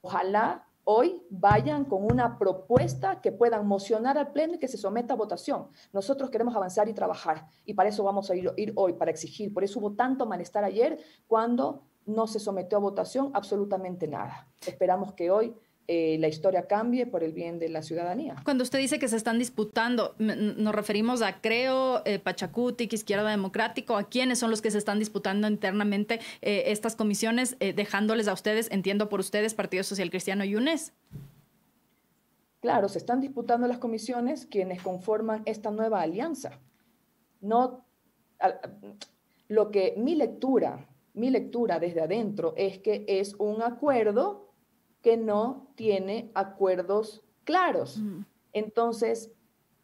ojalá 0.00 0.67
hoy 0.90 1.22
vayan 1.28 1.84
con 1.84 2.02
una 2.02 2.38
propuesta 2.38 3.20
que 3.20 3.30
puedan 3.30 3.66
mocionar 3.66 4.16
al 4.16 4.32
Pleno 4.32 4.54
y 4.54 4.58
que 4.58 4.68
se 4.68 4.78
someta 4.78 5.12
a 5.12 5.18
votación. 5.18 5.68
Nosotros 5.92 6.30
queremos 6.30 6.56
avanzar 6.56 6.88
y 6.88 6.94
trabajar 6.94 7.46
y 7.66 7.74
para 7.74 7.90
eso 7.90 8.02
vamos 8.04 8.30
a 8.30 8.34
ir, 8.34 8.50
ir 8.56 8.72
hoy, 8.74 8.94
para 8.94 9.10
exigir. 9.10 9.52
Por 9.52 9.62
eso 9.62 9.80
hubo 9.80 9.92
tanto 9.92 10.24
malestar 10.24 10.64
ayer 10.64 10.98
cuando 11.26 11.82
no 12.06 12.26
se 12.26 12.40
sometió 12.40 12.78
a 12.78 12.80
votación 12.80 13.30
absolutamente 13.34 14.08
nada. 14.08 14.48
Esperamos 14.66 15.12
que 15.12 15.30
hoy 15.30 15.54
eh, 15.90 16.18
la 16.20 16.28
historia 16.28 16.66
cambie 16.66 17.06
por 17.06 17.24
el 17.24 17.32
bien 17.32 17.58
de 17.58 17.70
la 17.70 17.80
ciudadanía. 17.80 18.36
Cuando 18.44 18.62
usted 18.62 18.78
dice 18.78 18.98
que 18.98 19.08
se 19.08 19.16
están 19.16 19.38
disputando, 19.38 20.14
nos 20.18 20.74
referimos 20.74 21.22
a 21.22 21.40
Creo, 21.40 22.02
eh, 22.04 22.18
Pachacutic, 22.18 22.92
Izquierda 22.92 23.30
Democrático, 23.30 23.96
¿a 23.96 24.06
quiénes 24.06 24.38
son 24.38 24.50
los 24.50 24.60
que 24.60 24.70
se 24.70 24.76
están 24.76 24.98
disputando 24.98 25.48
internamente 25.48 26.20
eh, 26.42 26.64
estas 26.66 26.94
comisiones, 26.94 27.56
dejándoles 27.58 28.28
a 28.28 28.34
ustedes, 28.34 28.70
entiendo 28.70 29.08
por 29.08 29.20
ustedes, 29.20 29.54
Partido 29.54 29.82
Social 29.82 30.10
Cristiano 30.10 30.44
y 30.44 30.56
UNES? 30.56 30.92
Claro, 32.60 32.90
se 32.90 32.98
están 32.98 33.22
disputando 33.22 33.66
las 33.66 33.78
comisiones 33.78 34.44
quienes 34.44 34.82
conforman 34.82 35.42
esta 35.46 35.70
nueva 35.70 36.02
alianza. 36.02 36.60
No, 37.40 37.86
lo 39.48 39.70
que 39.70 39.94
mi 39.96 40.16
lectura, 40.16 40.86
mi 41.14 41.30
lectura 41.30 41.78
desde 41.78 42.02
adentro 42.02 42.52
es 42.58 42.78
que 42.78 43.06
es 43.08 43.34
un 43.38 43.62
acuerdo 43.62 44.47
que 45.02 45.16
no 45.16 45.68
tiene 45.74 46.30
acuerdos 46.34 47.24
claros. 47.44 48.00
Entonces, 48.52 49.32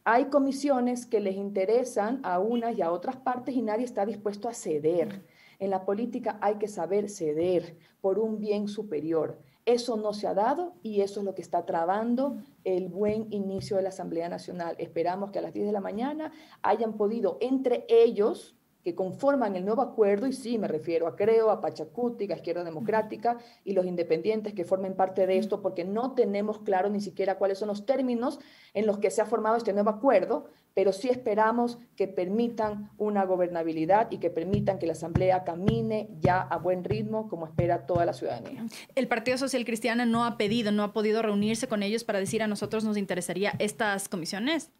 hay 0.04 0.26
comisiones 0.26 1.06
que 1.06 1.20
les 1.20 1.36
interesan 1.36 2.20
a 2.24 2.38
unas 2.38 2.76
y 2.76 2.82
a 2.82 2.92
otras 2.92 3.16
partes 3.16 3.54
y 3.54 3.62
nadie 3.62 3.84
está 3.84 4.04
dispuesto 4.04 4.48
a 4.48 4.54
ceder. 4.54 5.24
En 5.58 5.70
la 5.70 5.84
política 5.84 6.38
hay 6.42 6.56
que 6.56 6.68
saber 6.68 7.08
ceder 7.08 7.76
por 8.00 8.18
un 8.18 8.38
bien 8.38 8.68
superior. 8.68 9.38
Eso 9.64 9.96
no 9.96 10.12
se 10.12 10.26
ha 10.26 10.34
dado 10.34 10.74
y 10.82 11.00
eso 11.00 11.20
es 11.20 11.26
lo 11.26 11.34
que 11.34 11.40
está 11.40 11.64
trabando 11.64 12.36
el 12.64 12.88
buen 12.88 13.32
inicio 13.32 13.78
de 13.78 13.82
la 13.82 13.88
Asamblea 13.88 14.28
Nacional. 14.28 14.76
Esperamos 14.78 15.30
que 15.30 15.38
a 15.38 15.42
las 15.42 15.54
10 15.54 15.66
de 15.66 15.72
la 15.72 15.80
mañana 15.80 16.32
hayan 16.60 16.98
podido 16.98 17.38
entre 17.40 17.86
ellos 17.88 18.54
que 18.84 18.94
conforman 18.94 19.56
el 19.56 19.64
nuevo 19.64 19.80
acuerdo, 19.80 20.26
y 20.26 20.34
sí 20.34 20.58
me 20.58 20.68
refiero 20.68 21.06
a 21.06 21.16
Creo, 21.16 21.50
a 21.50 21.62
Pachacuti, 21.62 22.30
a 22.30 22.36
Izquierda 22.36 22.62
Democrática 22.62 23.38
y 23.64 23.72
los 23.72 23.86
independientes 23.86 24.52
que 24.52 24.64
formen 24.64 24.94
parte 24.94 25.26
de 25.26 25.38
esto, 25.38 25.62
porque 25.62 25.84
no 25.84 26.12
tenemos 26.12 26.58
claro 26.58 26.90
ni 26.90 27.00
siquiera 27.00 27.38
cuáles 27.38 27.58
son 27.58 27.68
los 27.68 27.86
términos 27.86 28.38
en 28.74 28.86
los 28.86 28.98
que 28.98 29.10
se 29.10 29.22
ha 29.22 29.26
formado 29.26 29.56
este 29.56 29.72
nuevo 29.72 29.88
acuerdo, 29.88 30.50
pero 30.74 30.92
sí 30.92 31.08
esperamos 31.08 31.78
que 31.96 32.08
permitan 32.08 32.90
una 32.98 33.24
gobernabilidad 33.24 34.10
y 34.10 34.18
que 34.18 34.28
permitan 34.28 34.78
que 34.78 34.86
la 34.86 34.92
Asamblea 34.92 35.44
camine 35.44 36.10
ya 36.20 36.42
a 36.42 36.58
buen 36.58 36.84
ritmo 36.84 37.28
como 37.28 37.46
espera 37.46 37.86
toda 37.86 38.04
la 38.04 38.12
ciudadanía. 38.12 38.66
El 38.94 39.08
Partido 39.08 39.38
Social 39.38 39.64
Cristiano 39.64 40.04
no 40.04 40.26
ha 40.26 40.36
pedido, 40.36 40.72
no 40.72 40.82
ha 40.82 40.92
podido 40.92 41.22
reunirse 41.22 41.68
con 41.68 41.82
ellos 41.82 42.04
para 42.04 42.18
decir 42.18 42.42
a 42.42 42.48
nosotros 42.48 42.84
nos 42.84 42.98
interesaría 42.98 43.54
estas 43.60 44.10
comisiones. 44.10 44.70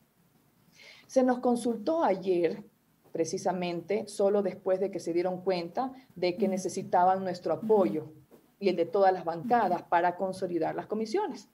Se 1.07 1.23
nos 1.23 1.39
consultó 1.39 2.05
ayer 2.05 2.65
precisamente 3.15 4.09
solo 4.09 4.43
después 4.43 4.81
de 4.81 4.91
que 4.91 4.99
se 4.99 5.13
dieron 5.13 5.43
cuenta 5.43 5.93
de 6.17 6.37
que 6.37 6.49
necesitaban 6.49 7.23
nuestro 7.23 7.55
apoyo 7.55 8.13
y 8.59 8.71
el 8.71 8.75
de 8.75 8.87
todas 8.87 9.13
las 9.13 9.25
bancadas 9.25 9.85
para 9.85 10.17
consolidar 10.17 10.75
las 10.75 10.89
comisiones 10.89 11.49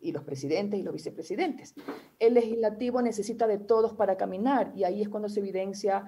y 0.00 0.10
los 0.10 0.24
presidentes 0.24 0.80
y 0.80 0.82
los 0.82 0.92
vicepresidentes. 0.92 1.76
El 2.18 2.34
legislativo 2.34 3.02
necesita 3.02 3.46
de 3.46 3.58
todos 3.58 3.92
para 3.92 4.16
caminar 4.16 4.72
y 4.74 4.82
ahí 4.82 5.00
es 5.00 5.08
cuando 5.08 5.28
se 5.28 5.38
evidencia 5.38 6.06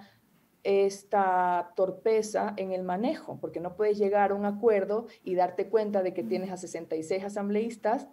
esta 0.64 1.72
torpeza 1.76 2.54
en 2.56 2.72
el 2.72 2.82
manejo, 2.82 3.38
porque 3.40 3.60
no 3.60 3.76
puedes 3.76 3.98
llegar 3.98 4.32
a 4.32 4.34
un 4.34 4.46
acuerdo 4.46 5.06
y 5.22 5.36
darte 5.36 5.68
cuenta 5.68 6.02
de 6.02 6.12
que 6.12 6.24
tienes 6.24 6.50
a 6.50 6.56
66 6.56 7.22
asambleístas 7.22 8.08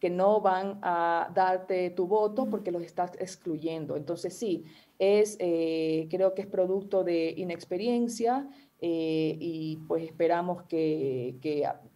que 0.00 0.10
no 0.10 0.40
van 0.40 0.78
a 0.82 1.30
darte 1.34 1.90
tu 1.90 2.06
voto 2.06 2.46
porque 2.46 2.70
los 2.70 2.82
estás 2.82 3.12
excluyendo. 3.18 3.96
Entonces 3.96 4.34
sí, 4.34 4.64
es, 4.98 5.36
eh, 5.40 6.06
creo 6.10 6.34
que 6.34 6.42
es 6.42 6.48
producto 6.48 7.04
de 7.04 7.34
inexperiencia 7.36 8.48
eh, 8.80 9.36
y 9.40 9.76
pues 9.88 10.04
esperamos 10.04 10.62
que, 10.64 11.36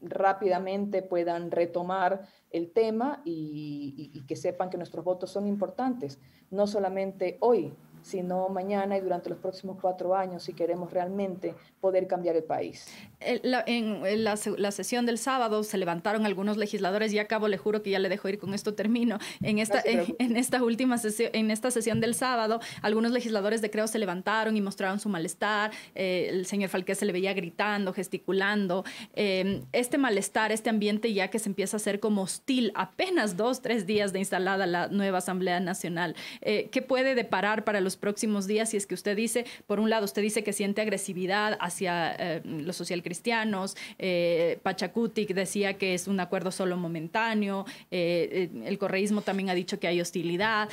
rápidamente 0.03 1.03
puedan 1.03 1.50
retomar 1.50 2.26
el 2.50 2.70
tema 2.72 3.22
y 3.24 4.24
que 4.26 4.36
sepan 4.36 4.68
que 4.68 4.76
nuestros 4.76 5.05
votos 5.05 5.30
son 5.30 5.46
importantes, 5.46 6.18
no 6.50 6.66
solamente 6.66 7.38
hoy, 7.40 7.72
sino 8.03 8.48
mañana 8.48 8.96
y 8.96 9.00
durante 9.00 9.30
los 9.30 9.38
próximos 9.38 9.78
cuatro 9.80 10.14
años 10.14 10.42
si 10.42 10.53
queremos 10.53 10.92
realmente 10.92 11.55
poder 11.80 12.07
cambiar 12.07 12.36
el 12.36 12.44
país. 12.44 12.86
en 13.20 14.24
la, 14.24 14.36
sesión 14.72 15.07
del 15.07 15.18
sábado 15.18 15.62
se 15.62 15.78
levantaron 15.78 16.26
algunos 16.26 16.57
legisladores 16.57 17.12
y 17.12 17.18
acabo, 17.18 17.48
le 17.48 17.59
juro 17.59 17.82
que 17.82 17.90
ya 17.90 17.98
le 17.98 18.09
dejo 18.09 18.28
ir 18.28 18.38
con 18.38 18.55
esto 18.55 18.74
termino. 18.74 19.18
En 19.42 19.59
esta, 19.59 19.82
en, 19.84 20.36
esta 20.36 20.62
última 20.62 20.98
sesión, 20.98 21.30
en 21.32 21.50
esta 21.50 21.70
sesión 21.70 22.00
del 22.00 22.14
sábado, 22.14 22.61
algunos 22.82 23.12
legisladores 23.12 23.62
de 23.62 23.70
Creo 23.70 23.86
se 23.86 23.98
levantaron 23.98 24.57
y 24.57 24.61
mostraron 24.61 25.00
su 25.00 25.09
malestar. 25.09 25.72
Eh, 25.94 26.28
el 26.30 26.46
señor 26.46 26.70
Falqué 26.70 26.94
se 26.94 27.05
le 27.05 27.12
veía 27.12 27.32
gritando, 27.34 27.92
gesticulando. 27.92 28.84
Eh, 29.14 29.62
este 29.72 29.98
malestar, 29.98 30.53
este 30.53 30.70
ambiente 30.70 31.12
ya 31.12 31.28
que 31.28 31.38
se 31.38 31.48
empieza 31.48 31.76
a 31.76 31.78
hacer 31.78 32.00
como 32.00 32.22
hostil, 32.22 32.72
apenas 32.74 33.36
dos, 33.36 33.62
tres 33.62 33.86
días 33.86 34.12
de 34.12 34.18
instalada 34.18 34.66
la 34.66 34.88
nueva 34.88 35.18
Asamblea 35.18 35.61
Nacional, 35.61 36.14
eh, 36.40 36.68
¿qué 36.70 36.82
puede 36.82 37.14
deparar 37.14 37.64
para 37.64 37.80
los 37.80 37.91
próximos 37.97 38.47
días 38.47 38.70
si 38.70 38.76
es 38.76 38.86
que 38.86 38.95
usted 38.95 39.16
dice, 39.16 39.45
por 39.66 39.80
un 39.80 39.90
lado, 39.90 40.05
usted 40.05 40.22
dice 40.22 40.43
que 40.43 40.53
siente 40.53 40.80
agresividad 40.80 41.57
hacia 41.61 42.14
eh, 42.18 42.40
los 42.45 42.76
socialcristianos, 42.76 43.76
eh, 43.99 44.59
Pachacutic 44.62 45.34
decía 45.34 45.74
que 45.74 45.95
es 45.95 46.09
un 46.09 46.20
acuerdo 46.20 46.51
solo 46.51 46.76
momentáneo, 46.76 47.64
eh, 47.90 48.51
eh, 48.53 48.62
el 48.64 48.78
correísmo 48.78 49.22
también 49.22 49.51
ha 49.51 49.55
dicho 49.55 49.78
que 49.78 49.88
hay 49.88 50.01
hostilidad, 50.01 50.68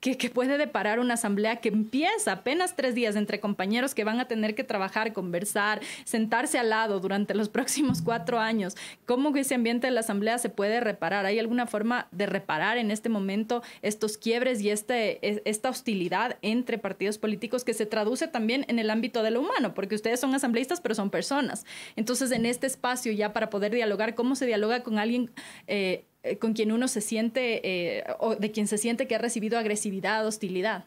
que, 0.00 0.30
puede 0.30 0.58
deparar 0.58 1.00
una 1.00 1.14
asamblea 1.14 1.56
que 1.56 1.68
empieza 1.70 2.32
apenas 2.32 2.76
tres 2.76 2.94
días 2.94 3.16
entre 3.16 3.40
compañeros 3.40 3.94
que 3.94 4.04
van 4.04 4.20
a 4.20 4.28
tener 4.28 4.54
que 4.54 4.64
trabajar, 4.64 5.12
conversar, 5.12 5.80
sentarse 6.04 6.58
al 6.58 6.70
lado 6.70 7.00
durante 7.00 7.34
los 7.34 7.48
próximos 7.48 8.02
cuatro 8.02 8.38
años. 8.38 8.76
¿Cómo 9.06 9.34
ese 9.36 9.54
ambiente 9.54 9.86
de 9.86 9.92
la 9.92 10.00
asamblea 10.00 10.38
se 10.38 10.48
puede 10.48 10.80
reparar? 10.80 11.26
¿Hay 11.26 11.38
alguna 11.38 11.66
forma 11.66 12.08
de 12.10 12.26
reparar 12.26 12.78
en 12.78 12.90
este 12.90 13.08
momento 13.08 13.62
estos 13.82 14.18
quiebres 14.18 14.60
y 14.60 14.70
este, 14.70 15.26
e, 15.26 15.42
esta 15.44 15.68
hostilidad 15.68 16.38
entre 16.42 16.78
partidos 16.78 17.18
políticos 17.18 17.64
que 17.64 17.74
se 17.74 17.86
traduce 17.86 18.28
también 18.28 18.64
en 18.68 18.78
el 18.78 18.90
ámbito 18.90 19.22
de 19.22 19.30
lo 19.30 19.40
humano? 19.40 19.74
Porque 19.74 19.94
ustedes 19.94 20.20
son 20.20 20.34
asambleístas, 20.34 20.80
pero 20.80 20.94
son 20.94 21.10
personas. 21.10 21.66
Entonces, 21.96 22.30
en 22.30 22.46
este 22.46 22.66
espacio 22.66 23.12
ya 23.12 23.32
para 23.32 23.50
poder 23.50 23.72
dialogar, 23.72 24.14
¿cómo 24.14 24.34
se 24.34 24.46
dialoga 24.46 24.82
con 24.82 24.98
alguien? 24.98 25.30
Eh, 25.66 26.04
eh, 26.22 26.38
con 26.38 26.52
quien 26.52 26.72
uno 26.72 26.88
se 26.88 27.00
siente, 27.00 27.60
eh, 27.98 28.04
o 28.18 28.34
de 28.34 28.50
quien 28.50 28.66
se 28.66 28.78
siente 28.78 29.06
que 29.06 29.14
ha 29.14 29.18
recibido 29.18 29.58
agresividad, 29.58 30.26
hostilidad? 30.26 30.84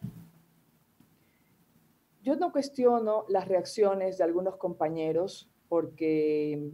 Yo 2.23 2.35
no 2.35 2.51
cuestiono 2.51 3.25
las 3.29 3.47
reacciones 3.47 4.17
de 4.17 4.23
algunos 4.23 4.57
compañeros 4.57 5.49
porque 5.69 6.71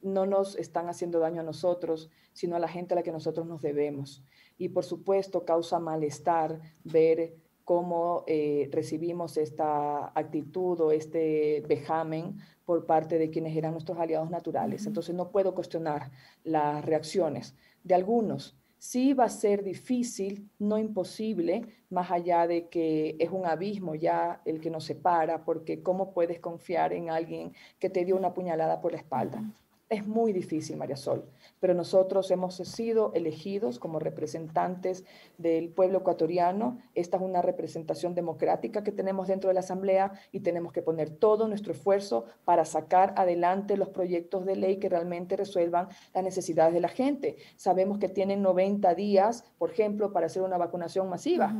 no 0.00 0.26
nos 0.26 0.56
están 0.56 0.88
haciendo 0.88 1.18
daño 1.18 1.40
a 1.40 1.44
nosotros, 1.44 2.08
sino 2.32 2.56
a 2.56 2.60
la 2.60 2.68
gente 2.68 2.94
a 2.94 2.96
la 2.96 3.02
que 3.02 3.12
nosotros 3.12 3.46
nos 3.46 3.62
debemos. 3.62 4.22
Y 4.56 4.68
por 4.68 4.84
supuesto 4.84 5.44
causa 5.44 5.78
malestar 5.80 6.60
ver 6.84 7.34
cómo 7.64 8.24
eh, 8.26 8.70
recibimos 8.72 9.36
esta 9.36 10.06
actitud 10.18 10.80
o 10.80 10.92
este 10.92 11.62
vejamen 11.68 12.38
por 12.64 12.86
parte 12.86 13.18
de 13.18 13.28
quienes 13.28 13.56
eran 13.56 13.72
nuestros 13.72 13.98
aliados 13.98 14.30
naturales. 14.30 14.86
Entonces 14.86 15.14
no 15.14 15.30
puedo 15.30 15.54
cuestionar 15.54 16.10
las 16.44 16.84
reacciones 16.84 17.54
de 17.84 17.94
algunos. 17.94 18.56
Sí 18.78 19.12
va 19.12 19.24
a 19.24 19.28
ser 19.28 19.64
difícil, 19.64 20.48
no 20.58 20.78
imposible, 20.78 21.62
más 21.90 22.10
allá 22.10 22.46
de 22.46 22.68
que 22.68 23.16
es 23.18 23.30
un 23.30 23.44
abismo 23.44 23.94
ya 23.94 24.40
el 24.44 24.60
que 24.60 24.70
nos 24.70 24.84
separa, 24.84 25.44
porque 25.44 25.82
¿cómo 25.82 26.12
puedes 26.12 26.38
confiar 26.38 26.92
en 26.92 27.10
alguien 27.10 27.52
que 27.80 27.90
te 27.90 28.04
dio 28.04 28.16
una 28.16 28.34
puñalada 28.34 28.80
por 28.80 28.92
la 28.92 28.98
espalda? 28.98 29.42
Es 29.90 30.06
muy 30.06 30.34
difícil, 30.34 30.76
María 30.76 30.96
Sol, 30.96 31.24
pero 31.60 31.72
nosotros 31.72 32.30
hemos 32.30 32.56
sido 32.56 33.10
elegidos 33.14 33.78
como 33.78 33.98
representantes 33.98 35.06
del 35.38 35.70
pueblo 35.70 36.00
ecuatoriano. 36.00 36.78
Esta 36.94 37.16
es 37.16 37.22
una 37.22 37.40
representación 37.40 38.14
democrática 38.14 38.84
que 38.84 38.92
tenemos 38.92 39.28
dentro 39.28 39.48
de 39.48 39.54
la 39.54 39.60
Asamblea 39.60 40.12
y 40.30 40.40
tenemos 40.40 40.74
que 40.74 40.82
poner 40.82 41.08
todo 41.08 41.48
nuestro 41.48 41.72
esfuerzo 41.72 42.26
para 42.44 42.66
sacar 42.66 43.14
adelante 43.16 43.78
los 43.78 43.88
proyectos 43.88 44.44
de 44.44 44.56
ley 44.56 44.76
que 44.76 44.90
realmente 44.90 45.36
resuelvan 45.36 45.88
las 46.12 46.22
necesidades 46.22 46.74
de 46.74 46.80
la 46.80 46.88
gente. 46.88 47.36
Sabemos 47.56 47.98
que 47.98 48.10
tienen 48.10 48.42
90 48.42 48.94
días, 48.94 49.42
por 49.56 49.70
ejemplo, 49.70 50.12
para 50.12 50.26
hacer 50.26 50.42
una 50.42 50.58
vacunación 50.58 51.08
masiva. 51.08 51.54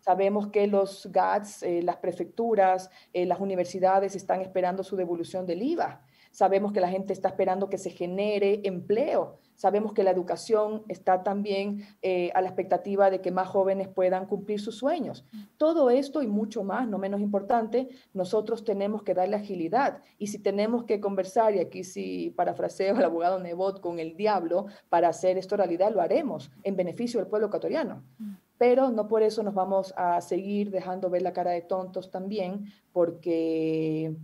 Sabemos 0.00 0.48
que 0.48 0.66
los 0.66 1.08
GATS, 1.10 1.62
eh, 1.62 1.82
las 1.82 1.96
prefecturas, 1.96 2.90
eh, 3.14 3.24
las 3.24 3.40
universidades 3.40 4.14
están 4.14 4.42
esperando 4.42 4.84
su 4.84 4.96
devolución 4.96 5.46
del 5.46 5.62
IVA. 5.62 6.04
Sabemos 6.34 6.72
que 6.72 6.80
la 6.80 6.88
gente 6.88 7.12
está 7.12 7.28
esperando 7.28 7.70
que 7.70 7.78
se 7.78 7.90
genere 7.90 8.60
empleo. 8.64 9.38
Sabemos 9.54 9.92
que 9.92 10.02
la 10.02 10.10
educación 10.10 10.82
está 10.88 11.22
también 11.22 11.86
eh, 12.02 12.32
a 12.34 12.40
la 12.40 12.48
expectativa 12.48 13.08
de 13.08 13.20
que 13.20 13.30
más 13.30 13.46
jóvenes 13.46 13.86
puedan 13.86 14.26
cumplir 14.26 14.58
sus 14.58 14.76
sueños. 14.76 15.24
Todo 15.58 15.90
esto 15.90 16.24
y 16.24 16.26
mucho 16.26 16.64
más, 16.64 16.88
no 16.88 16.98
menos 16.98 17.20
importante, 17.20 17.88
nosotros 18.14 18.64
tenemos 18.64 19.04
que 19.04 19.14
darle 19.14 19.36
agilidad. 19.36 20.02
Y 20.18 20.26
si 20.26 20.40
tenemos 20.40 20.82
que 20.82 20.98
conversar, 20.98 21.54
y 21.54 21.60
aquí 21.60 21.84
sí 21.84 22.34
parafraseo 22.36 22.96
al 22.96 23.04
abogado 23.04 23.38
Nebot 23.38 23.80
con 23.80 24.00
el 24.00 24.16
diablo, 24.16 24.66
para 24.88 25.10
hacer 25.10 25.38
esto 25.38 25.56
realidad, 25.56 25.94
lo 25.94 26.00
haremos 26.00 26.50
en 26.64 26.74
beneficio 26.74 27.20
del 27.20 27.28
pueblo 27.28 27.46
ecuatoriano 27.46 28.02
pero 28.56 28.90
no 28.90 29.08
por 29.08 29.22
eso 29.22 29.42
nos 29.42 29.52
vamos 29.52 29.92
a 29.96 30.20
seguir 30.20 30.70
dejando 30.70 31.10
ver 31.10 31.22
la 31.22 31.32
cara 31.32 31.50
de 31.50 31.60
tontos 31.60 32.10
también, 32.10 32.66
porque 32.92 34.14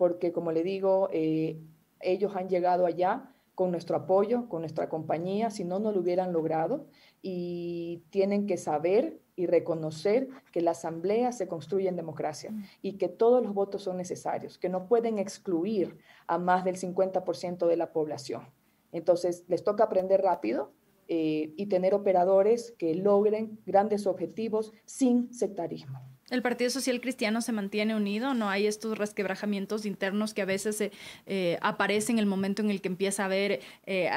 porque 0.00 0.32
como 0.32 0.50
le 0.50 0.62
digo, 0.62 1.10
eh, 1.12 1.60
ellos 2.00 2.34
han 2.34 2.48
llegado 2.48 2.86
allá 2.86 3.34
con 3.54 3.70
nuestro 3.70 3.98
apoyo, 3.98 4.48
con 4.48 4.62
nuestra 4.62 4.88
compañía, 4.88 5.50
si 5.50 5.62
no, 5.62 5.78
no 5.78 5.92
lo 5.92 6.00
hubieran 6.00 6.32
logrado 6.32 6.86
y 7.20 8.02
tienen 8.08 8.46
que 8.46 8.56
saber 8.56 9.20
y 9.36 9.44
reconocer 9.44 10.30
que 10.52 10.62
la 10.62 10.70
asamblea 10.70 11.32
se 11.32 11.48
construye 11.48 11.86
en 11.86 11.96
democracia 11.96 12.50
mm. 12.50 12.62
y 12.80 12.92
que 12.94 13.10
todos 13.10 13.42
los 13.42 13.52
votos 13.52 13.82
son 13.82 13.98
necesarios, 13.98 14.56
que 14.56 14.70
no 14.70 14.88
pueden 14.88 15.18
excluir 15.18 15.98
a 16.26 16.38
más 16.38 16.64
del 16.64 16.76
50% 16.76 17.66
de 17.66 17.76
la 17.76 17.92
población. 17.92 18.48
Entonces, 18.92 19.44
les 19.48 19.64
toca 19.64 19.84
aprender 19.84 20.22
rápido 20.22 20.72
eh, 21.08 21.52
y 21.58 21.66
tener 21.66 21.92
operadores 21.92 22.72
que 22.78 22.94
logren 22.94 23.60
grandes 23.66 24.06
objetivos 24.06 24.72
sin 24.86 25.30
sectarismo. 25.34 26.09
¿El 26.30 26.42
Partido 26.42 26.70
Social 26.70 27.00
Cristiano 27.00 27.42
se 27.42 27.52
mantiene 27.52 27.94
unido? 27.94 28.34
¿No 28.34 28.48
hay 28.48 28.66
estos 28.66 28.96
resquebrajamientos 28.96 29.84
internos 29.84 30.32
que 30.32 30.42
a 30.42 30.44
veces 30.44 30.90
eh, 31.26 31.58
aparecen 31.60 32.16
en 32.16 32.20
el 32.20 32.26
momento 32.26 32.62
en 32.62 32.70
el 32.70 32.80
que 32.80 32.88
empieza 32.88 33.24
a 33.24 33.26
haber 33.26 33.60
eh, 33.86 34.10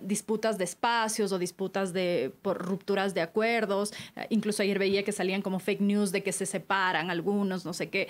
disputas 0.00 0.58
de 0.58 0.64
espacios 0.64 1.32
o 1.32 1.38
disputas 1.38 1.92
de, 1.92 2.32
por 2.42 2.58
rupturas 2.58 3.14
de 3.14 3.20
acuerdos? 3.20 3.92
incluso 4.30 4.62
ayer 4.62 4.78
veía 4.78 5.02
que 5.02 5.12
salían 5.12 5.42
como 5.42 5.58
fake 5.58 5.80
news 5.80 6.12
de 6.12 6.22
que 6.22 6.32
se 6.32 6.46
separan 6.46 7.10
algunos, 7.10 7.64
no 7.64 7.72
sé 7.72 7.88
qué 7.90 8.08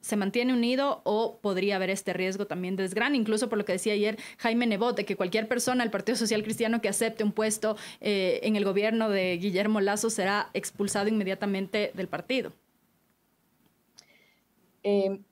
se 0.00 0.16
mantiene 0.16 0.52
unido 0.52 1.02
o 1.04 1.38
podría 1.40 1.76
haber 1.76 1.90
este 1.90 2.12
riesgo 2.12 2.46
también 2.46 2.76
de 2.76 2.84
desgrán, 2.84 3.14
incluso 3.14 3.48
por 3.48 3.58
lo 3.58 3.64
que 3.64 3.72
decía 3.72 3.92
ayer 3.92 4.18
Jaime 4.38 4.66
Nebot, 4.66 4.96
de 4.96 5.04
que 5.04 5.16
cualquier 5.16 5.46
persona 5.46 5.84
del 5.84 5.90
Partido 5.90 6.16
Social 6.16 6.42
Cristiano 6.42 6.80
que 6.80 6.88
acepte 6.88 7.22
un 7.22 7.32
puesto 7.32 7.76
eh, 8.00 8.40
en 8.42 8.56
el 8.56 8.64
gobierno 8.64 9.10
de 9.10 9.36
Guillermo 9.36 9.80
Lazo 9.80 10.10
será 10.10 10.50
expulsado 10.54 11.08
inmediatamente 11.08 11.92
del 11.94 12.08
partido. 12.08 12.52
Em, 14.82 15.22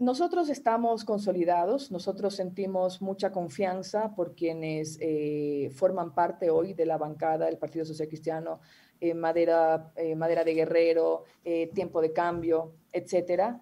nosotros 0.00 0.48
estamos 0.48 1.04
consolidados, 1.04 1.90
nosotros 1.92 2.34
sentimos 2.34 3.00
mucha 3.00 3.30
confianza 3.30 4.14
por 4.14 4.34
quienes 4.34 4.98
eh, 5.00 5.70
forman 5.74 6.14
parte 6.14 6.50
hoy 6.50 6.72
de 6.74 6.86
la 6.86 6.98
bancada 6.98 7.46
del 7.46 7.58
Partido 7.58 7.84
Social 7.84 8.08
Cristiano, 8.08 8.60
eh, 9.00 9.14
Madera, 9.14 9.92
Madera 10.16 10.42
de 10.42 10.54
Guerrero, 10.54 11.24
Tiempo 11.72 12.00
de 12.00 12.12
Cambio, 12.12 12.72
etcétera. 12.92 13.60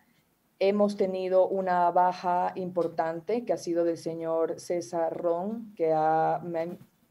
Hemos 0.59 0.97
tenido 0.97 1.47
una 1.49 1.91
baja 1.91 2.53
importante 2.55 3.45
que 3.45 3.53
ha 3.53 3.59
sido 3.59 3.85
del 3.85 3.99
señor 3.99 4.59
César 4.59 5.15
Ron, 5.15 5.75
que 5.75 5.95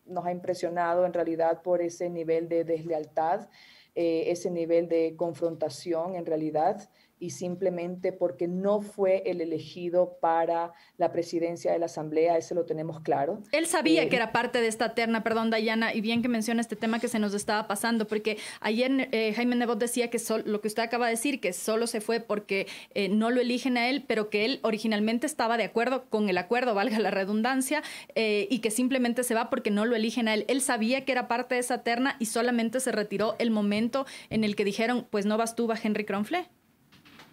nos 0.05 0.25
ha 0.25 0.31
impresionado 0.31 1.05
en 1.05 1.13
realidad 1.13 1.61
por 1.61 1.81
ese 1.81 2.09
nivel 2.09 2.49
de 2.49 2.63
deslealtad, 2.63 3.47
eh, 3.93 4.31
ese 4.31 4.49
nivel 4.49 4.87
de 4.87 5.15
confrontación 5.15 6.15
en 6.15 6.25
realidad 6.25 6.89
y 7.19 7.31
simplemente 7.31 8.11
porque 8.11 8.47
no 8.47 8.81
fue 8.81 9.23
el 9.25 9.41
elegido 9.41 10.17
para 10.19 10.73
la 10.97 11.11
presidencia 11.11 11.71
de 11.71 11.79
la 11.79 11.85
Asamblea, 11.85 12.37
eso 12.37 12.55
lo 12.55 12.65
tenemos 12.65 13.01
claro. 13.01 13.41
Él 13.51 13.67
sabía 13.67 14.03
eh, 14.03 14.09
que 14.09 14.15
era 14.15 14.31
parte 14.31 14.61
de 14.61 14.67
esta 14.67 14.93
terna, 14.93 15.23
perdón, 15.23 15.49
Dayana, 15.49 15.93
y 15.93 16.01
bien 16.01 16.21
que 16.21 16.27
menciona 16.27 16.61
este 16.61 16.75
tema 16.75 16.99
que 16.99 17.07
se 17.07 17.19
nos 17.19 17.33
estaba 17.33 17.67
pasando, 17.67 18.07
porque 18.07 18.37
ayer 18.59 19.09
eh, 19.11 19.33
Jaime 19.35 19.55
Nebot 19.55 19.79
decía 19.79 20.09
que 20.09 20.21
lo 20.45 20.61
que 20.61 20.67
usted 20.67 20.83
acaba 20.83 21.05
de 21.05 21.11
decir, 21.11 21.39
que 21.39 21.53
solo 21.53 21.87
se 21.87 22.01
fue 22.01 22.19
porque 22.19 22.67
eh, 22.93 23.09
no 23.09 23.31
lo 23.31 23.41
eligen 23.41 23.77
a 23.77 23.89
él, 23.89 24.03
pero 24.05 24.29
que 24.29 24.45
él 24.45 24.59
originalmente 24.63 25.25
estaba 25.25 25.57
de 25.57 25.63
acuerdo 25.63 26.05
con 26.09 26.29
el 26.29 26.37
acuerdo, 26.37 26.75
valga 26.75 26.99
la 26.99 27.11
redundancia, 27.11 27.81
y 28.15 28.59
que 28.59 28.71
simplemente 28.71 29.23
se 29.23 29.33
va 29.33 29.49
porque 29.49 29.71
no 29.71 29.85
lo 29.85 29.95
eligen 29.95 30.27
a 30.27 30.33
él. 30.33 30.45
Él 30.47 30.61
sabía 30.61 31.05
que 31.05 31.11
era 31.11 31.27
parte 31.27 31.55
de 31.55 31.61
esa 31.61 31.83
terna 31.83 32.15
y 32.19 32.25
solamente 32.25 32.79
se 32.79 32.91
retiró 32.91 33.35
el 33.39 33.51
momento 33.51 34.05
en 34.29 34.43
el 34.43 34.55
que 34.55 34.65
dijeron, 34.65 35.07
pues 35.09 35.25
no 35.25 35.37
vas 35.37 35.55
tú, 35.55 35.67
va 35.67 35.77
Henry 35.81 36.05
Kronfle. 36.05 36.47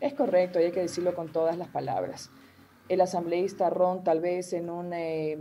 Es 0.02 0.14
correcto, 0.14 0.58
hay 0.58 0.72
que 0.72 0.80
decirlo 0.80 1.14
con 1.14 1.30
todas 1.30 1.56
las 1.56 1.68
palabras. 1.68 2.28
El 2.88 3.00
asambleísta 3.00 3.70
Ron 3.70 4.02
tal 4.02 4.18
vez 4.20 4.52
en 4.52 4.68
un, 4.68 4.92
eh, 4.92 5.38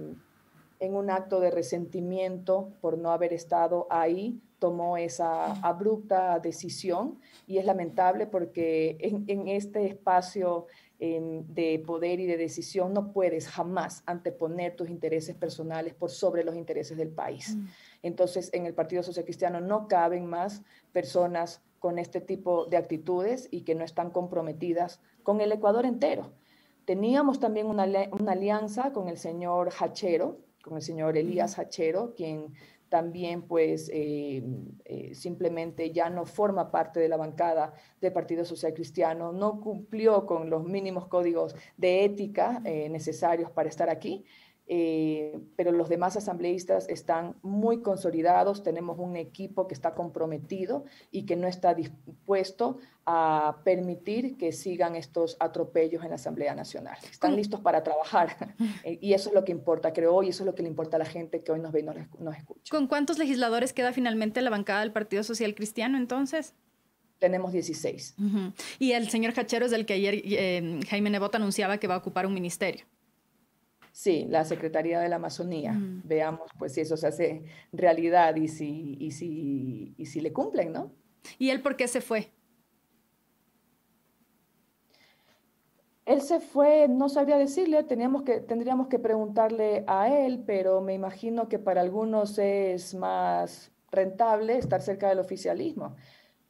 en 0.80 0.96
un 0.96 1.10
acto 1.10 1.40
de 1.40 1.50
resentimiento 1.50 2.70
por 2.80 2.96
no 3.00 3.10
haber 3.10 3.34
estado 3.34 3.88
ahí, 3.90 4.40
tomó 4.60 4.98
esa 4.98 5.54
abrupta 5.68 6.38
decisión 6.38 7.20
y 7.48 7.58
es 7.58 7.66
lamentable 7.66 8.28
porque 8.28 8.98
en, 9.00 9.48
este 9.48 9.88
espacio 9.88 10.68
de 11.00 11.84
poder 11.84 12.20
y 12.20 12.28
de 12.28 12.38
decisión 12.38 12.94
no 12.94 13.14
puedes 13.14 13.48
jamás 13.48 14.04
anteponer 14.06 14.76
tus 14.76 14.92
intereses 14.92 15.36
personales 15.36 15.96
por 15.96 16.12
sobre 16.12 16.44
los 16.44 16.56
intereses 16.56 16.96
del 16.96 17.10
país. 17.10 17.56
Mm. 17.56 17.66
Entonces, 18.04 18.52
en 18.54 18.68
el 18.68 18.76
Partido 18.76 19.02
Social 19.02 19.26
Cristiano 19.26 19.60
no 19.60 19.88
caben 19.88 20.28
más 20.28 20.62
personas 20.94 21.64
con 21.82 21.98
este 21.98 22.22
tipo 22.22 22.68
de 22.68 22.78
actitudes 22.78 23.48
y 23.50 23.62
que 23.62 23.74
no 23.74 23.84
están 23.84 24.12
comprometidas 24.12 25.02
con 25.24 25.42
el 25.42 25.52
Ecuador 25.52 25.88
entero. 25.88 26.32
Teníamos 26.86 27.40
también 27.40 27.66
una, 27.66 27.84
alianza 28.28 28.94
con 28.94 29.10
el 29.10 29.18
señor 29.18 29.72
Hachero, 29.80 30.38
con 30.64 30.76
el 30.76 30.84
señor 30.84 31.18
Elías 31.18 31.58
Hachero, 31.58 32.14
quien 32.16 32.54
también 32.90 33.42
pues 33.42 33.90
eh, 33.92 34.44
eh, 34.86 35.16
simplemente 35.16 35.92
ya 35.92 36.12
no 36.12 36.28
forma 36.28 36.70
parte 36.70 37.00
de 37.00 37.10
la 37.10 37.18
bancada 37.18 37.74
del 38.00 38.14
Partido 38.14 38.46
Social 38.46 38.76
Cristiano, 38.76 39.32
no 39.32 39.60
cumplió 39.60 40.28
con 40.28 40.52
los 40.52 40.64
mínimos 40.64 41.08
códigos 41.08 41.56
de 41.78 42.06
ética 42.06 42.62
eh, 42.64 42.90
necesarios 42.90 43.50
para 43.50 43.70
estar 43.70 43.90
aquí. 43.90 44.24
Eh, 44.74 45.38
pero 45.58 45.74
los 45.74 45.90
demás 45.90 46.16
asambleístas 46.16 46.88
están 46.88 47.36
muy 47.42 47.82
consolidados, 47.82 48.64
tenemos 48.64 48.98
un 49.00 49.18
equipo 49.18 49.68
que 49.68 49.74
está 49.74 49.94
comprometido 49.94 50.86
y 51.12 51.26
que 51.26 51.36
no 51.36 51.46
está 51.46 51.74
dispuesto 51.74 52.78
a 53.06 53.58
permitir 53.66 54.38
que 54.38 54.54
sigan 54.54 54.96
estos 54.96 55.36
atropellos 55.42 56.04
en 56.04 56.12
la 56.12 56.16
Asamblea 56.16 56.56
Nacional. 56.56 56.98
Están 57.12 57.36
listos 57.36 57.60
para 57.60 57.84
trabajar 57.84 58.56
eh, 58.86 58.98
y 59.02 59.12
eso 59.12 59.28
es 59.28 59.36
lo 59.36 59.44
que 59.44 59.52
importa, 59.52 59.92
creo, 59.92 60.16
hoy 60.16 60.30
eso 60.30 60.44
es 60.44 60.46
lo 60.46 60.56
que 60.56 60.62
le 60.62 60.70
importa 60.70 60.96
a 60.96 61.00
la 61.00 61.06
gente 61.06 61.44
que 61.44 61.52
hoy 61.52 61.60
nos 61.60 61.74
ve 61.74 61.82
y 61.82 62.24
nos, 62.24 62.38
escucha. 62.38 62.72
¿Con 62.72 62.88
cuántos 62.88 63.18
legisladores 63.18 63.74
queda 63.74 63.92
finalmente 63.92 64.42
la 64.42 64.52
bancada 64.52 64.80
del 64.80 64.94
Partido 64.94 65.24
Social 65.24 65.54
Cristiano 65.54 65.98
entonces? 65.98 66.54
tenemos 67.20 67.52
16. 67.52 68.16
Y 68.80 68.94
el 68.94 69.10
señor 69.10 69.34
Hachero 69.38 69.68
es 69.68 69.74
el 69.74 69.86
que 69.86 69.94
ayer 69.94 70.22
eh, 70.26 70.80
Jaime 70.90 71.12
Nebot 71.12 71.36
anunciaba 71.36 71.78
que 71.78 71.86
va 71.88 71.94
a 71.94 71.98
ocupar 72.00 72.26
un 72.26 72.34
ministerio. 72.34 72.86
Sí, 73.92 74.26
la 74.30 74.46
Secretaría 74.46 75.00
de 75.00 75.10
la 75.10 75.18
Amazonía. 75.18 75.74
Mm. 75.74 76.04
Veamos 76.06 76.50
pues 76.58 76.74
si 76.74 76.82
eso 76.82 76.96
se 76.96 77.08
hace 77.08 77.44
realidad 77.74 78.36
y 78.36 78.48
si, 78.48 78.96
y 79.00 79.12
si, 79.12 79.94
y 79.98 80.06
si 80.06 80.22
le 80.22 80.32
cumplen, 80.32 80.72
¿no? 80.72 80.92
¿Y 81.38 81.50
él 81.50 81.62
por 81.62 81.76
qué 81.76 81.88
se 81.88 82.02
fue? 82.02 82.32
Él 86.06 86.22
se 86.22 86.40
fue, 86.40 86.88
no 86.88 87.10
sabría 87.10 87.38
decirle, 87.38 87.84
teníamos 87.84 88.24
que, 88.24 88.40
tendríamos 88.40 88.88
que 88.88 88.98
preguntarle 88.98 89.84
a 89.88 90.10
él, 90.10 90.44
pero 90.46 90.82
me 90.82 90.94
imagino 90.94 91.48
que 91.48 91.60
para 91.60 91.82
algunos 91.82 92.40
es 92.40 92.96
más 92.96 93.72
rentable 93.92 94.58
estar 94.58 94.82
cerca 94.82 95.10
del 95.10 95.20
oficialismo. 95.20 95.96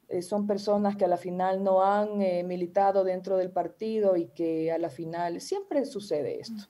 Eh, 0.07 0.21
son 0.21 0.47
personas 0.47 0.95
que 0.95 1.05
a 1.05 1.07
la 1.07 1.17
final 1.17 1.63
no 1.63 1.83
han 1.83 2.21
eh, 2.21 2.43
militado 2.43 3.03
dentro 3.03 3.37
del 3.37 3.51
partido 3.51 4.15
y 4.15 4.27
que 4.27 4.71
a 4.71 4.77
la 4.77 4.89
final 4.89 5.41
siempre 5.41 5.85
sucede 5.85 6.39
esto 6.39 6.69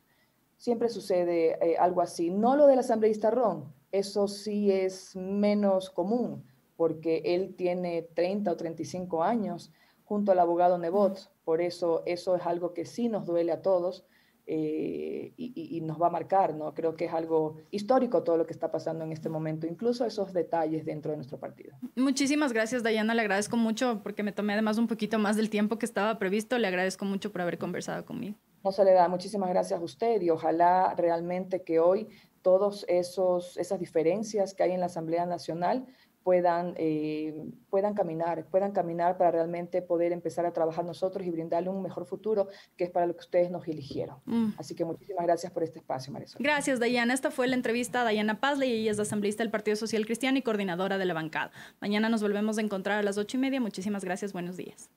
siempre 0.62 0.90
sucede 0.90 1.58
eh, 1.60 1.76
algo 1.80 2.02
así. 2.02 2.30
No 2.30 2.56
lo 2.56 2.68
del 2.68 2.78
asambleísta 2.78 3.32
Ron, 3.32 3.74
eso 3.92 4.28
sí 4.28 4.72
es 4.72 5.16
menos 5.16 5.90
común, 5.90 6.44
porque 6.78 7.24
él 7.26 7.56
tiene 7.56 8.04
30 8.14 8.52
o 8.52 8.56
35 8.56 9.24
años 9.24 9.72
junto 10.04 10.32
al 10.32 10.38
abogado 10.38 10.78
Nebot, 10.78 11.32
por 11.44 11.62
eso 11.62 12.04
eso 12.06 12.36
es 12.36 12.46
algo 12.46 12.76
que 12.76 12.86
sí 12.86 13.10
nos 13.10 13.26
duele 13.26 13.52
a 13.52 13.64
todos. 13.64 14.06
Eh, 14.48 15.34
y, 15.38 15.78
y, 15.78 15.82
nos 15.82 16.02
va 16.02 16.08
a 16.08 16.10
marcar, 16.10 16.56
¿no? 16.56 16.74
Creo 16.74 16.96
que 16.96 17.06
es 17.06 17.14
algo 17.14 17.58
histórico 17.70 18.24
todo 18.24 18.38
lo 18.38 18.48
que 18.48 18.52
está 18.52 18.72
pasando 18.72 19.06
en 19.06 19.12
este 19.14 19.30
momento, 19.30 19.68
incluso 19.68 20.04
esos 20.04 20.34
detalles 20.34 20.84
dentro 20.84 21.12
de 21.12 21.18
nuestro 21.18 21.40
partido. 21.40 21.78
Muchísimas 21.96 22.52
gracias, 22.52 22.84
Dayana, 22.84 23.14
le 23.14 23.22
agradezco 23.22 23.56
mucho 23.56 24.02
porque 24.04 24.24
me 24.24 24.34
tomé 24.34 24.54
además 24.54 24.78
un 24.78 24.88
poquito 24.88 25.20
más 25.20 25.38
del 25.38 25.50
tiempo 25.50 25.78
que 25.78 25.86
estaba 25.86 26.20
previsto, 26.20 26.58
le 26.58 26.68
agradezco 26.68 27.06
mucho 27.06 27.32
por 27.32 27.42
haber 27.42 27.60
conversado 27.60 28.04
conmigo. 28.04 28.36
No, 28.64 28.72
Soledad, 28.72 29.10
muchísimas 29.10 29.50
gracias 29.50 29.80
a 29.80 29.84
usted 29.84 30.22
y 30.22 30.30
ojalá 30.30 30.94
realmente 30.96 31.64
que 31.64 31.80
hoy 31.80 32.08
todas 32.42 32.86
esas 32.88 33.80
diferencias 33.80 34.54
que 34.54 34.64
hay 34.64 34.72
en 34.72 34.80
la 34.80 34.88
Asamblea 34.88 35.26
Nacional 35.26 35.86
puedan, 36.24 36.76
eh, 36.78 37.34
puedan 37.70 37.94
caminar, 37.94 38.46
puedan 38.50 38.72
caminar 38.72 39.18
para 39.18 39.32
realmente 39.32 39.82
poder 39.82 40.12
empezar 40.12 40.46
a 40.46 40.54
trabajar 40.54 40.86
nosotros 40.86 41.26
y 41.26 41.32
brindarle 41.32 41.70
un 41.70 41.82
mejor 41.82 42.06
futuro, 42.06 42.48
que 42.78 42.84
es 42.84 42.92
para 42.92 43.08
lo 43.08 43.14
que 43.14 43.22
ustedes 43.22 43.50
nos 43.50 43.68
eligieron. 43.68 44.18
Mm. 44.26 44.50
Así 44.58 44.76
que 44.76 44.86
muchísimas 44.86 45.26
gracias 45.26 45.52
por 45.52 45.64
este 45.64 45.80
espacio, 45.80 46.14
Marisol. 46.14 46.42
Gracias, 46.42 46.80
Dayana. 46.80 47.14
Esta 47.14 47.32
fue 47.32 47.48
la 47.48 47.56
entrevista 47.56 48.02
a 48.02 48.04
Dayana 48.04 48.40
Pazley, 48.40 48.72
ella 48.72 48.92
es 48.92 49.00
asambleísta 49.00 49.44
del 49.44 49.52
Partido 49.52 49.76
Social 49.76 50.06
Cristiano 50.06 50.38
y 50.38 50.42
coordinadora 50.42 50.98
de 50.98 51.06
la 51.06 51.14
bancada. 51.14 51.52
Mañana 51.80 52.10
nos 52.10 52.22
volvemos 52.22 52.58
a 52.58 52.62
encontrar 52.62 53.00
a 53.00 53.04
las 53.04 53.18
ocho 53.18 53.38
y 53.38 53.40
media. 53.40 53.60
Muchísimas 53.60 54.04
gracias, 54.04 54.34
buenos 54.34 54.58
días. 54.58 54.90